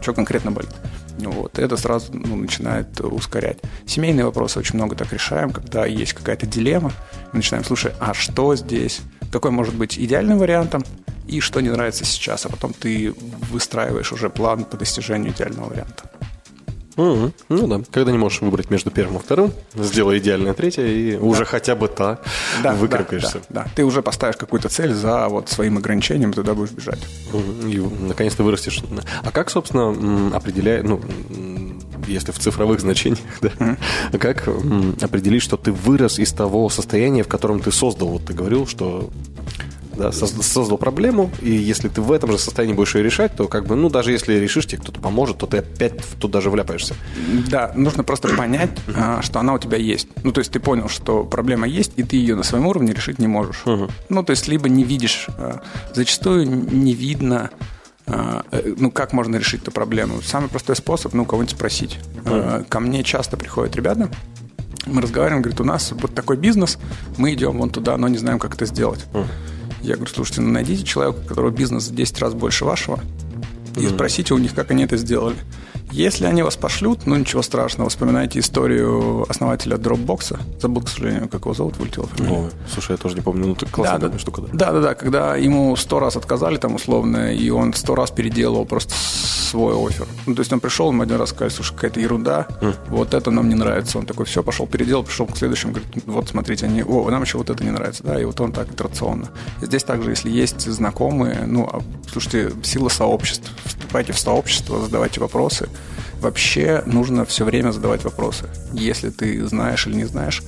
Что 0.01 0.15
конкретно 0.15 0.51
болит? 0.51 0.71
Вот, 1.19 1.59
это 1.59 1.77
сразу 1.77 2.13
ну, 2.13 2.37
начинает 2.37 3.01
ускорять. 3.01 3.59
Семейные 3.87 4.25
вопросы 4.25 4.59
очень 4.59 4.77
много 4.77 4.95
так 4.95 5.13
решаем, 5.13 5.51
когда 5.51 5.85
есть 5.85 6.13
какая-то 6.13 6.47
дилемма. 6.47 6.93
Мы 7.33 7.39
начинаем, 7.39 7.65
слушай, 7.65 7.93
а 7.99 8.15
что 8.15 8.55
здесь? 8.55 9.01
Какой 9.33 9.51
может 9.51 9.75
быть 9.75 9.99
идеальным 9.99 10.39
вариантом? 10.39 10.85
И 11.27 11.41
что 11.41 11.61
не 11.61 11.69
нравится 11.69 12.05
сейчас? 12.05 12.47
А 12.47 12.49
потом 12.49 12.73
ты 12.73 13.13
выстраиваешь 13.51 14.13
уже 14.13 14.31
план 14.31 14.65
по 14.65 14.77
достижению 14.77 15.33
идеального 15.33 15.69
варианта. 15.69 16.11
Угу. 16.99 17.33
Ну 17.49 17.67
да. 17.69 17.81
Когда 17.93 18.11
не 18.11 18.19
можешь 18.19 18.41
выбрать 18.41 18.71
между 18.71 18.91
первым 18.91 19.17
и 19.17 19.21
вторым, 19.21 19.53
сделай 19.75 20.19
идеальное 20.19 20.53
третье, 20.53 20.85
и 20.85 21.13
да. 21.13 21.19
уже 21.21 21.45
хотя 21.45 21.77
бы 21.77 21.87
та 21.87 22.19
да, 22.63 22.75
выкаркаешься. 22.75 23.41
Да, 23.49 23.63
да, 23.63 23.71
Ты 23.75 23.85
уже 23.85 24.03
поставишь 24.03 24.37
какую-то 24.37 24.69
цель 24.69 24.93
за 24.93 25.29
вот 25.29 25.49
своим 25.49 25.79
ограничением, 25.79 26.33
туда 26.33 26.55
будешь 26.55 26.73
бежать. 26.73 26.99
Угу. 27.33 27.69
И 27.69 27.79
наконец-то 27.79 28.43
вырастешь. 28.43 28.83
А 29.23 29.31
как, 29.31 29.49
собственно, 29.51 30.37
определяет, 30.37 30.85
ну, 30.85 31.01
если 32.09 32.33
в 32.33 32.39
цифровых 32.39 32.81
значениях, 32.81 33.21
да, 33.41 33.49
mm-hmm. 33.49 34.19
как 34.19 34.49
определить, 35.03 35.43
что 35.43 35.57
ты 35.57 35.71
вырос 35.73 36.19
из 36.19 36.33
того 36.33 36.69
состояния, 36.69 37.23
в 37.23 37.29
котором 37.29 37.61
ты 37.61 37.71
создал? 37.71 38.09
Вот 38.09 38.25
ты 38.25 38.33
говорил, 38.33 38.67
что 38.67 39.09
да, 39.99 40.13
создал 40.13 40.79
проблему, 40.79 41.31
и 41.43 41.51
если 41.51 41.89
ты 41.89 42.01
в 42.01 42.13
этом 42.13 42.33
же 42.33 42.39
состоянии 42.39 42.75
будешь 42.75 42.95
ее 42.95 43.03
решать, 43.03 43.35
то 43.35 43.49
как 43.49 43.67
бы, 43.67 43.75
ну, 43.75 43.91
даже 43.91 44.13
если 44.13 44.35
решишь, 44.35 44.67
тебе 44.67 44.81
кто-то 44.81 45.01
поможет, 45.01 45.39
то 45.39 45.47
ты 45.47 45.59
опять 45.59 45.99
туда 46.19 46.41
же 46.41 46.51
вляпаешься. 46.51 46.95
Да, 47.51 47.73
нужно 47.75 48.05
просто 48.05 48.29
понять, 48.29 48.71
а, 48.95 49.21
что 49.23 49.41
она 49.41 49.55
у 49.55 49.59
тебя 49.59 49.77
есть. 49.77 50.09
Ну, 50.23 50.33
то 50.33 50.39
есть 50.39 50.53
ты 50.53 50.61
понял, 50.61 50.89
что 50.89 51.25
проблема 51.25 51.67
есть, 51.67 51.93
и 51.97 52.05
ты 52.05 52.17
ее 52.17 52.37
на 52.37 52.45
своем 52.45 52.67
уровне 52.67 52.93
решить 52.93 53.19
не 53.19 53.27
можешь. 53.27 53.65
Ну, 54.09 54.23
то 54.23 54.31
есть 54.31 54.49
либо 54.49 54.69
не 54.69 54.85
видишь, 54.85 55.27
а, 55.37 55.63
зачастую 55.93 56.47
не 56.47 56.95
видно 56.95 57.51
а, 58.07 58.45
э, 58.53 58.75
ну, 58.79 58.91
как 58.91 59.13
можно 59.13 59.37
решить 59.37 59.63
эту 59.63 59.71
проблему? 59.71 60.23
Самый 60.23 60.49
простой 60.49 60.77
способ, 60.77 61.13
ну, 61.13 61.27
кого-нибудь 61.27 61.55
спросить. 61.55 61.99
Ко 62.69 62.81
мне 62.81 63.03
часто 63.03 63.37
приходят 63.37 63.77
ребята, 63.77 64.09
мы 64.87 65.03
разговариваем, 65.03 65.43
говорит, 65.43 65.61
у 65.61 65.65
нас 65.65 65.93
вот 65.93 66.15
такой 66.15 66.37
бизнес, 66.37 66.79
мы 67.17 67.35
идем 67.35 67.59
вон 67.59 67.71
туда, 67.71 67.97
но 67.97 68.09
не 68.09 68.19
знаем, 68.19 68.39
как 68.39 68.55
это 68.55 68.65
сделать. 68.67 69.05
Я 69.83 69.95
говорю, 69.95 70.13
слушайте, 70.13 70.41
ну 70.41 70.51
найдите 70.51 70.85
человека, 70.85 71.19
у 71.19 71.29
которого 71.29 71.51
бизнес 71.51 71.89
в 71.89 71.95
10 71.95 72.19
раз 72.21 72.35
больше 72.35 72.65
вашего, 72.65 73.01
и 73.77 73.87
спросите 73.87 74.35
у 74.35 74.39
них, 74.39 74.55
как 74.55 74.71
они 74.71 74.85
это 74.85 74.97
сделали. 74.97 75.37
Если 75.91 76.27
они 76.27 76.43
вас 76.43 76.57
пошлют, 76.57 77.07
ну 77.07 77.17
ничего 77.17 77.43
страшного, 77.43 77.91
вспоминайте 77.91 78.39
историю 78.39 79.25
основателя 79.29 79.77
Dropbox. 79.77 80.39
Забыл, 80.61 80.83
к 80.83 80.89
сожалению, 80.89 81.29
как 81.29 81.43
его 81.43 81.55
зовут, 81.55 81.77
вылетела 81.77 82.07
фамилия. 82.07 82.37
О, 82.37 82.51
слушай, 82.73 82.93
я 82.93 82.97
тоже 82.97 83.17
не 83.17 83.21
помню, 83.21 83.47
ну 83.47 83.53
это 83.55 83.67
классная 83.67 83.99
да, 83.99 84.09
да, 84.09 84.19
штука. 84.19 84.43
Да. 84.43 84.49
да, 84.53 84.73
да, 84.73 84.81
да, 84.81 84.95
когда 84.95 85.37
ему 85.37 85.75
сто 85.77 85.99
раз 86.01 86.17
отказали 86.17 86.57
там 86.57 86.75
условно, 86.75 87.33
и 87.33 87.51
он 87.51 87.73
сто 87.75 87.95
раз 87.95 88.11
переделал 88.11 88.65
просто 88.65 88.95
свой 89.49 89.75
офер. 89.75 90.07
Ну, 90.27 90.35
то 90.35 90.41
есть 90.41 90.53
он 90.53 90.61
пришел, 90.61 90.91
ему 90.91 91.03
один 91.03 91.17
раз 91.17 91.31
сказали, 91.31 91.51
слушай, 91.51 91.75
какая-то 91.75 92.01
ерунда, 92.01 92.47
mm. 92.61 92.75
вот 92.89 93.15
это 93.15 93.31
нам 93.31 93.49
не 93.49 93.55
нравится. 93.55 93.99
Он 93.99 94.07
такой, 94.07 94.27
все, 94.27 94.43
пошел, 94.43 94.67
переделал, 94.67 95.05
пришел 95.05 95.27
к 95.27 95.37
следующему, 95.37 95.73
говорит, 95.73 95.91
вот 96.07 96.29
смотрите, 96.29 96.67
они, 96.67 96.83
о, 96.83 97.11
нам 97.11 97.23
еще 97.23 97.39
вот 97.39 97.49
это 97.51 97.65
не 97.65 97.71
нравится, 97.71 98.03
да, 98.05 98.21
и 98.21 98.25
вот 98.25 98.39
он 98.41 98.53
так 98.53 98.71
итерационно. 98.71 99.31
Здесь 99.63 99.85
также, 99.85 100.11
если 100.11 100.31
есть 100.31 100.61
знакомые, 100.61 101.45
ну, 101.47 101.69
а, 101.73 101.81
слушайте, 102.11 102.53
сила 102.63 102.89
сообществ, 102.89 103.51
вступайте 103.65 104.13
в 104.13 104.19
сообщество, 104.19 104.81
задавайте 104.81 105.21
вопросы, 105.21 105.69
вообще 106.21 106.83
нужно 106.87 107.25
все 107.25 107.45
время 107.45 107.71
задавать 107.71 108.05
вопросы. 108.05 108.47
Если 108.73 109.11
ты 109.11 109.47
знаешь 109.47 109.87
или 109.87 109.95
не 109.95 110.05
знаешь, 110.05 110.43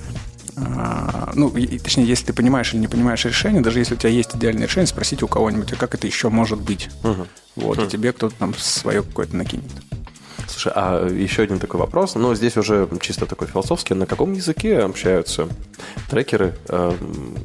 а, 0.57 1.31
ну, 1.35 1.51
точнее, 1.51 2.05
если 2.05 2.27
ты 2.27 2.33
понимаешь 2.33 2.73
или 2.75 2.81
не 2.81 2.89
понимаешь 2.89 3.25
решение, 3.25 3.63
даже 3.63 3.79
если 3.79 3.95
у 3.95 3.97
тебя 3.97 4.11
есть 4.11 4.35
идеальное 4.35 4.67
решение, 4.67 4.87
спросите 4.87 5.25
у 5.25 5.29
кого-нибудь, 5.29 5.73
а 5.73 5.77
как 5.77 5.95
это 5.95 6.07
еще 6.07 6.29
может 6.29 6.61
быть. 6.61 6.89
Угу. 7.03 7.27
Вот, 7.57 7.79
угу. 7.79 7.87
и 7.87 7.89
тебе 7.89 8.13
кто-то 8.13 8.35
там 8.37 8.55
свое 8.55 9.03
какое-то 9.03 9.37
накинет. 9.37 9.71
Слушай, 10.51 10.73
а 10.75 11.09
еще 11.09 11.43
один 11.43 11.59
такой 11.59 11.81
вопрос, 11.81 12.17
но 12.17 12.35
здесь 12.35 12.57
уже 12.57 12.89
чисто 13.01 13.27
такой 13.27 13.47
философский. 13.47 13.95
На 13.95 14.07
каком 14.07 14.33
языке 14.33 14.79
общаются 14.81 15.49
трекеры? 16.11 16.55
Э, 16.69 16.93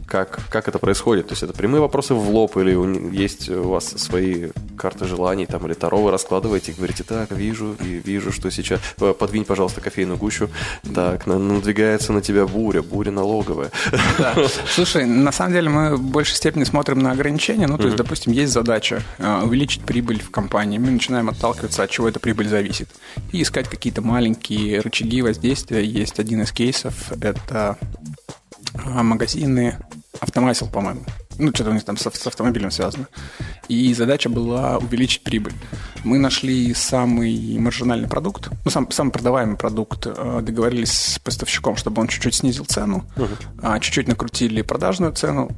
как, 0.08 0.39
как 0.50 0.68
это 0.68 0.80
происходит? 0.80 1.28
То 1.28 1.34
есть 1.34 1.44
это 1.44 1.54
прямые 1.54 1.82
вопросы 1.82 2.13
в 2.13 2.30
лоб 2.30 2.58
или 2.58 3.15
есть 3.15 3.50
у 3.50 3.70
вас 3.70 3.86
свои 3.86 4.50
карты 4.78 5.06
желаний 5.06 5.46
там 5.46 5.65
или 5.65 5.74
таро 5.74 6.02
вы 6.02 6.12
раскладываете 6.12 6.72
и 6.72 6.76
говорите, 6.76 7.04
так, 7.04 7.32
вижу 7.32 7.76
и 7.80 8.02
вижу, 8.04 8.32
что 8.32 8.50
сейчас... 8.50 8.80
Э, 9.00 9.13
подвинь, 9.18 9.46
пожалуйста, 9.46 9.82
кофейную 9.82 10.18
гущу. 10.18 10.50
Так, 10.94 11.28
надвигается 11.28 12.12
на 12.12 12.22
тебя 12.22 12.48
буря, 12.48 12.82
буря 12.82 13.12
налоговая. 13.12 13.72
Да. 14.18 14.36
Слушай, 14.68 15.06
на 15.06 15.32
самом 15.32 15.54
деле 15.54 15.70
мы 15.70 15.96
в 15.96 16.02
большей 16.02 16.36
степени 16.36 16.63
смотрим 16.63 17.00
на 17.00 17.12
ограничения. 17.12 17.68
Ну, 17.68 17.78
то 17.78 17.86
есть, 17.86 17.98
допустим, 17.98 18.34
есть 18.34 18.52
задача 18.52 19.02
э, 19.18 19.41
увеличить 19.44 19.84
прибыль 19.84 20.22
в 20.22 20.32
компании. 20.32 20.78
Мы 20.78 20.91
начинаем 20.91 21.30
отталкиваться, 21.30 21.84
от 21.84 21.89
чего 21.89 22.08
эта 22.08 22.20
прибыль 22.20 22.48
зависит 22.48 22.89
и 23.32 23.42
искать 23.42 23.70
какие-то 23.70 24.02
маленькие 24.02 24.80
рычаги 24.80 25.22
воздействия. 25.22 25.84
Есть 25.84 26.20
один 26.20 26.42
из 26.42 26.52
кейсов, 26.52 27.12
это 27.22 27.78
а, 28.74 29.04
магазины 29.04 29.78
Автомасел, 30.20 30.68
по-моему. 30.68 31.02
Ну, 31.38 31.52
что-то 31.54 31.72
у 31.72 31.74
них 31.74 31.84
там 31.84 31.98
с, 31.98 32.10
с 32.10 32.28
автомобилем 32.28 32.72
связано. 32.72 33.08
И 33.68 33.94
задача 33.94 34.30
была 34.30 34.78
увеличить 34.78 35.24
прибыль. 35.24 35.54
Мы 36.06 36.18
нашли 36.18 36.74
самый 36.74 37.58
маржинальный 37.60 38.08
продукт, 38.08 38.50
ну, 38.64 38.72
сам, 38.72 38.90
самый 38.92 39.12
продаваемый 39.12 39.58
продукт, 39.58 40.06
э, 40.06 40.42
договорились 40.42 40.92
с 40.92 41.20
поставщиком, 41.20 41.76
чтобы 41.76 42.02
он 42.02 42.08
чуть-чуть 42.08 42.36
снизил 42.36 42.64
цену, 42.66 43.04
uh-huh. 43.16 43.80
чуть-чуть 43.82 44.08
накрутили 44.08 44.62
продажную 44.62 45.14
цену, 45.14 45.52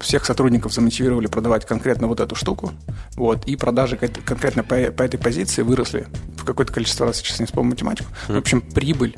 всех 0.00 0.24
сотрудников 0.24 0.72
замотивировали 0.72 1.26
продавать 1.26 1.66
конкретно 1.66 2.06
вот 2.06 2.20
эту 2.20 2.34
штуку, 2.34 2.72
вот, 3.16 3.46
и 3.46 3.56
продажи 3.56 3.96
конкретно 3.96 4.62
по, 4.62 4.76
по 4.90 5.02
этой 5.02 5.18
позиции 5.18 5.62
выросли 5.62 6.06
в 6.36 6.44
какое-то 6.44 6.72
количество 6.72 7.06
раз, 7.06 7.18
сейчас 7.18 7.40
не 7.40 7.46
вспомню 7.46 7.70
математику. 7.70 8.10
В 8.28 8.36
общем, 8.36 8.60
прибыль 8.60 9.14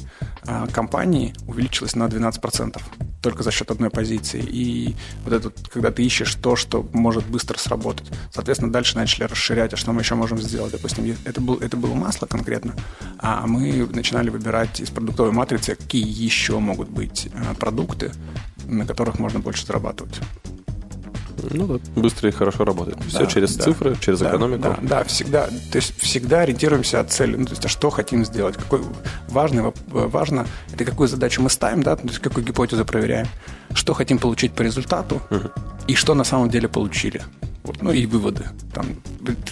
а, 0.46 0.66
компании 0.66 1.32
увеличилась 1.46 1.94
на 1.94 2.04
12% 2.04 2.80
только 3.22 3.42
за 3.42 3.50
счет 3.50 3.70
одной 3.70 3.88
позиции. 3.88 4.44
И 4.46 4.94
вот 5.24 5.32
это, 5.32 5.50
когда 5.72 5.90
ты 5.90 6.04
ищешь 6.04 6.34
то, 6.34 6.56
что 6.56 6.86
может 6.92 7.26
быстро 7.26 7.58
сработать. 7.58 8.06
Соответственно, 8.30 8.70
дальше 8.70 8.96
начали 8.96 9.24
расширять, 9.24 9.72
а 9.72 9.76
что 9.78 9.92
мы 9.92 10.02
еще 10.02 10.14
можем 10.14 10.38
сделать. 10.38 10.72
Допустим, 10.72 11.16
это, 11.24 11.40
был, 11.40 11.56
это 11.56 11.78
было 11.78 11.94
масло 11.94 12.26
конкретно, 12.26 12.74
а 13.18 13.46
мы 13.46 13.88
начинали 13.90 14.28
выбирать 14.28 14.80
из 14.80 14.90
продуктовой 14.90 15.32
матрицы, 15.32 15.74
какие 15.74 16.06
еще 16.06 16.58
могут 16.58 16.90
быть 16.90 17.30
а, 17.34 17.54
продукты, 17.54 18.12
на 18.66 18.86
которых 18.86 19.18
можно 19.18 19.40
больше 19.40 19.66
зарабатывать. 19.66 20.20
Ну 21.50 21.66
да, 21.66 22.00
быстро 22.00 22.28
и 22.28 22.32
хорошо 22.32 22.64
работает. 22.64 22.98
Все 23.08 23.20
да, 23.20 23.26
через 23.26 23.56
да, 23.56 23.64
цифры, 23.64 23.96
через 24.00 24.20
да, 24.20 24.30
экономику. 24.30 24.62
Да, 24.62 24.78
да, 24.80 25.04
всегда. 25.04 25.46
То 25.46 25.76
есть 25.76 25.96
всегда 26.00 26.40
ориентируемся 26.40 27.00
от 27.00 27.12
цели. 27.12 27.36
Ну, 27.36 27.44
то 27.44 27.52
есть, 27.52 27.64
а 27.64 27.68
что 27.68 27.90
хотим 27.90 28.24
сделать? 28.24 28.56
Какой 28.56 28.80
важный, 29.28 29.72
важно, 29.88 30.46
это 30.72 30.84
какую 30.84 31.08
задачу 31.08 31.42
мы 31.42 31.50
ставим, 31.50 31.82
да, 31.82 31.96
то 31.96 32.06
есть 32.06 32.18
какую 32.20 32.44
гипотезу 32.46 32.84
проверяем, 32.84 33.26
что 33.74 33.94
хотим 33.94 34.18
получить 34.18 34.52
по 34.52 34.62
результату 34.62 35.20
угу. 35.30 35.50
и 35.86 35.94
что 35.94 36.14
на 36.14 36.24
самом 36.24 36.48
деле 36.48 36.68
получили. 36.68 37.22
Вот, 37.64 37.80
ну 37.82 37.92
и 37.92 38.06
выводы. 38.06 38.44
Там, 38.72 38.86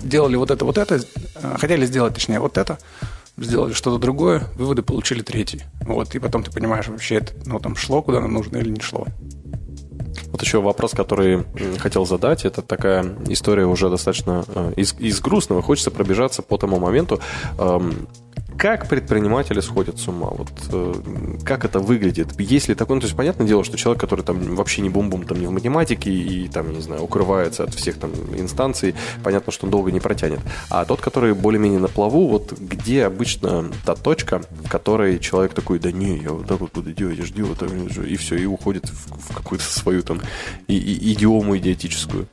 делали 0.03 0.37
вот 0.37 0.51
это, 0.51 0.65
вот 0.65 0.77
это, 0.77 1.01
э, 1.35 1.57
хотели 1.59 1.87
сделать, 1.87 2.15
точнее, 2.15 2.41
вот 2.41 2.59
это, 2.59 2.79
сделали 3.37 3.73
что-то 3.73 3.99
другое, 3.99 4.45
выводы 4.57 4.83
получили 4.83 5.23
третий. 5.23 5.63
Вот, 5.85 6.15
и 6.15 6.19
потом 6.19 6.43
ты 6.43 6.51
понимаешь, 6.51 6.89
вообще 6.89 7.17
это 7.17 7.33
ну, 7.47 7.59
там 7.59 7.77
шло 7.77 8.03
куда 8.03 8.21
нам 8.21 8.33
нужно 8.33 8.59
или 8.59 8.71
не 8.71 8.81
шло. 8.81 9.07
Вот 10.27 10.43
еще 10.43 10.61
вопрос, 10.61 10.93
который 10.93 11.45
хотел 11.79 12.07
задать, 12.07 12.45
это 12.45 12.63
такая 12.63 13.05
история 13.29 13.67
уже 13.67 13.91
достаточно 13.91 14.45
э, 14.49 14.73
из, 14.77 14.95
из 14.99 15.21
грустного. 15.21 15.63
Хочется 15.63 15.91
пробежаться 15.91 16.43
по 16.43 16.57
тому 16.57 16.79
моменту, 16.79 17.21
эм, 17.59 18.09
как 18.59 18.89
предприниматели 18.89 19.61
сходят 19.61 19.99
с 19.99 20.09
ума? 20.09 20.29
Вот 20.31 20.51
э, 20.71 20.95
как 21.45 21.65
это 21.65 21.81
выглядит? 21.81 22.39
Есть 22.41 22.69
ли 22.69 22.75
такое? 22.75 22.97
Ну, 22.97 23.01
то 23.01 23.07
есть, 23.07 23.17
понятное 23.17 23.47
дело, 23.47 23.65
что 23.65 23.77
человек, 23.77 24.01
который 24.01 24.25
там 24.25 24.55
вообще 24.55 24.83
не 24.83 24.89
бум-бум 24.89 25.25
там 25.25 25.41
не 25.41 25.47
в 25.47 25.51
математике 25.51 26.11
и 26.11 26.49
там, 26.49 26.73
не 26.73 26.81
знаю, 26.81 27.03
укрывается 27.03 27.65
от 27.65 27.75
всех 27.75 27.99
там 27.99 28.13
инстанций, 28.37 28.95
понятно, 29.23 29.53
что 29.53 29.67
он 29.67 29.71
долго 29.71 29.91
не 29.91 30.01
протянет. 30.01 30.41
А 30.69 30.85
тот, 30.85 31.01
который 31.01 31.35
более-менее 31.35 31.81
на 31.81 31.89
плаву, 31.89 32.29
вот 32.29 32.53
где 32.59 33.05
обычно 33.05 33.71
та 33.85 33.95
точка, 33.95 34.43
в 34.51 34.69
которой 34.69 35.19
человек 35.19 35.55
такой, 35.55 35.79
да 35.79 35.93
не, 35.93 36.19
я 36.19 36.33
вот 36.33 36.47
так 36.47 36.61
вот 36.61 36.73
буду 36.73 36.93
делать, 36.93 37.19
я 37.19 37.25
жду, 37.25 37.47
вот 37.47 37.59
так, 37.59 37.71
и 37.71 38.17
все, 38.17 38.37
и 38.37 38.47
уходит 38.47 38.89
в, 38.89 39.33
в 39.33 39.35
какую-то 39.35 39.65
свою 39.65 40.03
там 40.03 40.21
и, 40.69 40.77
и, 40.77 41.13
идиому 41.13 41.57
идиотическую. 41.57 42.27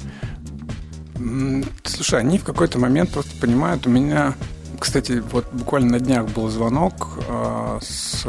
Слушай, 1.83 2.21
они 2.21 2.37
в 2.37 2.43
какой-то 2.43 2.79
момент 2.79 3.11
просто 3.11 3.35
понимают, 3.41 3.85
у 3.85 3.89
меня 3.89 4.35
Кстати, 4.79 5.23
вот 5.31 5.45
буквально 5.51 5.91
на 5.91 5.99
днях 5.99 6.27
был 6.29 6.49
звонок 6.49 7.09
э, 7.27 7.79
с... 7.81 8.25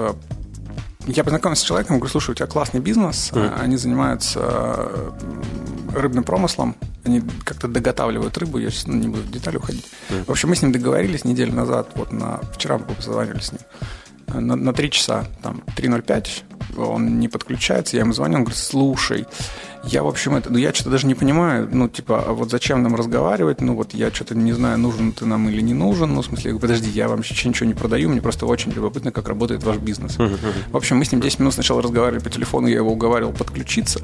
Я 1.06 1.24
познакомился 1.24 1.62
с 1.62 1.66
человеком, 1.66 1.96
говорю, 1.96 2.10
слушай, 2.10 2.32
у 2.32 2.34
тебя 2.34 2.46
классный 2.46 2.80
бизнес, 2.80 3.30
mm. 3.32 3.60
они 3.60 3.76
занимаются 3.76 4.40
э, 4.42 5.10
рыбным 5.94 6.24
промыслом, 6.24 6.76
они 7.04 7.22
как-то 7.44 7.68
доготавливают 7.68 8.36
рыбу, 8.36 8.58
я 8.58 8.70
сейчас 8.70 8.86
ну, 8.86 8.94
не 8.94 9.08
буду 9.08 9.22
в 9.22 9.30
детали 9.30 9.56
уходить. 9.56 9.86
Mm. 10.10 10.24
В 10.26 10.30
общем, 10.30 10.50
мы 10.50 10.56
с 10.56 10.62
ним 10.62 10.72
договорились 10.72 11.24
неделю 11.24 11.54
назад, 11.54 11.90
вот 11.94 12.12
на 12.12 12.40
вчера 12.54 12.78
мы 12.78 12.84
позвонили 12.84 13.40
с 13.40 13.52
ним, 13.52 13.60
на, 14.28 14.56
на 14.56 14.72
3 14.72 14.90
часа, 14.90 15.24
там, 15.42 15.62
3.05, 15.76 16.76
он 16.76 17.18
не 17.18 17.28
подключается, 17.28 17.96
я 17.96 18.02
ему 18.02 18.12
звоню, 18.12 18.36
он 18.36 18.44
говорит, 18.44 18.60
слушай, 18.60 19.26
я, 19.84 20.02
в 20.02 20.08
общем, 20.08 20.34
это, 20.34 20.52
ну, 20.52 20.58
я 20.58 20.74
что-то 20.74 20.90
даже 20.90 21.06
не 21.06 21.14
понимаю, 21.14 21.68
ну, 21.72 21.88
типа, 21.88 22.24
а 22.26 22.32
вот 22.32 22.50
зачем 22.50 22.82
нам 22.82 22.94
разговаривать, 22.94 23.60
ну, 23.60 23.74
вот 23.74 23.94
я 23.94 24.10
что-то 24.10 24.34
не 24.34 24.52
знаю, 24.52 24.78
нужен 24.78 25.12
ты 25.12 25.24
нам 25.24 25.48
или 25.48 25.62
не 25.62 25.72
нужен, 25.74 26.14
ну, 26.14 26.20
в 26.20 26.26
смысле, 26.26 26.50
я 26.50 26.50
говорю, 26.50 26.60
подожди, 26.60 26.90
я 26.90 27.08
вам 27.08 27.18
вообще 27.18 27.48
ничего 27.48 27.66
не 27.66 27.74
продаю, 27.74 28.10
мне 28.10 28.20
просто 28.20 28.46
очень 28.46 28.72
любопытно, 28.72 29.10
как 29.10 29.28
работает 29.28 29.62
ваш 29.62 29.78
бизнес. 29.78 30.16
В 30.70 30.76
общем, 30.76 30.98
мы 30.98 31.04
с 31.04 31.12
ним 31.12 31.20
10 31.20 31.38
минут 31.40 31.54
сначала 31.54 31.80
разговаривали 31.80 32.22
по 32.22 32.30
телефону, 32.30 32.66
я 32.66 32.76
его 32.76 32.92
уговаривал 32.92 33.32
подключиться, 33.32 34.00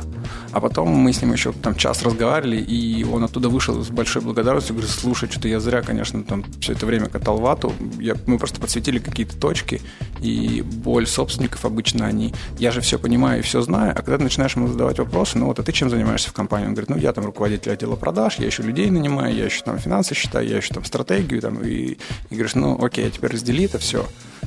а 0.52 0.60
потом 0.60 0.88
мы 0.88 1.12
с 1.12 1.20
ним 1.20 1.32
еще 1.32 1.52
там 1.52 1.74
час 1.74 2.02
разговаривали, 2.02 2.56
и 2.56 3.04
он 3.04 3.24
оттуда 3.24 3.48
вышел 3.48 3.82
с 3.82 3.88
большой 3.88 4.22
благодарностью, 4.22 4.74
говорит, 4.74 4.90
слушай, 4.90 5.28
что-то 5.30 5.48
я 5.48 5.60
зря, 5.60 5.82
конечно, 5.82 6.22
там 6.22 6.44
все 6.60 6.72
это 6.72 6.86
время 6.86 7.08
катал 7.08 7.38
вату, 7.38 7.72
я, 8.00 8.14
мы 8.26 8.38
просто 8.38 8.60
подсветили 8.60 8.98
какие-то 8.98 9.36
точки, 9.36 9.82
и 10.20 10.62
боль 10.62 11.06
собственников 11.06 11.64
обычно 11.64 12.06
они, 12.06 12.32
я 12.58 12.70
же 12.70 12.80
все 12.80 12.98
понимаю 12.98 13.40
и 13.40 13.42
все 13.42 13.60
знаю, 13.60 13.92
а 13.92 13.96
когда 13.96 14.16
ты 14.16 14.24
начинаешь 14.24 14.56
ему 14.56 14.68
задавать 14.68 14.98
вопросы, 14.98 15.36
ну, 15.38 15.46
вот, 15.46 15.58
а 15.58 15.65
ты 15.66 15.72
чем 15.72 15.90
занимаешься 15.90 16.30
в 16.30 16.32
компании? 16.32 16.66
Он 16.66 16.74
говорит, 16.74 16.90
ну, 16.90 16.96
я 16.96 17.12
там 17.12 17.24
руководитель 17.24 17.72
отдела 17.72 17.96
продаж, 17.96 18.36
я 18.38 18.46
еще 18.46 18.62
людей 18.62 18.88
нанимаю, 18.88 19.34
я 19.34 19.46
еще 19.46 19.62
там 19.64 19.78
финансы 19.78 20.14
считаю, 20.14 20.46
я 20.46 20.58
еще 20.58 20.72
там 20.72 20.84
стратегию, 20.84 21.42
там, 21.42 21.60
и, 21.60 21.98
и 22.30 22.34
говоришь, 22.34 22.54
ну, 22.54 22.80
окей, 22.80 23.08
а 23.08 23.10
теперь 23.10 23.32
раздели 23.32 23.64
это 23.64 23.78
все, 23.78 24.06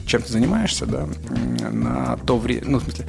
чем 0.10 0.24
ты 0.24 0.32
занимаешься, 0.32 0.86
да, 0.86 1.07
на 1.72 2.18
то 2.26 2.38
время, 2.38 2.64
ну, 2.66 2.80
в 2.80 2.84
смысле, 2.84 3.05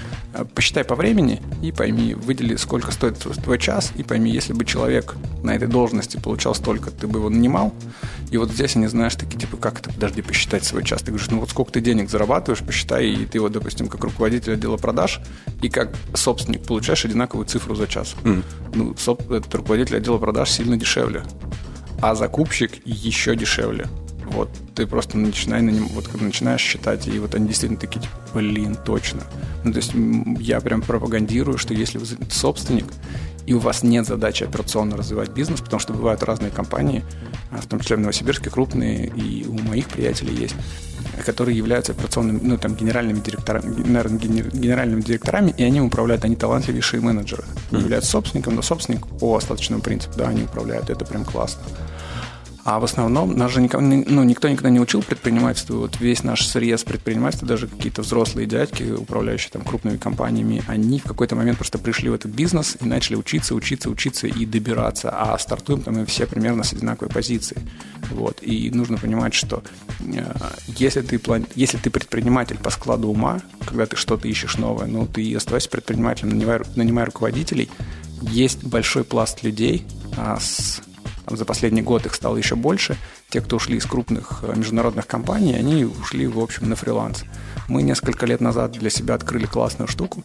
посчитай 0.55 0.85
по 0.85 0.95
времени 0.95 1.41
и 1.63 1.73
пойми, 1.73 2.15
выдели, 2.15 2.57
сколько 2.57 2.93
стоит 2.93 3.19
твой 3.19 3.59
час, 3.59 3.93
и 3.97 4.03
пойми, 4.03 4.31
если 4.31 4.53
бы 4.53 4.65
человек 4.65 5.17
на 5.43 5.55
этой 5.55 5.67
должности 5.67 6.19
получал 6.19 6.55
столько, 6.55 6.91
ты 6.91 7.07
бы 7.07 7.19
его 7.19 7.31
нанимал, 7.31 7.73
и 8.31 8.37
вот 8.37 8.51
здесь 8.51 8.77
они, 8.77 8.87
знаешь, 8.87 9.15
такие, 9.15 9.39
типа, 9.39 9.57
как 9.57 9.81
это, 9.81 9.91
подожди, 9.91 10.21
посчитать 10.23 10.65
свой 10.65 10.85
час. 10.85 11.01
Ты 11.01 11.11
говоришь, 11.11 11.31
ну 11.31 11.41
вот 11.41 11.51
сколько 11.51 11.73
ты 11.73 11.81
денег 11.81 12.11
зарабатываешь, 12.11 12.63
посчитай, 12.63 13.07
и 13.09 13.25
ты 13.25 13.41
вот, 13.41 13.53
допустим, 13.53 13.89
как 13.89 14.05
руководитель 14.05 14.53
отдела 14.53 14.77
продаж 14.77 15.21
и 15.63 15.71
как 15.71 15.93
собственник 16.15 16.63
получаешь 16.63 17.05
одинаковую 17.05 17.47
цифру 17.47 17.75
за 17.75 17.87
час. 17.87 18.15
Mm. 18.25 18.45
Ну, 18.75 18.93
этот 18.93 19.55
руководитель 19.55 19.97
отдела 19.97 20.19
продаж 20.19 20.51
сильно 20.51 20.77
дешевле, 20.77 21.23
а 22.03 22.15
закупщик 22.15 22.87
еще 22.87 23.35
дешевле. 23.35 23.87
Вот 24.33 24.49
ты 24.75 24.87
просто 24.87 25.19
начинай 25.19 25.61
на 25.61 25.71
нем, 25.71 25.89
вот 25.89 26.09
когда 26.09 26.25
начинаешь 26.25 26.61
считать, 26.61 27.07
и 27.09 27.19
вот 27.19 27.35
они 27.35 27.49
действительно 27.49 27.81
такие, 27.81 28.01
типа, 28.01 28.15
блин, 28.35 28.77
точно. 28.85 29.23
Ну, 29.65 29.73
то 29.73 29.79
есть 29.79 29.93
я 30.39 30.61
прям 30.61 30.83
пропагандирую, 30.83 31.59
что 31.59 31.75
если 31.75 31.99
вы 31.99 32.07
собственник, 32.31 32.87
и 33.47 33.55
у 33.55 33.59
вас 33.59 33.83
нет 33.83 34.07
задачи 34.07 34.45
операционно 34.45 34.97
развивать 34.97 35.31
бизнес, 35.31 35.61
потому 35.61 35.81
что 35.81 35.93
бывают 35.93 36.23
разные 36.23 36.53
компании, 36.53 37.05
а, 37.51 37.61
в 37.61 37.67
том 37.67 37.81
числе 37.81 37.97
в 37.97 38.01
Новосибирске 38.01 38.51
крупные, 38.51 39.07
и 39.09 39.45
у 39.47 39.55
моих 39.55 39.89
приятелей 39.89 40.35
есть, 40.35 40.55
которые 41.25 41.57
являются 41.57 41.93
операционными, 41.93 42.39
ну, 42.43 42.59
там, 42.59 42.75
генеральными 42.75 43.19
директорами, 43.19 43.75
генеральными 43.75 45.01
директорами, 45.01 45.53
и 45.57 45.65
они 45.65 45.81
управляют, 45.81 46.25
они 46.25 46.37
талантливейшие 46.37 47.01
менеджеры. 47.01 47.45
Они 47.73 47.83
являются 47.83 48.13
собственником, 48.13 48.55
но 48.55 48.63
собственник 48.63 49.07
по 49.07 49.37
остаточному 49.37 49.83
принципу, 49.83 50.17
да, 50.17 50.29
они 50.29 50.45
управляют, 50.45 50.89
это 50.89 51.05
прям 51.05 51.25
классно. 51.25 51.63
А 52.65 52.79
в 52.79 52.85
основном 52.85 53.37
нас 53.37 53.53
же 53.53 53.63
никого, 53.63 53.83
ну, 53.83 54.23
никто 54.23 54.49
никогда 54.49 54.71
не 54.71 54.81
учил 54.81 55.03
предпринимательству. 55.03 55.79
Вот 55.79 55.99
весь 56.01 56.23
наш 56.23 56.47
срез 56.47 56.85
предпринимательства, 56.85 57.49
даже 57.49 57.69
какие-то 57.69 58.03
взрослые 58.03 58.47
дядьки, 58.47 58.83
управляющие 58.93 59.51
там 59.51 59.63
крупными 59.63 59.97
компаниями, 59.97 60.63
они 60.67 60.99
в 61.01 61.05
какой-то 61.05 61.37
момент 61.37 61.59
просто 61.59 61.79
пришли 61.79 62.11
в 62.11 62.15
этот 62.15 62.33
бизнес 62.33 62.77
и 62.81 62.85
начали 62.85 63.17
учиться, 63.17 63.55
учиться, 63.55 63.89
учиться 63.89 64.27
и 64.27 64.45
добираться. 64.45 65.11
А 65.11 65.39
стартуем 65.39 65.83
там 65.83 65.95
мы 65.95 66.07
все 66.07 66.27
примерно 66.27 66.63
с 66.63 66.73
одинаковой 66.73 67.11
позиции. 67.11 67.57
Вот. 68.11 68.39
И 68.43 68.71
нужно 68.71 68.99
понимать, 68.99 69.35
что 69.35 69.63
э, 70.01 70.33
если, 70.67 71.01
ты 71.01 71.19
план... 71.19 71.47
если 71.55 71.79
ты 71.79 71.91
предприниматель 71.91 72.59
по 72.59 72.71
складу 72.71 73.09
ума, 73.09 73.41
когда 73.67 73.87
ты 73.87 73.97
что-то 73.97 74.29
ищешь 74.29 74.59
новое, 74.59 74.87
ну, 74.87 75.07
ты 75.07 75.35
оставайся 75.35 75.69
предпринимателем, 75.71 76.31
нанимай, 76.31 76.61
нанимай 76.77 77.05
руководителей, 77.05 77.71
есть 78.23 78.65
большой 78.65 79.05
пласт 79.05 79.43
людей 79.43 79.85
а, 80.17 80.39
с 80.39 80.83
там, 81.25 81.37
за 81.37 81.45
последний 81.45 81.83
год 81.83 82.07
их 82.07 82.15
стало 82.15 82.37
еще 82.37 82.57
больше. 82.57 82.97
Те, 83.29 83.41
кто 83.41 83.57
ушли 83.57 83.77
из 83.77 83.87
крупных 83.87 84.41
э, 84.43 84.55
международных 84.57 85.07
компаний, 85.07 85.55
они 85.55 85.85
ушли, 85.85 86.27
в 86.27 86.39
общем, 86.39 86.69
на 86.69 86.77
фриланс. 86.77 87.25
Мы 87.69 87.83
несколько 87.83 88.27
лет 88.27 88.41
назад 88.41 88.73
для 88.73 88.91
себя 88.91 89.15
открыли 89.15 89.47
классную 89.47 89.89
штуку. 89.89 90.25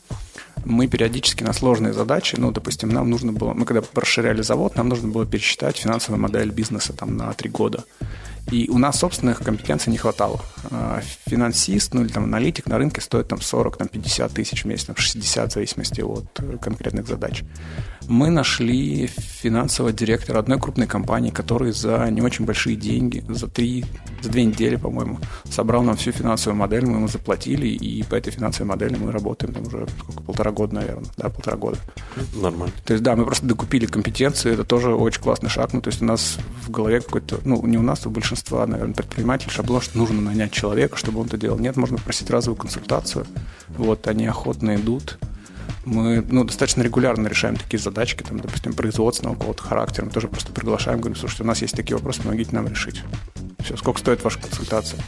Мы 0.64 0.88
периодически 0.88 1.44
на 1.44 1.54
сложные 1.54 1.94
задачи, 1.94 2.36
ну, 2.38 2.52
допустим, 2.52 2.90
нам 2.90 3.10
нужно 3.10 3.32
было, 3.32 3.54
мы 3.54 3.66
когда 3.66 3.84
расширяли 3.94 4.42
завод, 4.42 4.76
нам 4.76 4.90
нужно 4.90 5.10
было 5.10 5.26
пересчитать 5.26 5.78
финансовую 5.78 6.20
модель 6.20 6.50
бизнеса 6.50 6.92
там 6.94 7.18
на 7.18 7.32
три 7.34 7.50
года. 7.50 7.84
И 8.52 8.70
у 8.70 8.78
нас 8.78 9.00
собственных 9.00 9.40
компетенций 9.40 9.92
не 9.92 9.98
хватало. 9.98 10.40
А, 10.70 11.02
финансист, 11.26 11.94
ну 11.94 12.02
или 12.02 12.10
там 12.10 12.26
аналитик 12.26 12.68
на 12.68 12.78
рынке 12.78 13.02
стоит 13.02 13.28
там 13.28 13.42
40, 13.42 13.78
там 13.78 13.88
50 13.88 14.32
тысяч 14.32 14.64
в 14.64 14.68
месяц, 14.68 14.86
там 14.86 14.96
60 14.96 15.50
в 15.50 15.54
зависимости 15.54 16.02
от 16.02 16.26
э, 16.40 16.58
конкретных 16.62 17.08
задач. 17.08 17.44
Мы 18.08 18.30
нашли 18.30 19.08
финансового 19.08 19.92
директора 19.92 20.40
одной 20.40 20.60
крупной 20.60 20.88
компании, 20.88 21.32
который 21.32 21.72
за 21.72 22.08
не 22.12 22.22
очень 22.22 22.46
большие 22.46 22.76
деньги, 22.76 23.24
за 23.30 23.48
три, 23.48 23.86
за 24.22 24.30
две 24.30 24.46
недели, 24.46 24.76
по-моему, 24.76 25.20
собрал 25.50 25.82
нам 25.84 25.96
всю 25.96 26.12
финансовую 26.12 26.60
модель, 26.60 26.86
мы 26.86 26.98
ему 26.98 27.08
заплатили, 27.08 27.68
и 27.68 28.04
по 28.04 28.16
этой 28.16 28.32
финансовой 28.32 28.70
модели 28.70 28.96
мы 28.96 29.12
работаем 29.12 29.54
там 29.54 29.64
уже 29.64 29.88
сколько, 30.00 30.22
полтора 30.24 30.52
года, 30.52 30.76
наверное, 30.76 31.06
да, 31.18 31.30
полтора 31.30 31.58
года. 31.58 31.78
Нормально. 32.36 32.74
То 32.86 32.94
есть, 32.94 33.04
да, 33.04 33.16
мы 33.16 33.26
просто 33.26 33.46
докупили 33.46 33.86
компетенции, 33.86 34.54
это 34.54 34.64
тоже 34.64 34.94
очень 34.94 35.22
классный 35.22 35.50
шаг, 35.50 35.74
ну, 35.74 35.82
то 35.82 35.90
есть 35.90 36.02
у 36.02 36.06
нас 36.06 36.38
в 36.64 36.72
голове 36.72 37.02
какой-то, 37.02 37.40
ну, 37.44 37.66
не 37.66 37.78
у 37.78 37.82
нас, 37.82 38.06
а 38.06 38.10
у 38.10 38.12
большинства, 38.12 38.66
наверное, 38.68 38.94
предпринимателей 38.94 39.52
шаблон, 39.52 39.82
что 39.82 39.98
нужно 39.98 40.22
нанять 40.22 40.52
человека, 40.52 40.98
чтобы 40.98 41.22
он 41.22 41.28
это 41.28 41.38
делал. 41.38 41.58
Нет, 41.58 41.76
можно 41.76 41.98
просить 41.98 42.30
разовую 42.30 42.58
консультацию, 42.58 43.26
вот, 43.70 44.08
они 44.08 44.28
охотно 44.28 44.76
идут, 44.76 45.18
мы 45.86 46.26
ну, 46.30 46.44
достаточно 46.44 46.82
регулярно 46.82 47.28
решаем 47.28 47.56
такие 47.56 47.80
задачки, 47.80 48.24
там, 48.24 48.40
допустим, 48.40 48.74
производственного 48.74 49.36
какого-то 49.36 49.64
характера. 49.64 50.06
Мы 50.06 50.12
тоже 50.12 50.28
просто 50.28 50.52
приглашаем, 50.52 51.00
говорим, 51.00 51.18
слушайте, 51.18 51.44
у 51.44 51.46
нас 51.46 51.62
есть 51.62 51.76
такие 51.76 51.96
вопросы, 51.96 52.22
помогите 52.22 52.52
нам 52.54 52.68
решить. 52.68 53.02
Все, 53.64 53.78
сколько 53.78 54.00
стоит 54.00 54.24
ваша 54.24 54.40
консультация? 54.40 55.00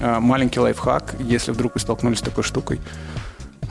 А, 0.00 0.20
маленький 0.20 0.60
лайфхак, 0.60 1.16
если 1.20 1.52
вдруг 1.52 1.74
вы 1.74 1.80
столкнулись 1.80 2.18
с 2.18 2.22
такой 2.22 2.44
штукой, 2.44 2.80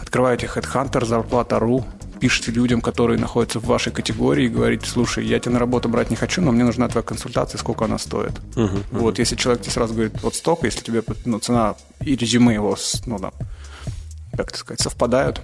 открываете 0.02 0.48
Headhunter, 0.48 1.06
зарплата.ру, 1.06 1.86
пишите 2.20 2.52
людям, 2.52 2.82
которые 2.82 3.18
находятся 3.20 3.60
в 3.60 3.66
вашей 3.66 3.94
категории, 3.94 4.46
и 4.46 4.50
говорите, 4.50 4.86
слушай, 4.86 5.26
я 5.26 5.40
тебя 5.40 5.54
на 5.54 5.60
работу 5.60 5.88
брать 5.88 6.10
не 6.10 6.16
хочу, 6.16 6.42
но 6.42 6.52
мне 6.52 6.64
нужна 6.64 6.88
твоя 6.90 7.04
консультация, 7.04 7.58
сколько 7.58 7.86
она 7.86 7.98
стоит. 7.98 8.32
Uh-huh, 8.56 8.66
uh-huh. 8.66 8.84
Вот, 8.92 9.20
если 9.20 9.36
человек 9.36 9.62
тебе 9.62 9.72
сразу 9.72 9.94
говорит, 9.94 10.22
вот 10.22 10.36
столько, 10.36 10.68
если 10.68 10.82
тебе 10.82 11.04
ну, 11.26 11.40
цена 11.40 11.76
и 12.02 12.16
резюме 12.16 12.54
его, 12.54 12.78
ну, 13.06 13.20
да, 13.20 13.32
как 14.36 14.50
это 14.50 14.58
сказать, 14.58 14.82
совпадают, 14.82 15.42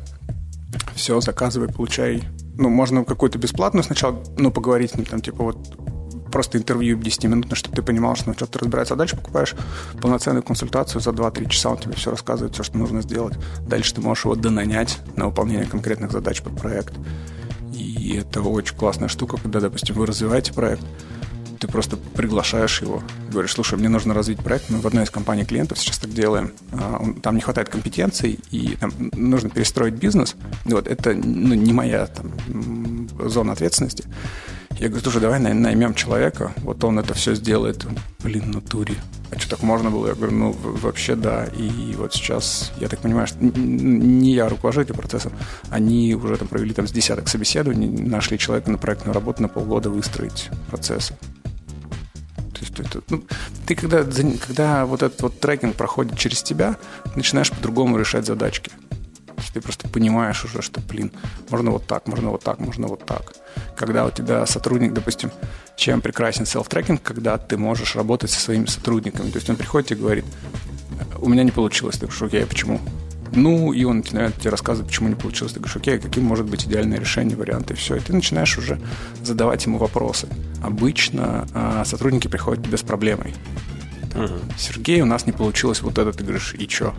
все, 0.96 1.20
заказывай, 1.22 1.68
получай. 1.68 2.24
Ну, 2.58 2.70
можно 2.70 3.04
какую-то 3.04 3.38
бесплатную 3.38 3.84
сначала, 3.84 4.24
ну, 4.38 4.52
поговорить 4.52 4.92
с 4.92 4.96
ним, 4.96 5.06
там, 5.06 5.22
типа, 5.22 5.44
вот, 5.44 5.58
просто 6.32 6.58
интервью 6.58 6.98
10-минутное, 6.98 7.56
чтобы 7.56 7.76
ты 7.76 7.82
понимал, 7.82 8.16
что 8.16 8.28
ну, 8.28 8.34
что 8.34 8.46
ты 8.46 8.60
разбирается, 8.60 8.94
а 8.94 8.98
дальше 8.98 9.16
покупаешь 9.16 9.56
полноценную 10.02 10.44
консультацию 10.44 11.00
за 11.00 11.12
2-3 11.12 11.50
часа, 11.50 11.70
он 11.70 11.78
тебе 11.78 11.94
все 11.94 12.12
рассказывает, 12.12 12.54
все, 12.54 12.64
что 12.64 12.78
нужно 12.78 13.02
сделать. 13.02 13.36
Дальше 13.62 13.96
ты 13.96 14.02
можешь 14.02 14.26
его 14.26 14.36
донанять 14.36 15.00
на 15.16 15.28
выполнение 15.28 15.66
конкретных 15.66 16.12
задач 16.12 16.42
под 16.42 16.58
проект. 16.58 16.94
И 17.74 18.18
это 18.18 18.42
очень 18.42 18.76
классная 18.76 19.08
штука, 19.08 19.38
когда, 19.38 19.62
допустим, 19.62 19.96
вы 19.96 20.06
развиваете 20.06 20.54
проект, 20.54 20.84
ты 21.66 21.72
просто 21.72 21.98
приглашаешь 21.98 22.82
его, 22.82 23.02
говоришь, 23.32 23.54
слушай, 23.54 23.78
мне 23.78 23.90
нужно 23.90 24.14
развить 24.14 24.40
проект, 24.40 24.70
мы 24.70 24.80
в 24.80 24.86
одной 24.86 25.04
из 25.04 25.10
компаний 25.10 25.46
клиентов 25.46 25.80
сейчас 25.80 25.98
так 25.98 26.14
делаем, 26.14 26.52
а, 26.72 27.04
там 27.24 27.36
не 27.36 27.42
хватает 27.42 27.70
компетенций, 27.70 28.40
и 28.52 28.78
там 28.80 28.92
нужно 29.14 29.50
перестроить 29.50 29.96
бизнес, 29.96 30.36
вот, 30.66 30.88
это 30.88 31.14
ну, 31.14 31.56
не 31.56 31.74
моя 31.74 32.06
там, 32.06 33.08
зона 33.20 33.54
ответственности. 33.54 34.04
Я 34.80 34.90
говорю, 34.90 35.04
слушай, 35.04 35.22
давай 35.22 35.40
наймем 35.40 35.94
человека, 35.94 36.52
вот 36.58 36.84
он 36.84 37.00
это 37.00 37.14
все 37.14 37.34
сделает. 37.34 37.88
Блин, 38.22 38.52
натуре. 38.52 38.96
А 39.32 39.40
что 39.40 39.52
так 39.52 39.64
можно 39.64 39.90
было? 39.90 40.08
Я 40.08 40.16
говорю, 40.16 40.34
ну, 40.34 40.52
вообще 40.52 41.16
да. 41.16 41.46
И 41.46 41.96
вот 41.96 42.14
сейчас, 42.14 42.74
я 42.82 42.90
так 42.90 43.00
понимаю, 43.00 43.26
что 43.26 43.38
не 43.40 44.34
я 44.34 44.50
руковожитель 44.50 44.94
процессом, 44.94 45.32
они 45.70 46.14
уже 46.14 46.36
там 46.36 46.50
провели 46.50 46.74
там 46.74 46.90
с 46.90 46.92
десяток 46.92 47.30
собеседований, 47.30 47.88
нашли 47.88 48.38
человека 48.38 48.70
на 48.70 48.78
проектную 48.78 49.14
работу 49.14 49.42
на 49.42 49.48
полгода 49.48 49.90
выстроить 49.90 50.50
процессы. 50.70 51.16
То 52.56 52.62
есть 52.62 52.80
это, 52.80 53.02
ну, 53.10 53.24
ты 53.68 53.76
когда, 53.76 54.04
когда 54.04 54.86
вот 54.86 55.04
этот 55.04 55.22
вот 55.22 55.40
трекинг 55.40 55.76
проходит 55.76 56.18
через 56.18 56.42
тебя, 56.42 56.78
начинаешь 57.16 57.52
по-другому 57.52 57.98
решать 57.98 58.26
задачки. 58.26 58.70
То 58.70 59.42
есть 59.42 59.54
ты 59.54 59.62
просто 59.62 59.90
понимаешь 59.90 60.46
уже, 60.46 60.62
что, 60.62 60.80
блин, 60.80 61.12
можно 61.50 61.72
вот 61.72 61.86
так, 61.86 62.08
можно 62.08 62.30
вот 62.30 62.44
так, 62.44 62.60
можно 62.60 62.88
вот 62.88 63.06
так. 63.06 63.34
когда 63.76 64.06
у 64.06 64.12
тебя 64.12 64.46
сотрудник, 64.46 64.94
допустим, 64.94 65.32
чем 65.76 66.00
прекрасен 66.02 66.44
self-трекинг, 66.44 67.02
когда 67.04 67.38
ты 67.38 67.58
можешь 67.58 67.96
работать 67.96 68.32
со 68.32 68.40
своими 68.40 68.66
сотрудниками. 68.68 69.30
То 69.30 69.38
есть 69.38 69.50
он 69.50 69.58
приходит 69.58 69.92
и 69.92 69.96
говорит, 69.96 70.26
у 71.20 71.28
меня 71.28 71.44
не 71.44 71.52
получилось. 71.52 71.96
Ты 71.96 72.08
говоришь, 72.08 72.22
окей, 72.22 72.44
а 72.44 72.48
почему? 72.48 72.80
Ну, 73.34 73.74
и 73.74 73.84
он 73.84 73.98
начинает 73.98 74.36
тебе 74.36 74.52
рассказывать, 74.52 74.90
почему 74.90 75.10
не 75.10 75.16
получилось. 75.16 75.54
Ты 75.54 75.60
говоришь, 75.60 75.76
окей, 75.76 75.96
а 75.96 76.00
каким 76.00 76.24
может 76.24 76.46
быть 76.46 76.66
идеальное 76.66 77.00
решение, 77.00 77.36
варианты, 77.36 77.74
и 77.74 77.78
все. 77.78 77.96
И 77.96 78.00
ты 78.00 78.14
начинаешь 78.14 78.58
уже 78.58 78.80
задавать 79.24 79.66
ему 79.66 79.78
вопросы. 79.78 80.28
Обычно 80.64 81.48
а, 81.54 81.84
сотрудники 81.86 82.28
приходят 82.28 82.66
без 82.68 82.82
проблемой. 82.82 83.34
Там, 84.14 84.30
Сергей, 84.58 85.02
у 85.02 85.06
нас 85.06 85.26
не 85.26 85.34
получилось 85.34 85.82
вот 85.82 85.98
это. 85.98 86.14
Ты 86.14 86.24
говоришь, 86.24 86.54
и 86.58 86.68
что? 86.68 86.94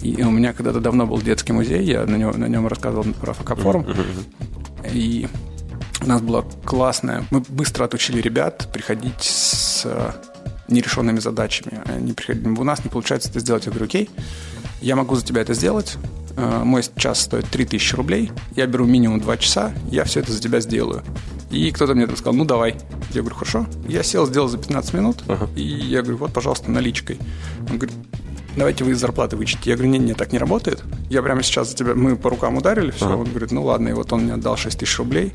И 0.00 0.22
у 0.22 0.30
меня 0.30 0.52
когда-то 0.52 0.80
давно 0.80 1.06
был 1.06 1.20
детский 1.20 1.52
музей, 1.52 1.84
я 1.84 2.06
на, 2.06 2.16
него, 2.16 2.32
на 2.32 2.46
нем 2.46 2.66
рассказывал 2.66 3.04
про 3.14 3.32
фокофорум. 3.32 3.86
И 4.92 5.28
у 6.02 6.06
нас 6.06 6.20
была 6.20 6.44
классная... 6.64 7.24
Мы 7.30 7.40
быстро 7.40 7.84
отучили 7.84 8.20
ребят 8.20 8.68
приходить 8.72 9.20
с 9.20 9.82
э, 9.84 10.12
нерешенными 10.68 11.18
задачами. 11.18 11.80
Они 11.86 12.12
приходили, 12.12 12.48
у 12.48 12.64
нас 12.64 12.84
не 12.84 12.90
получается 12.90 13.30
это 13.30 13.40
сделать. 13.40 13.66
Я 13.66 13.72
говорю, 13.72 13.86
окей, 13.86 14.10
я 14.80 14.96
могу 14.96 15.14
за 15.16 15.24
тебя 15.24 15.40
это 15.42 15.54
сделать. 15.54 15.96
Э, 16.36 16.62
Мой 16.64 16.82
час 16.96 17.20
стоит 17.22 17.46
3000 17.48 17.94
рублей. 17.94 18.30
Я 18.54 18.66
беру 18.66 18.84
минимум 18.86 19.20
2 19.20 19.36
часа, 19.38 19.72
я 19.90 20.04
все 20.04 20.20
это 20.20 20.32
за 20.32 20.40
тебя 20.40 20.60
сделаю. 20.60 21.02
И 21.50 21.70
кто-то 21.70 21.94
мне 21.94 22.06
там 22.06 22.16
сказал, 22.16 22.34
ну 22.34 22.44
давай. 22.44 22.76
Я 23.12 23.20
говорю, 23.22 23.36
хорошо. 23.36 23.66
Я 23.88 24.02
сел, 24.02 24.26
сделал 24.26 24.48
за 24.48 24.58
15 24.58 24.94
минут. 24.94 25.22
И 25.54 25.62
я 25.62 26.02
говорю, 26.02 26.18
вот, 26.18 26.32
пожалуйста, 26.32 26.70
наличкой. 26.70 27.18
Он 27.70 27.78
говорит, 27.78 27.94
давайте 28.56 28.82
вы 28.84 28.90
из 28.92 28.98
зарплаты 29.00 29.36
вычтите. 29.36 29.70
Я 29.70 29.76
говорю, 29.76 29.92
нет, 29.92 30.02
нет, 30.02 30.16
так 30.16 30.32
не 30.32 30.38
работает. 30.38 30.82
Я 31.08 31.22
прямо 31.22 31.42
сейчас 31.42 31.70
за 31.70 31.76
тебя, 31.76 31.94
мы 31.94 32.16
по 32.16 32.30
рукам 32.30 32.56
ударили, 32.56 32.90
все. 32.90 33.16
Он 33.16 33.24
говорит, 33.24 33.52
ну 33.52 33.62
ладно, 33.64 33.88
и 33.88 33.92
вот 33.92 34.12
он 34.12 34.24
мне 34.24 34.34
отдал 34.34 34.56
6 34.56 34.78
тысяч 34.78 34.98
рублей. 34.98 35.32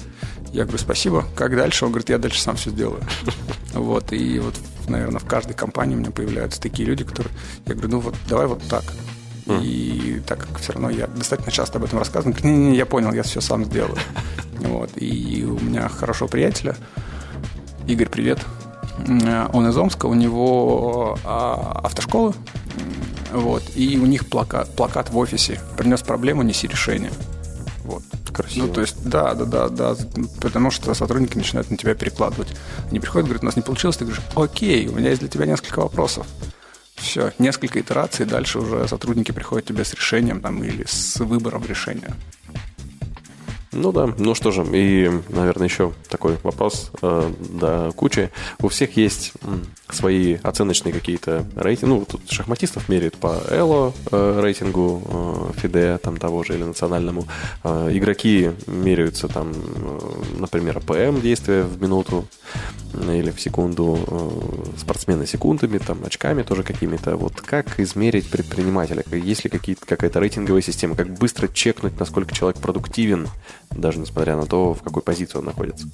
Я 0.51 0.63
говорю, 0.63 0.79
спасибо. 0.79 1.25
Как 1.33 1.55
дальше? 1.55 1.85
Он 1.85 1.91
говорит, 1.91 2.09
я 2.09 2.17
дальше 2.17 2.41
сам 2.41 2.55
все 2.55 2.69
сделаю. 2.69 3.01
Вот, 3.73 4.11
и 4.11 4.37
вот, 4.39 4.53
наверное, 4.89 5.19
в 5.19 5.25
каждой 5.25 5.53
компании 5.53 5.95
у 5.95 5.99
меня 5.99 6.11
появляются 6.11 6.59
такие 6.59 6.85
люди, 6.85 7.05
которые... 7.05 7.33
Я 7.67 7.73
говорю, 7.73 7.89
ну 7.89 7.99
вот, 8.01 8.15
давай 8.27 8.45
вот 8.45 8.61
так. 8.67 8.83
И 9.59 10.21
так 10.27 10.39
как 10.39 10.59
все 10.59 10.73
равно 10.73 10.89
я 10.89 11.07
достаточно 11.07 11.51
часто 11.51 11.77
об 11.77 11.85
этом 11.85 11.99
рассказываю, 11.99 12.33
говорит, 12.33 12.45
не-не-не, 12.45 12.77
я 12.77 12.85
понял, 12.85 13.11
я 13.13 13.23
все 13.23 13.41
сам 13.41 13.65
сделаю. 13.65 13.97
Вот, 14.61 14.91
и 14.95 15.43
у 15.43 15.59
меня 15.59 15.89
хорошего 15.89 16.27
приятеля, 16.27 16.75
Игорь, 17.87 18.09
привет. 18.09 18.39
М, 19.07 19.49
Он 19.53 19.67
из 19.67 19.75
Омска, 19.75 20.05
у 20.05 20.13
него 20.13 21.17
а, 21.25 21.81
автошкола, 21.83 22.35
вот, 23.33 23.63
и 23.75 23.97
у 23.97 24.05
них 24.05 24.29
плакат, 24.29 24.69
плакат 24.75 25.09
в 25.09 25.17
офисе. 25.17 25.59
Принес 25.77 26.01
проблему, 26.01 26.43
неси 26.43 26.67
решение. 26.67 27.11
Вот. 27.83 28.03
Красиво. 28.31 28.67
Ну, 28.67 28.73
то 28.73 28.81
есть, 28.81 28.95
да, 29.03 29.33
да, 29.33 29.45
да, 29.45 29.69
да, 29.69 29.95
потому 30.41 30.71
что 30.71 30.93
сотрудники 30.93 31.37
начинают 31.37 31.69
на 31.69 31.77
тебя 31.77 31.95
перекладывать. 31.95 32.49
Они 32.89 32.99
приходят, 32.99 33.25
говорят, 33.25 33.43
у 33.43 33.45
нас 33.45 33.55
не 33.55 33.61
получилось, 33.61 33.97
ты 33.97 34.05
говоришь, 34.05 34.23
окей, 34.35 34.87
у 34.87 34.93
меня 34.93 35.09
есть 35.09 35.21
для 35.21 35.29
тебя 35.29 35.45
несколько 35.45 35.79
вопросов. 35.79 36.25
Все, 37.01 37.33
несколько 37.39 37.79
итераций, 37.79 38.25
дальше 38.25 38.59
уже 38.59 38.87
сотрудники 38.87 39.31
приходят 39.31 39.65
к 39.65 39.67
тебе 39.67 39.83
с 39.83 39.93
решением 39.93 40.39
там, 40.39 40.63
или 40.63 40.85
с 40.87 41.19
выбором 41.19 41.65
решения. 41.65 42.13
Ну 43.73 43.93
да, 43.93 44.13
ну 44.17 44.35
что 44.35 44.51
же, 44.51 44.65
и, 44.73 45.09
наверное, 45.29 45.67
еще 45.67 45.93
такой 46.09 46.37
вопрос 46.43 46.91
э, 47.01 47.31
до 47.39 47.91
кучи. 47.95 48.29
У 48.61 48.67
всех 48.67 48.97
есть 48.97 49.31
свои 49.89 50.37
оценочные 50.43 50.93
какие-то 50.93 51.45
рейтинги. 51.55 51.89
Ну, 51.89 52.05
тут 52.05 52.29
шахматистов 52.29 52.89
меряют 52.89 53.15
по 53.15 53.41
Эло 53.49 53.93
э, 54.11 54.39
рейтингу, 54.41 55.01
э, 55.55 55.59
Фиде 55.59 55.97
там 55.99 56.17
того 56.17 56.43
же 56.43 56.55
или 56.55 56.63
национальному. 56.63 57.27
Э, 57.63 57.89
игроки 57.93 58.51
меряются 58.67 59.29
там, 59.29 59.53
э, 59.53 59.99
например, 60.39 60.77
APM 60.77 61.21
действия 61.21 61.63
в 61.63 61.81
минуту 61.81 62.25
э, 62.93 63.19
или 63.19 63.31
в 63.31 63.39
секунду, 63.39 63.99
э, 64.05 64.79
спортсмены 64.79 65.25
секундами, 65.25 65.77
там, 65.77 66.03
очками 66.05 66.43
тоже 66.43 66.63
какими-то. 66.63 67.15
Вот 67.15 67.39
как 67.39 67.79
измерить 67.79 68.29
предпринимателя? 68.29 69.03
Есть 69.11 69.45
ли 69.45 69.49
какие-то, 69.49 69.85
какая-то 69.85 70.19
рейтинговая 70.19 70.61
система? 70.61 70.95
Как 70.95 71.13
быстро 71.17 71.47
чекнуть, 71.47 71.99
насколько 71.99 72.33
человек 72.33 72.59
продуктивен, 72.59 73.27
даже 73.71 73.99
несмотря 73.99 74.35
на 74.35 74.45
то, 74.45 74.73
в 74.73 74.81
какой 74.81 75.01
позиции 75.01 75.37
он 75.37 75.45
находится? 75.45 75.87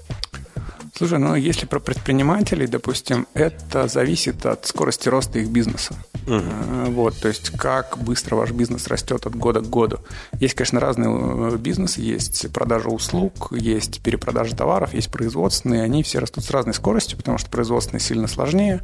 Слушай, 0.98 1.20
ну 1.20 1.36
если 1.36 1.68
про 1.68 1.80
предпринимателей, 1.80 2.66
допустим, 2.66 3.28
это 3.36 3.88
зависит 3.88 4.48
от 4.48 4.66
скорости 4.66 5.08
роста 5.10 5.38
их 5.38 5.50
бизнеса. 5.50 5.93
Э, 6.26 6.86
Вот, 6.89 7.16
то 7.18 7.28
есть 7.28 7.52
как 7.52 8.00
быстро 8.00 8.36
ваш 8.36 8.50
бизнес 8.50 8.88
растет 8.88 9.28
от 9.28 9.36
года 9.36 9.62
к 9.62 9.70
году. 9.70 10.00
Есть, 10.39 10.56
конечно, 10.56 10.80
разные 10.80 11.10
э, 11.10 11.58
бизнесы, 11.58 12.02
есть 12.02 12.52
продажа 12.52 12.89
услуг, 12.89 13.50
есть 13.52 14.02
перепродажа 14.02 14.56
товаров, 14.56 14.95
есть 14.95 15.12
производственные, 15.12 15.84
они 15.84 16.02
все 16.02 16.18
растут 16.18 16.43
с 16.43 16.50
разной 16.50 16.74
скоростью, 16.74 17.20
потому 17.20 17.38
что 17.38 17.48
производственные 17.52 18.02
сильно 18.02 18.28
сложнее. 18.28 18.82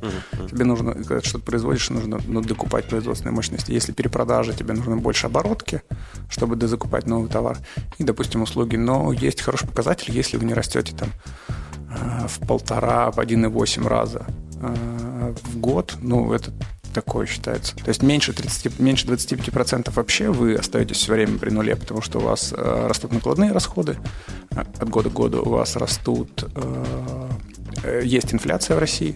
Тебе 0.51 0.65
нужно, 0.65 0.93
когда 0.93 1.19
ты 1.19 1.27
что-то 1.27 1.45
производишь, 1.45 1.89
нужно 1.89 2.19
ну, 2.27 2.41
докупать 2.41 2.85
производственные 2.85 3.33
мощности. 3.33 3.71
Если 3.71 3.91
перепродажа, 3.91 4.53
тебе 4.53 4.75
нужно 4.75 4.97
больше 4.97 5.25
оборотки, 5.25 5.81
чтобы 6.29 6.57
дозакупать 6.57 7.07
новый 7.07 7.27
товар. 7.27 7.57
И, 7.97 8.03
допустим, 8.03 8.43
услуги. 8.43 8.75
Но 8.75 9.11
есть 9.11 9.41
хороший 9.41 9.67
показатель, 9.67 10.13
если 10.13 10.37
вы 10.37 10.45
не 10.45 10.53
растете 10.53 10.95
там 10.95 11.09
в 12.27 12.47
полтора, 12.47 13.11
в 13.11 13.19
1,8 13.19 13.87
раза 13.87 14.25
э, 14.61 15.33
в 15.43 15.57
год, 15.57 15.97
ну, 16.01 16.33
это 16.33 16.51
такое 16.93 17.25
считается. 17.25 17.75
То 17.75 17.89
есть 17.89 18.03
меньше, 18.03 18.33
30, 18.33 18.79
меньше 18.79 19.07
25% 19.07 19.91
вообще 19.93 20.29
вы 20.29 20.55
остаетесь 20.55 20.97
все 20.97 21.13
время 21.13 21.37
при 21.37 21.49
нуле, 21.49 21.75
потому 21.75 22.01
что 22.01 22.19
у 22.19 22.21
вас 22.21 22.53
э, 22.55 22.87
растут 22.87 23.11
накладные 23.11 23.51
расходы. 23.51 23.97
Э, 24.51 24.61
от 24.61 24.89
года 24.89 25.09
к 25.09 25.13
году, 25.13 25.41
у 25.43 25.49
вас 25.49 25.75
растут... 25.75 26.45
э, 26.55 26.85
э, 27.83 28.01
есть 28.05 28.33
инфляция 28.33 28.77
в 28.77 28.79
России, 28.79 29.15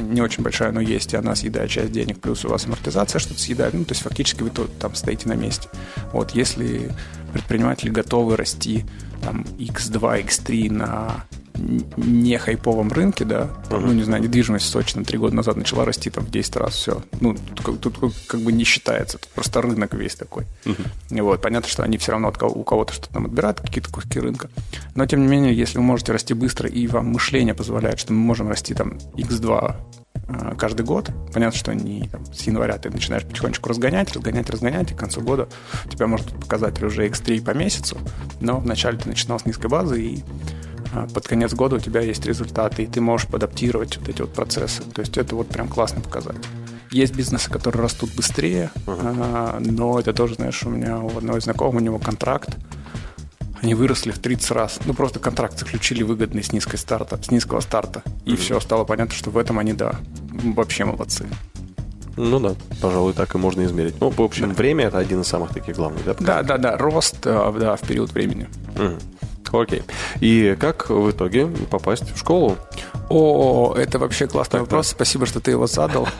не 0.00 0.20
очень 0.20 0.42
большая, 0.42 0.72
но 0.72 0.80
есть, 0.80 1.14
и 1.14 1.16
она 1.16 1.34
съедает 1.34 1.70
часть 1.70 1.92
денег, 1.92 2.20
плюс 2.20 2.44
у 2.44 2.48
вас 2.48 2.66
амортизация 2.66 3.18
что-то 3.18 3.40
съедает, 3.40 3.74
ну, 3.74 3.84
то 3.84 3.92
есть 3.92 4.02
фактически 4.02 4.42
вы 4.42 4.50
тут 4.50 4.76
там 4.78 4.94
стоите 4.94 5.28
на 5.28 5.34
месте. 5.34 5.68
Вот, 6.12 6.32
если 6.32 6.92
предприниматели 7.32 7.90
готовы 7.90 8.36
расти 8.36 8.84
там 9.22 9.46
x2, 9.58 10.26
x3 10.26 10.72
на 10.72 11.24
не 11.54 12.38
хайповом 12.38 12.90
рынке, 12.90 13.24
да, 13.24 13.48
там, 13.68 13.86
ну, 13.86 13.92
не 13.92 14.02
знаю, 14.02 14.22
недвижимость 14.22 14.64
в 14.66 14.68
Сочи 14.68 14.94
там, 14.94 15.04
три 15.04 15.18
года 15.18 15.34
назад 15.36 15.56
начала 15.56 15.84
расти 15.84 16.10
там 16.10 16.24
в 16.24 16.30
10 16.30 16.56
раз, 16.56 16.74
все. 16.74 17.02
Ну, 17.20 17.34
тут, 17.54 17.60
как- 17.64 17.78
тут 17.78 18.14
как- 18.26 18.40
бы 18.40 18.52
не 18.52 18.64
считается, 18.64 19.18
тут 19.18 19.28
просто 19.30 19.60
рынок 19.62 19.94
весь 19.94 20.14
такой. 20.14 20.44
И 21.10 21.20
Вот, 21.20 21.40
понятно, 21.42 21.68
что 21.68 21.82
они 21.82 21.98
все 21.98 22.12
равно 22.12 22.28
от 22.28 22.38
кого- 22.38 22.54
у 22.54 22.64
кого-то 22.64 22.92
что-то 22.94 23.12
там 23.14 23.26
отбирают, 23.26 23.60
какие-то 23.60 23.90
куски 23.92 24.18
рынка. 24.18 24.48
Но, 24.94 25.06
тем 25.06 25.20
не 25.22 25.28
менее, 25.28 25.54
если 25.54 25.78
вы 25.78 25.84
можете 25.84 26.12
расти 26.12 26.34
быстро, 26.34 26.68
и 26.68 26.86
вам 26.86 27.08
мышление 27.08 27.54
позволяет, 27.54 27.98
что 28.00 28.12
мы 28.12 28.18
можем 28.20 28.48
расти 28.48 28.74
там 28.74 28.98
x2 29.16 29.76
э, 30.28 30.54
каждый 30.56 30.84
год. 30.86 31.10
Понятно, 31.32 31.58
что 31.58 31.74
не 31.74 32.08
там, 32.08 32.24
с 32.32 32.42
января 32.42 32.78
ты 32.78 32.90
начинаешь 32.90 33.24
потихонечку 33.24 33.68
разгонять, 33.68 34.12
разгонять, 34.14 34.48
разгонять, 34.50 34.90
и 34.90 34.94
к 34.94 34.98
концу 34.98 35.20
года 35.20 35.48
у 35.84 35.88
тебя 35.88 36.06
может 36.06 36.30
быть 36.32 36.40
показатель 36.40 36.84
уже 36.86 37.06
X3 37.08 37.42
по 37.44 37.50
месяцу, 37.52 37.98
но 38.40 38.58
вначале 38.58 38.98
ты 38.98 39.08
начинал 39.08 39.38
с 39.40 39.46
низкой 39.46 39.68
базы, 39.68 40.00
и 40.02 40.22
а, 40.22 40.71
под 41.12 41.26
конец 41.26 41.54
года 41.54 41.76
у 41.76 41.78
тебя 41.78 42.00
есть 42.00 42.24
результаты, 42.26 42.84
и 42.84 42.86
ты 42.86 43.00
можешь 43.00 43.26
подаптировать 43.26 43.96
вот 43.98 44.08
эти 44.08 44.20
вот 44.22 44.32
процессы. 44.32 44.82
То 44.82 45.00
есть 45.00 45.16
это 45.16 45.34
вот 45.36 45.48
прям 45.48 45.68
классный 45.68 46.02
показатель. 46.02 46.40
Есть 46.90 47.14
бизнесы, 47.14 47.50
которые 47.50 47.82
растут 47.82 48.14
быстрее, 48.14 48.70
а, 48.86 49.58
но 49.60 49.98
это 49.98 50.12
тоже, 50.12 50.34
знаешь, 50.34 50.62
у 50.64 50.70
меня 50.70 50.98
у 50.98 51.16
одного 51.16 51.38
из 51.38 51.44
знакомых, 51.44 51.80
у 51.80 51.84
него 51.84 51.98
контракт, 51.98 52.58
они 53.62 53.74
выросли 53.74 54.10
в 54.10 54.18
30 54.18 54.50
раз. 54.50 54.80
Ну, 54.84 54.92
просто 54.92 55.20
контракт 55.20 55.58
заключили 55.58 56.02
выгодный 56.02 56.42
с, 56.42 56.52
низкой 56.52 56.76
старта, 56.76 57.18
с 57.22 57.30
низкого 57.30 57.60
старта. 57.60 58.02
И 58.24 58.36
все, 58.36 58.58
стало 58.60 58.84
понятно, 58.84 59.14
что 59.14 59.30
в 59.30 59.38
этом 59.38 59.58
они, 59.58 59.72
да, 59.72 59.94
вообще 60.30 60.84
молодцы. 60.84 61.26
Ну 62.16 62.40
да, 62.40 62.54
пожалуй, 62.82 63.14
так 63.14 63.34
и 63.34 63.38
можно 63.38 63.64
измерить. 63.64 63.94
Ну, 64.00 64.10
в 64.10 64.20
общем, 64.20 64.52
время 64.52 64.86
это 64.86 64.98
один 64.98 65.22
из 65.22 65.28
самых 65.28 65.54
таких 65.54 65.76
главных, 65.76 66.04
да? 66.04 66.14
Да, 66.18 66.42
да, 66.42 66.58
да, 66.58 66.76
рост, 66.76 67.24
э, 67.24 67.54
да, 67.58 67.76
в 67.76 67.80
период 67.82 68.12
времени. 68.12 68.48
Мгм. 68.76 68.98
Окей. 69.52 69.82
И 70.20 70.56
как 70.58 70.88
в 70.90 71.10
итоге 71.10 71.46
попасть 71.70 72.10
в 72.14 72.18
школу? 72.18 72.56
О, 73.08 73.74
это 73.76 73.98
вообще 73.98 74.26
классный 74.26 74.60
вопрос. 74.60 74.88
Спасибо, 74.88 75.26
что 75.26 75.40
ты 75.40 75.50
его 75.50 75.66
задал. 75.66 76.08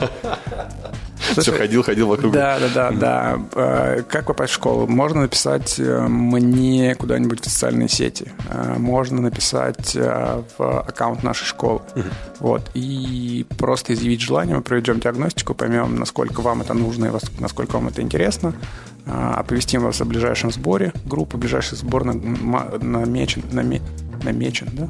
Все 1.39 1.53
ходил, 1.53 1.83
ходил 1.83 2.09
вокруг. 2.09 2.33
Да, 2.33 2.59
да, 2.59 2.68
да, 2.68 2.91
да. 2.91 3.41
Э, 3.55 4.03
Как 4.09 4.26
попасть 4.26 4.53
в 4.53 4.57
школу? 4.57 4.87
Можно 4.87 5.22
написать 5.22 5.76
э, 5.78 6.07
мне 6.09 6.95
куда-нибудь 6.95 7.41
в 7.41 7.45
социальные 7.49 7.89
сети. 7.89 8.30
Э, 8.51 8.74
Можно 8.76 9.22
написать 9.22 9.95
э, 9.95 10.43
в 10.59 10.80
аккаунт 10.80 11.22
нашей 11.22 11.45
школы. 11.45 11.80
Вот. 12.41 12.70
И 12.74 13.47
просто 13.57 13.95
изъявить 13.95 14.20
желание. 14.20 14.57
Мы 14.57 14.62
проведем 14.62 15.01
диагностику, 15.01 15.55
поймем, 15.55 15.97
насколько 15.97 16.41
вам 16.41 16.61
это 16.61 16.74
нужно 16.74 17.07
и 17.07 17.11
насколько 17.39 17.76
вам 17.76 17.89
это 17.89 18.03
интересно. 18.03 18.53
Э, 19.07 19.34
Оповестим 19.36 19.82
вас 19.82 20.00
о 20.00 20.05
ближайшем 20.05 20.50
сборе. 20.50 20.92
Группа 21.07 21.36
ближайший 21.36 21.76
сбор 21.76 22.05
намечен, 22.05 23.42
наме- 23.53 23.82
намечен, 24.22 24.68
да? 24.72 24.88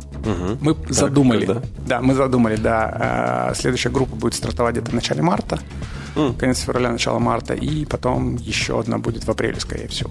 Мы 0.61 0.77
задумали. 0.89 1.47
да? 1.47 1.63
Да, 1.87 2.01
мы 2.01 2.15
задумали, 2.15 2.57
да. 2.57 3.49
Э, 3.51 3.55
Следующая 3.55 3.91
группа 3.91 4.15
будет 4.17 4.35
стартовать 4.35 4.75
где-то 4.77 4.91
в 4.91 4.95
начале 4.95 5.23
марта. 5.23 5.59
Конец 6.39 6.61
февраля, 6.61 6.91
начало 6.91 7.19
марта. 7.19 7.55
И 7.55 7.85
потом 7.87 8.37
еще 8.37 8.79
одна 8.79 8.99
будет 8.99 9.25
в 9.25 9.31
апреле, 9.31 9.59
скорее 9.61 9.89
всего. 9.89 10.11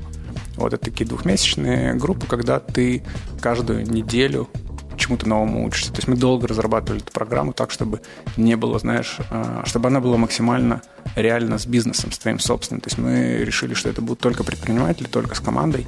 Вот 0.57 0.73
это 0.73 0.85
такие 0.85 1.05
двухмесячные 1.07 1.93
группы, 1.93 2.25
когда 2.27 2.59
ты 2.59 3.03
каждую 3.39 3.89
неделю 3.89 4.49
чему-то 5.01 5.27
новому 5.27 5.65
учишься. 5.65 5.91
То 5.91 5.97
есть 5.97 6.07
мы 6.07 6.15
долго 6.15 6.47
разрабатывали 6.47 7.01
эту 7.01 7.11
программу 7.11 7.53
так, 7.53 7.71
чтобы 7.71 8.01
не 8.37 8.55
было, 8.55 8.79
знаешь, 8.79 9.17
а, 9.29 9.63
чтобы 9.65 9.87
она 9.87 9.99
была 9.99 10.17
максимально 10.17 10.81
реально 11.15 11.57
с 11.57 11.65
бизнесом, 11.65 12.11
с 12.11 12.19
твоим 12.19 12.39
собственным. 12.39 12.81
То 12.81 12.87
есть 12.87 12.97
мы 12.97 13.43
решили, 13.43 13.73
что 13.73 13.89
это 13.89 14.01
будут 14.01 14.19
только 14.19 14.43
предприниматели, 14.43 15.07
только 15.07 15.35
с 15.35 15.39
командой. 15.39 15.85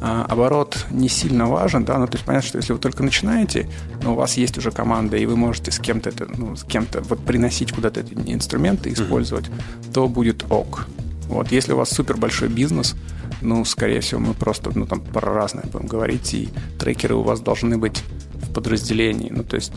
А, 0.00 0.26
оборот 0.28 0.86
не 0.90 1.08
сильно 1.08 1.46
важен, 1.46 1.84
да, 1.84 1.98
ну 1.98 2.06
то 2.06 2.14
есть 2.14 2.24
понятно, 2.24 2.48
что 2.48 2.58
если 2.58 2.72
вы 2.72 2.78
только 2.78 3.02
начинаете, 3.02 3.68
но 4.02 4.12
у 4.12 4.16
вас 4.16 4.36
есть 4.36 4.58
уже 4.58 4.70
команда, 4.70 5.16
и 5.16 5.26
вы 5.26 5.36
можете 5.36 5.70
с 5.70 5.78
кем-то 5.78 6.10
это, 6.10 6.26
ну, 6.36 6.56
с 6.56 6.64
кем-то 6.64 7.00
вот 7.02 7.24
приносить 7.24 7.72
куда-то 7.72 8.00
эти 8.00 8.14
инструменты, 8.14 8.92
использовать, 8.92 9.46
mm-hmm. 9.46 9.92
то 9.92 10.08
будет 10.08 10.44
ок. 10.50 10.86
Вот, 11.28 11.50
если 11.50 11.72
у 11.72 11.76
вас 11.76 11.90
супер 11.90 12.16
большой 12.16 12.48
бизнес, 12.48 12.94
ну, 13.40 13.64
скорее 13.64 14.00
всего, 14.00 14.20
мы 14.20 14.34
просто, 14.34 14.70
ну, 14.74 14.86
там, 14.86 15.00
про 15.00 15.32
разное 15.32 15.64
будем 15.64 15.86
говорить, 15.86 16.32
и 16.34 16.48
трекеры 16.78 17.14
у 17.14 17.22
вас 17.22 17.40
должны 17.40 17.78
быть 17.78 18.02
в 18.46 18.52
подразделении. 18.52 19.30
Ну, 19.30 19.44
то 19.44 19.56
есть 19.56 19.72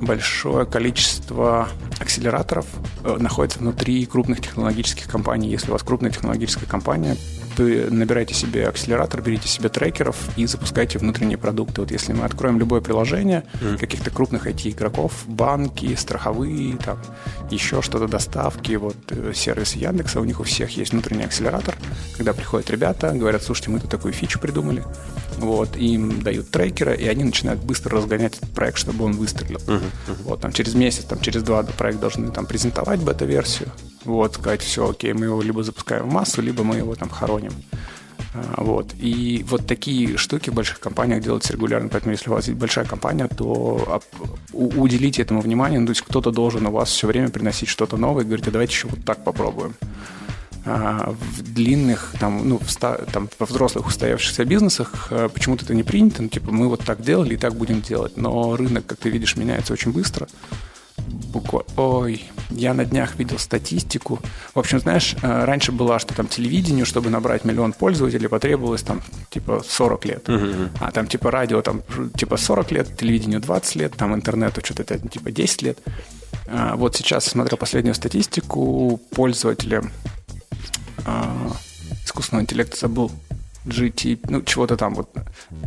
большое 0.00 0.66
количество 0.66 1.68
акселераторов 1.98 2.66
э, 3.04 3.16
находится 3.18 3.58
внутри 3.58 4.04
крупных 4.06 4.40
технологических 4.40 5.08
компаний. 5.08 5.48
Если 5.48 5.70
у 5.70 5.72
вас 5.72 5.82
крупная 5.82 6.10
технологическая 6.10 6.66
компания, 6.66 7.16
вы 7.58 7.86
набираете 7.90 8.34
себе 8.34 8.68
акселератор, 8.68 9.22
берите 9.22 9.48
себе 9.48 9.68
трекеров 9.68 10.16
и 10.36 10.46
запускайте 10.46 10.98
внутренние 10.98 11.38
продукты. 11.38 11.80
Вот 11.80 11.90
если 11.90 12.12
мы 12.12 12.24
откроем 12.24 12.58
любое 12.58 12.80
приложение 12.80 13.44
mm. 13.60 13.78
каких-то 13.78 14.10
крупных 14.10 14.46
IT-игроков, 14.46 15.24
банки, 15.26 15.94
страховые, 15.94 16.76
там, 16.76 16.98
еще 17.50 17.82
что-то, 17.82 18.08
доставки, 18.08 18.74
вот 18.74 18.96
э, 19.08 19.32
сервис 19.34 19.74
Яндекса, 19.74 20.20
у 20.20 20.24
них 20.24 20.40
у 20.40 20.42
всех 20.42 20.70
есть 20.76 20.92
внутренний 20.92 21.24
акселератор. 21.24 21.74
Когда 22.16 22.32
приходят 22.32 22.70
ребята, 22.70 23.12
говорят, 23.12 23.42
слушайте, 23.42 23.70
мы 23.70 23.80
тут 23.80 23.90
такую 23.90 24.12
фичу 24.12 24.38
придумали, 24.38 24.84
вот, 25.38 25.76
им 25.76 26.22
дают 26.22 26.50
трекеры, 26.50 26.96
и 26.96 27.06
они 27.08 27.24
начинают 27.24 27.60
быстро 27.60 27.96
разгонять 27.96 28.36
этот 28.36 28.50
проект, 28.50 28.78
чтобы 28.78 29.04
он 29.04 29.12
выстрелил. 29.12 29.58
Uh-huh. 29.66 29.82
Вот, 30.24 30.40
там, 30.40 30.52
через 30.52 30.74
месяц, 30.74 31.04
там, 31.04 31.20
через 31.20 31.42
два 31.42 31.62
проект 31.62 31.85
должны 31.94 32.30
там 32.30 32.46
презентовать 32.46 33.00
бета-версию, 33.00 33.70
вот, 34.04 34.34
сказать, 34.34 34.62
все, 34.62 34.90
окей, 34.90 35.12
мы 35.12 35.26
его 35.26 35.42
либо 35.42 35.62
запускаем 35.62 36.08
в 36.08 36.12
массу, 36.12 36.42
либо 36.42 36.62
мы 36.64 36.76
его 36.76 36.94
там 36.94 37.08
хороним. 37.08 37.52
А, 38.34 38.62
вот. 38.62 38.94
И 38.98 39.44
вот 39.48 39.66
такие 39.66 40.16
штуки 40.16 40.50
в 40.50 40.54
больших 40.54 40.80
компаниях 40.80 41.22
делаются 41.22 41.52
регулярно. 41.52 41.88
Поэтому, 41.88 42.12
если 42.12 42.30
у 42.30 42.34
вас 42.34 42.46
есть 42.46 42.58
большая 42.58 42.84
компания, 42.84 43.28
то 43.28 44.02
уделите 44.52 45.22
этому 45.22 45.40
внимание. 45.40 45.80
Ну, 45.80 45.86
то 45.86 45.90
есть 45.90 46.02
кто-то 46.02 46.30
должен 46.30 46.66
у 46.66 46.70
вас 46.70 46.90
все 46.90 47.06
время 47.06 47.30
приносить 47.30 47.68
что-то 47.68 47.96
новое 47.96 48.24
и 48.24 48.26
говорить, 48.26 48.48
а 48.48 48.50
давайте 48.50 48.74
еще 48.74 48.88
вот 48.88 49.04
так 49.04 49.24
попробуем. 49.24 49.74
А, 50.64 51.14
в 51.14 51.42
длинных, 51.42 52.12
там, 52.18 52.48
ну, 52.48 52.58
в 52.58 52.70
ста, 52.70 52.96
там, 53.12 53.28
во 53.38 53.46
взрослых 53.46 53.86
устоявшихся 53.86 54.44
бизнесах 54.44 55.08
а, 55.10 55.28
почему-то 55.28 55.64
это 55.64 55.74
не 55.74 55.84
принято. 55.84 56.22
Ну, 56.22 56.28
типа, 56.28 56.50
мы 56.50 56.68
вот 56.68 56.84
так 56.84 57.02
делали 57.02 57.34
и 57.34 57.38
так 57.38 57.54
будем 57.54 57.80
делать. 57.80 58.16
Но 58.16 58.56
рынок, 58.56 58.84
как 58.86 58.98
ты 58.98 59.08
видишь, 59.08 59.36
меняется 59.36 59.72
очень 59.72 59.92
быстро. 59.92 60.28
Буквально. 61.06 61.68
Ой, 61.76 62.24
я 62.50 62.74
на 62.74 62.84
днях 62.84 63.16
видел 63.16 63.38
статистику. 63.38 64.20
В 64.54 64.58
общем, 64.58 64.78
знаешь, 64.80 65.16
а, 65.22 65.44
раньше 65.46 65.72
было, 65.72 65.98
что 65.98 66.14
там 66.14 66.26
телевидению, 66.26 66.86
чтобы 66.86 67.10
набрать 67.10 67.44
миллион 67.44 67.72
пользователей, 67.72 68.28
потребовалось 68.28 68.82
там 68.82 69.02
типа 69.30 69.62
40 69.66 70.04
лет. 70.04 70.28
Uh-huh. 70.28 70.70
А 70.80 70.90
там 70.90 71.06
типа 71.06 71.30
радио 71.30 71.62
там 71.62 71.82
типа 72.16 72.36
40 72.36 72.72
лет, 72.72 72.96
телевидению 72.96 73.40
20 73.40 73.76
лет, 73.76 73.94
там 73.96 74.14
интернету 74.14 74.60
что-то 74.64 74.98
типа 74.98 75.30
10 75.30 75.62
лет. 75.62 75.78
Вот 76.74 76.94
сейчас 76.94 77.24
смотрел 77.24 77.58
последнюю 77.58 77.94
статистику 77.94 79.00
пользователям 79.10 79.90
а, 81.04 81.52
искусственного 82.04 82.42
интеллекта 82.42 82.76
забыл. 82.76 83.10
GT, 83.66 84.20
ну, 84.28 84.42
чего-то 84.42 84.76
там 84.76 84.94
вот, 84.94 85.10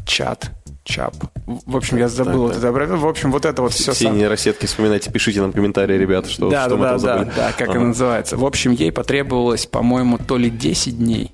чат, 0.05 0.51
чап. 0.83 1.15
В 1.45 1.75
общем, 1.75 1.97
я 1.97 2.07
забыл 2.07 2.47
так, 2.47 2.57
вот 2.57 2.61
да. 2.61 2.83
это. 2.83 2.97
В 2.97 3.07
общем, 3.07 3.31
вот 3.31 3.45
это 3.45 3.61
вот 3.61 3.73
все. 3.73 3.91
Все 3.91 4.05
сам... 4.05 4.17
нейросетки 4.17 4.65
вспоминайте, 4.65 5.11
пишите 5.11 5.41
нам 5.41 5.51
комментарии, 5.51 5.97
ребята, 5.97 6.29
что, 6.29 6.49
да, 6.49 6.65
что 6.65 6.71
да, 6.71 6.75
мы 6.75 6.83
да, 6.83 6.89
там 6.89 6.99
забыли. 6.99 7.25
Да, 7.25 7.33
да, 7.35 7.51
как 7.51 7.69
ага. 7.69 7.79
она 7.79 7.87
называется. 7.89 8.37
В 8.37 8.45
общем, 8.45 8.71
ей 8.71 8.91
потребовалось, 8.91 9.65
по-моему, 9.65 10.17
то 10.17 10.37
ли 10.37 10.49
10 10.49 10.97
дней, 10.97 11.31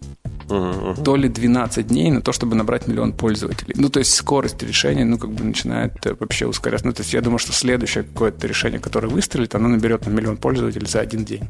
uh-huh, 0.47 0.95
uh-huh. 0.95 1.03
то 1.03 1.15
ли 1.15 1.29
12 1.29 1.87
дней 1.87 2.11
на 2.11 2.21
то, 2.21 2.31
чтобы 2.31 2.55
набрать 2.55 2.87
миллион 2.87 3.13
пользователей. 3.13 3.75
Ну, 3.77 3.89
то 3.89 3.99
есть 3.99 4.13
скорость 4.13 4.61
решения, 4.63 5.05
ну, 5.05 5.17
как 5.17 5.31
бы 5.31 5.43
начинает 5.43 6.05
э, 6.05 6.15
вообще 6.19 6.47
ускоряться. 6.47 6.87
Ну, 6.87 6.93
то 6.93 7.01
есть 7.01 7.13
я 7.13 7.21
думаю, 7.21 7.39
что 7.39 7.53
следующее 7.53 8.03
какое-то 8.03 8.47
решение, 8.47 8.79
которое 8.79 9.07
выстрелит, 9.07 9.55
оно 9.55 9.67
наберет 9.67 10.05
на 10.05 10.09
миллион 10.09 10.37
пользователей 10.37 10.87
за 10.87 10.99
один 10.99 11.25
день. 11.25 11.43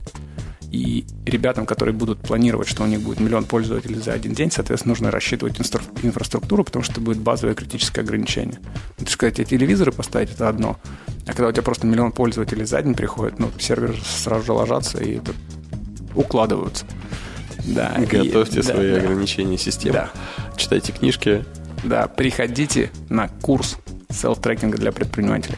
И 0.76 1.06
ребятам, 1.26 1.66
которые 1.66 1.96
будут 1.96 2.20
планировать, 2.20 2.68
что 2.68 2.84
у 2.84 2.86
них 2.86 3.00
будет 3.00 3.22
миллион 3.22 3.46
пользователей 3.46 3.96
за 3.96 4.12
один 4.12 4.34
день, 4.34 4.52
соответственно, 4.52 4.92
нужно 4.92 5.10
рассчитывать 5.10 5.58
инфраструктуру, 6.04 6.66
потому 6.66 6.84
что 6.84 6.92
это 6.92 7.02
будет 7.02 7.20
базовое 7.20 7.56
критическое 7.56 8.02
ограничение. 8.02 8.60
Это 9.00 9.10
сказать, 9.10 9.40
а 9.40 9.46
телевизоры 9.46 9.94
поставить 9.94 10.32
это 10.32 10.50
одно. 10.50 10.78
А 11.26 11.32
когда 11.32 11.48
у 11.48 11.52
тебя 11.54 11.64
просто 11.64 11.88
миллион 11.88 12.12
пользователей 12.12 12.66
за 12.66 12.82
день 12.82 12.94
приходит, 12.94 13.40
ну, 13.40 13.50
серверы 13.58 13.96
сразу 14.04 14.46
же 14.46 14.52
ложатся 14.52 15.02
и 15.02 15.16
это 15.16 15.32
укладываются. 16.14 16.86
Да, 17.64 17.96
Готовьте 17.98 18.60
и, 18.60 18.64
свои 18.64 18.92
да, 18.92 18.98
ограничения 18.98 19.58
системы. 19.58 19.94
Да. 19.94 20.12
Читайте 20.58 20.92
книжки. 20.92 21.46
Да, 21.86 22.08
приходите 22.08 22.92
на 23.08 23.30
курс 23.30 23.78
селф-трекинга 24.10 24.78
для 24.78 24.92
предпринимателей. 24.92 25.58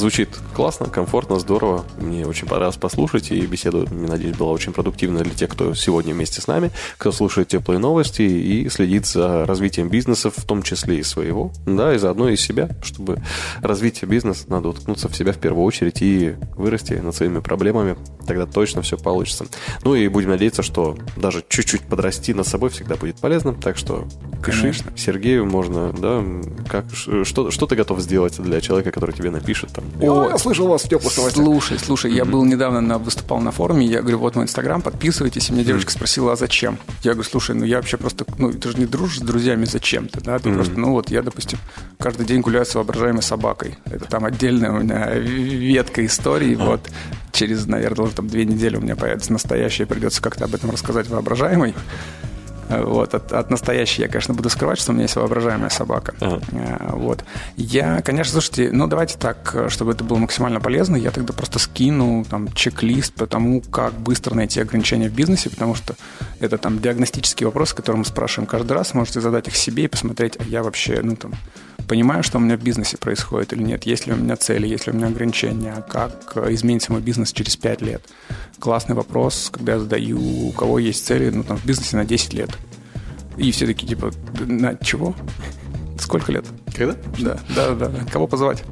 Звучит 0.00 0.30
классно, 0.54 0.86
комфортно, 0.86 1.38
здорово. 1.38 1.84
Мне 1.98 2.26
очень 2.26 2.48
понравилось 2.48 2.78
послушать, 2.78 3.32
и 3.32 3.42
беседа, 3.42 3.84
надеюсь, 3.92 4.34
была 4.34 4.50
очень 4.50 4.72
продуктивная 4.72 5.24
для 5.24 5.34
тех, 5.34 5.50
кто 5.50 5.74
сегодня 5.74 6.14
вместе 6.14 6.40
с 6.40 6.46
нами, 6.46 6.70
кто 6.96 7.12
слушает 7.12 7.48
теплые 7.48 7.78
новости 7.78 8.22
и 8.22 8.66
следит 8.70 9.04
за 9.04 9.44
развитием 9.44 9.90
бизнеса, 9.90 10.30
в 10.30 10.42
том 10.46 10.62
числе 10.62 11.00
и 11.00 11.02
своего, 11.02 11.52
да, 11.66 11.94
и 11.94 11.98
заодно 11.98 12.30
и 12.30 12.36
себя, 12.36 12.70
чтобы 12.82 13.22
развить 13.60 14.02
бизнес, 14.02 14.46
надо 14.48 14.70
уткнуться 14.70 15.10
в 15.10 15.14
себя 15.14 15.34
в 15.34 15.36
первую 15.36 15.66
очередь 15.66 16.00
и 16.00 16.34
вырасти 16.56 16.94
над 16.94 17.14
своими 17.14 17.40
проблемами, 17.40 17.98
тогда 18.26 18.46
точно 18.46 18.80
все 18.80 18.96
получится. 18.96 19.48
Ну 19.84 19.94
и 19.94 20.08
будем 20.08 20.30
надеяться, 20.30 20.62
что 20.62 20.96
даже 21.16 21.44
чуть-чуть 21.46 21.82
подрасти 21.82 22.32
над 22.32 22.46
собой 22.46 22.70
всегда 22.70 22.96
будет 22.96 23.16
полезным, 23.16 23.60
так 23.60 23.76
что 23.76 24.08
пиши 24.42 24.60
Конечно. 24.62 24.92
Сергею 24.96 25.44
можно, 25.44 25.92
да, 25.92 26.24
как, 26.70 26.86
что, 26.94 27.50
что 27.50 27.66
ты 27.66 27.76
готов 27.76 28.00
сделать 28.00 28.40
для 28.40 28.62
человека, 28.62 28.92
который 28.92 29.14
тебе 29.14 29.30
напишет, 29.30 29.72
там, 29.74 29.84
о, 30.00 30.30
я 30.30 30.38
слышал 30.38 30.66
вас 30.66 30.82
в 30.82 30.88
теплых 30.88 31.16
новостях. 31.16 31.44
Слушай, 31.44 31.78
слушай, 31.78 32.12
я 32.12 32.24
был 32.24 32.44
недавно 32.44 32.80
на, 32.80 32.98
выступал 32.98 33.40
на 33.40 33.50
форуме, 33.50 33.86
я 33.86 34.00
говорю, 34.00 34.18
вот 34.18 34.36
мой 34.36 34.44
инстаграм, 34.44 34.82
подписывайтесь, 34.82 35.50
и 35.50 35.52
меня 35.52 35.64
девушка 35.64 35.90
mm-hmm. 35.90 35.94
спросила, 35.94 36.32
а 36.32 36.36
зачем? 36.36 36.78
Я 37.02 37.12
говорю, 37.12 37.28
слушай, 37.28 37.54
ну 37.54 37.64
я 37.64 37.76
вообще 37.76 37.96
просто, 37.96 38.24
ну 38.38 38.52
ты 38.52 38.70
же 38.70 38.78
не 38.78 38.86
дружишь 38.86 39.18
с 39.18 39.22
друзьями 39.22 39.64
зачем-то, 39.64 40.20
да, 40.22 40.38
ты 40.38 40.52
просто, 40.52 40.78
ну 40.78 40.92
вот 40.92 41.10
я, 41.10 41.22
допустим, 41.22 41.58
каждый 41.98 42.26
день 42.26 42.40
гуляю 42.40 42.66
с 42.66 42.74
воображаемой 42.74 43.22
собакой. 43.22 43.76
Это 43.86 44.04
там 44.06 44.24
отдельная 44.24 44.72
у 44.72 44.80
меня 44.80 45.10
ветка 45.14 46.04
истории, 46.04 46.54
вот 46.54 46.80
через, 47.32 47.66
наверное, 47.66 48.08
там 48.08 48.28
две 48.28 48.44
недели 48.44 48.76
у 48.76 48.80
меня 48.80 48.96
появится 48.96 49.32
настоящая, 49.32 49.86
придется 49.86 50.22
как-то 50.22 50.44
об 50.44 50.54
этом 50.54 50.70
рассказать 50.70 51.08
воображаемой. 51.08 51.74
Вот, 52.70 53.14
от, 53.14 53.32
от 53.32 53.50
настоящей 53.50 54.02
я, 54.02 54.08
конечно, 54.08 54.34
буду 54.34 54.48
скрывать, 54.48 54.78
что 54.78 54.92
у 54.92 54.94
меня 54.94 55.04
есть 55.04 55.16
воображаемая 55.16 55.70
собака. 55.70 56.14
Ага. 56.20 56.40
Э, 56.52 56.90
вот. 56.92 57.24
Я, 57.56 58.00
конечно, 58.02 58.32
слушайте, 58.32 58.70
ну 58.72 58.86
давайте 58.86 59.18
так, 59.18 59.66
чтобы 59.68 59.92
это 59.92 60.04
было 60.04 60.18
максимально 60.18 60.60
полезно, 60.60 60.96
я 60.96 61.10
тогда 61.10 61.32
просто 61.32 61.58
скину 61.58 62.24
там 62.28 62.52
чек-лист 62.52 63.14
по 63.14 63.26
тому, 63.26 63.60
как 63.60 63.92
быстро 63.94 64.34
найти 64.34 64.60
ограничения 64.60 65.08
в 65.08 65.14
бизнесе, 65.14 65.50
потому 65.50 65.74
что 65.74 65.94
это 66.38 66.58
там 66.58 66.80
диагностические 66.80 67.46
вопросы, 67.46 67.74
которые 67.74 67.98
мы 67.98 68.04
спрашиваем 68.04 68.46
каждый 68.46 68.72
раз, 68.72 68.94
можете 68.94 69.20
задать 69.20 69.48
их 69.48 69.56
себе 69.56 69.84
и 69.84 69.88
посмотреть, 69.88 70.36
а 70.38 70.44
я 70.44 70.62
вообще, 70.62 71.00
ну 71.02 71.16
там, 71.16 71.32
понимаю, 71.90 72.22
что 72.22 72.38
у 72.38 72.40
меня 72.40 72.56
в 72.56 72.62
бизнесе 72.62 72.96
происходит 72.96 73.52
или 73.52 73.64
нет, 73.64 73.84
есть 73.84 74.06
ли 74.06 74.12
у 74.12 74.16
меня 74.16 74.36
цели, 74.36 74.64
есть 74.68 74.86
ли 74.86 74.92
у 74.92 74.94
меня 74.96 75.08
ограничения, 75.08 75.84
как 75.88 76.36
изменится 76.48 76.92
мой 76.92 77.00
бизнес 77.00 77.32
через 77.32 77.56
5 77.56 77.82
лет. 77.82 78.00
Классный 78.60 78.94
вопрос, 78.94 79.50
когда 79.52 79.72
я 79.72 79.80
задаю, 79.80 80.20
у 80.20 80.52
кого 80.52 80.78
есть 80.78 81.04
цели, 81.04 81.30
ну, 81.30 81.42
там, 81.42 81.56
в 81.56 81.66
бизнесе 81.66 81.96
на 81.96 82.04
10 82.04 82.32
лет. 82.32 82.50
И 83.36 83.50
все 83.50 83.66
таки 83.66 83.88
типа, 83.88 84.12
на 84.38 84.76
чего? 84.76 85.16
Сколько 85.98 86.30
лет? 86.30 86.44
Когда? 86.76 86.96
Да, 87.18 87.40
да, 87.56 87.74
да. 87.74 87.90
Кого 88.12 88.28
позвать? 88.28 88.62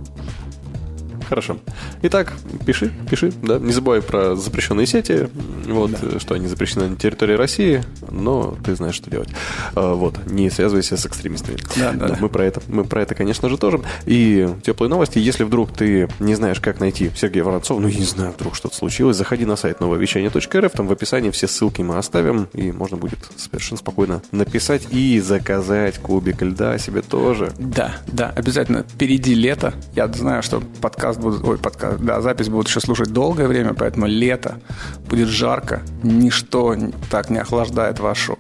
Хорошо. 1.29 1.59
Итак, 2.03 2.33
пиши, 2.65 2.93
пиши, 3.11 3.33
да. 3.43 3.59
Не 3.59 3.73
забывай 3.73 4.01
про 4.01 4.35
запрещенные 4.35 4.87
сети, 4.87 5.29
вот, 5.67 5.91
да. 5.91 6.19
что 6.19 6.35
они 6.35 6.47
запрещены 6.47 6.89
на 6.89 6.97
территории 6.97 7.35
России, 7.35 7.85
но 8.11 8.57
ты 8.65 8.75
знаешь, 8.75 8.95
что 8.95 9.11
делать. 9.11 9.29
А, 9.75 9.95
вот, 9.95 10.27
не 10.27 10.49
связывайся 10.51 10.97
с 10.97 11.05
экстремистами. 11.05 11.59
Да, 11.77 11.93
да, 11.93 12.09
да. 12.09 12.17
Мы 12.19 12.29
про 12.29 12.45
это, 12.45 12.63
мы 12.69 12.85
про 12.85 13.03
это, 13.03 13.15
конечно 13.15 13.49
же, 13.49 13.59
тоже. 13.59 13.83
И 14.07 14.49
теплые 14.63 14.89
новости. 14.89 15.19
Если 15.19 15.45
вдруг 15.45 15.73
ты 15.73 16.09
не 16.19 16.35
знаешь, 16.35 16.61
как 16.61 16.81
найти 16.81 17.11
Сергея 17.15 17.45
Воронцова, 17.45 17.81
ну, 17.81 17.89
я 17.89 17.99
не 17.99 18.05
знаю, 18.05 18.33
вдруг 18.33 18.55
что-то 18.55 18.75
случилось, 18.75 19.17
заходи 19.17 19.45
на 19.45 19.57
сайт 19.57 19.81
нововещание.рф, 19.81 20.73
там 20.73 20.87
в 20.87 20.93
описании 20.93 21.31
все 21.31 21.47
ссылки 21.47 21.83
мы 21.83 21.99
оставим, 21.99 22.49
и 22.55 22.73
можно 22.73 22.97
будет 22.97 23.19
совершенно 23.37 23.79
спокойно 23.79 24.23
написать 24.33 24.89
и 24.91 25.21
заказать 25.21 25.99
кубик 25.99 26.43
льда 26.43 26.79
себе 26.79 27.03
тоже. 27.03 27.53
Да, 27.59 27.97
да, 28.07 28.33
обязательно. 28.35 28.85
Впереди 28.85 29.35
лето. 29.35 29.75
Я 29.95 30.09
знаю, 30.09 30.43
что 30.43 30.63
подкаст 30.81 31.18
подкаст 31.19 31.21
будут, 31.21 31.45
ой, 31.45 31.59
подкаст, 31.59 31.99
да, 32.01 32.21
запись 32.21 32.49
будут 32.49 32.69
еще 32.69 32.81
слушать 32.81 33.13
долгое 33.13 33.49
время, 33.49 33.75
поэтому 33.75 34.07
лето 34.07 34.61
будет 35.09 35.29
жарко, 35.29 35.83
ничто 36.03 36.77
так 37.11 37.31
не 37.31 37.39
охлаждает 37.39 37.99
вашу 37.99 38.39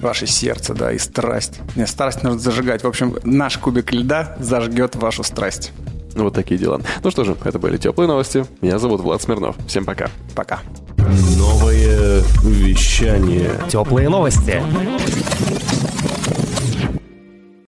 ваше 0.00 0.26
сердце, 0.26 0.74
да, 0.74 0.92
и 0.92 0.98
страсть. 0.98 1.60
Не, 1.76 1.86
страсть 1.86 2.22
нужно 2.24 2.40
зажигать. 2.40 2.82
В 2.82 2.88
общем, 2.88 3.16
наш 3.22 3.56
кубик 3.56 3.92
льда 3.92 4.36
зажгет 4.40 4.96
вашу 4.96 5.22
страсть. 5.22 5.72
Ну, 6.14 6.24
Вот 6.24 6.34
такие 6.34 6.58
дела. 6.58 6.80
Ну 7.02 7.10
что 7.10 7.24
же, 7.24 7.36
это 7.44 7.58
были 7.58 7.76
теплые 7.76 8.08
новости. 8.08 8.44
Меня 8.60 8.78
зовут 8.78 9.00
Влад 9.00 9.22
Смирнов. 9.22 9.56
Всем 9.66 9.84
пока. 9.84 10.08
Пока. 10.34 10.60
Новое 11.38 12.22
вещание. 12.42 13.52
Теплые 13.68 14.08
новости. 14.08 14.60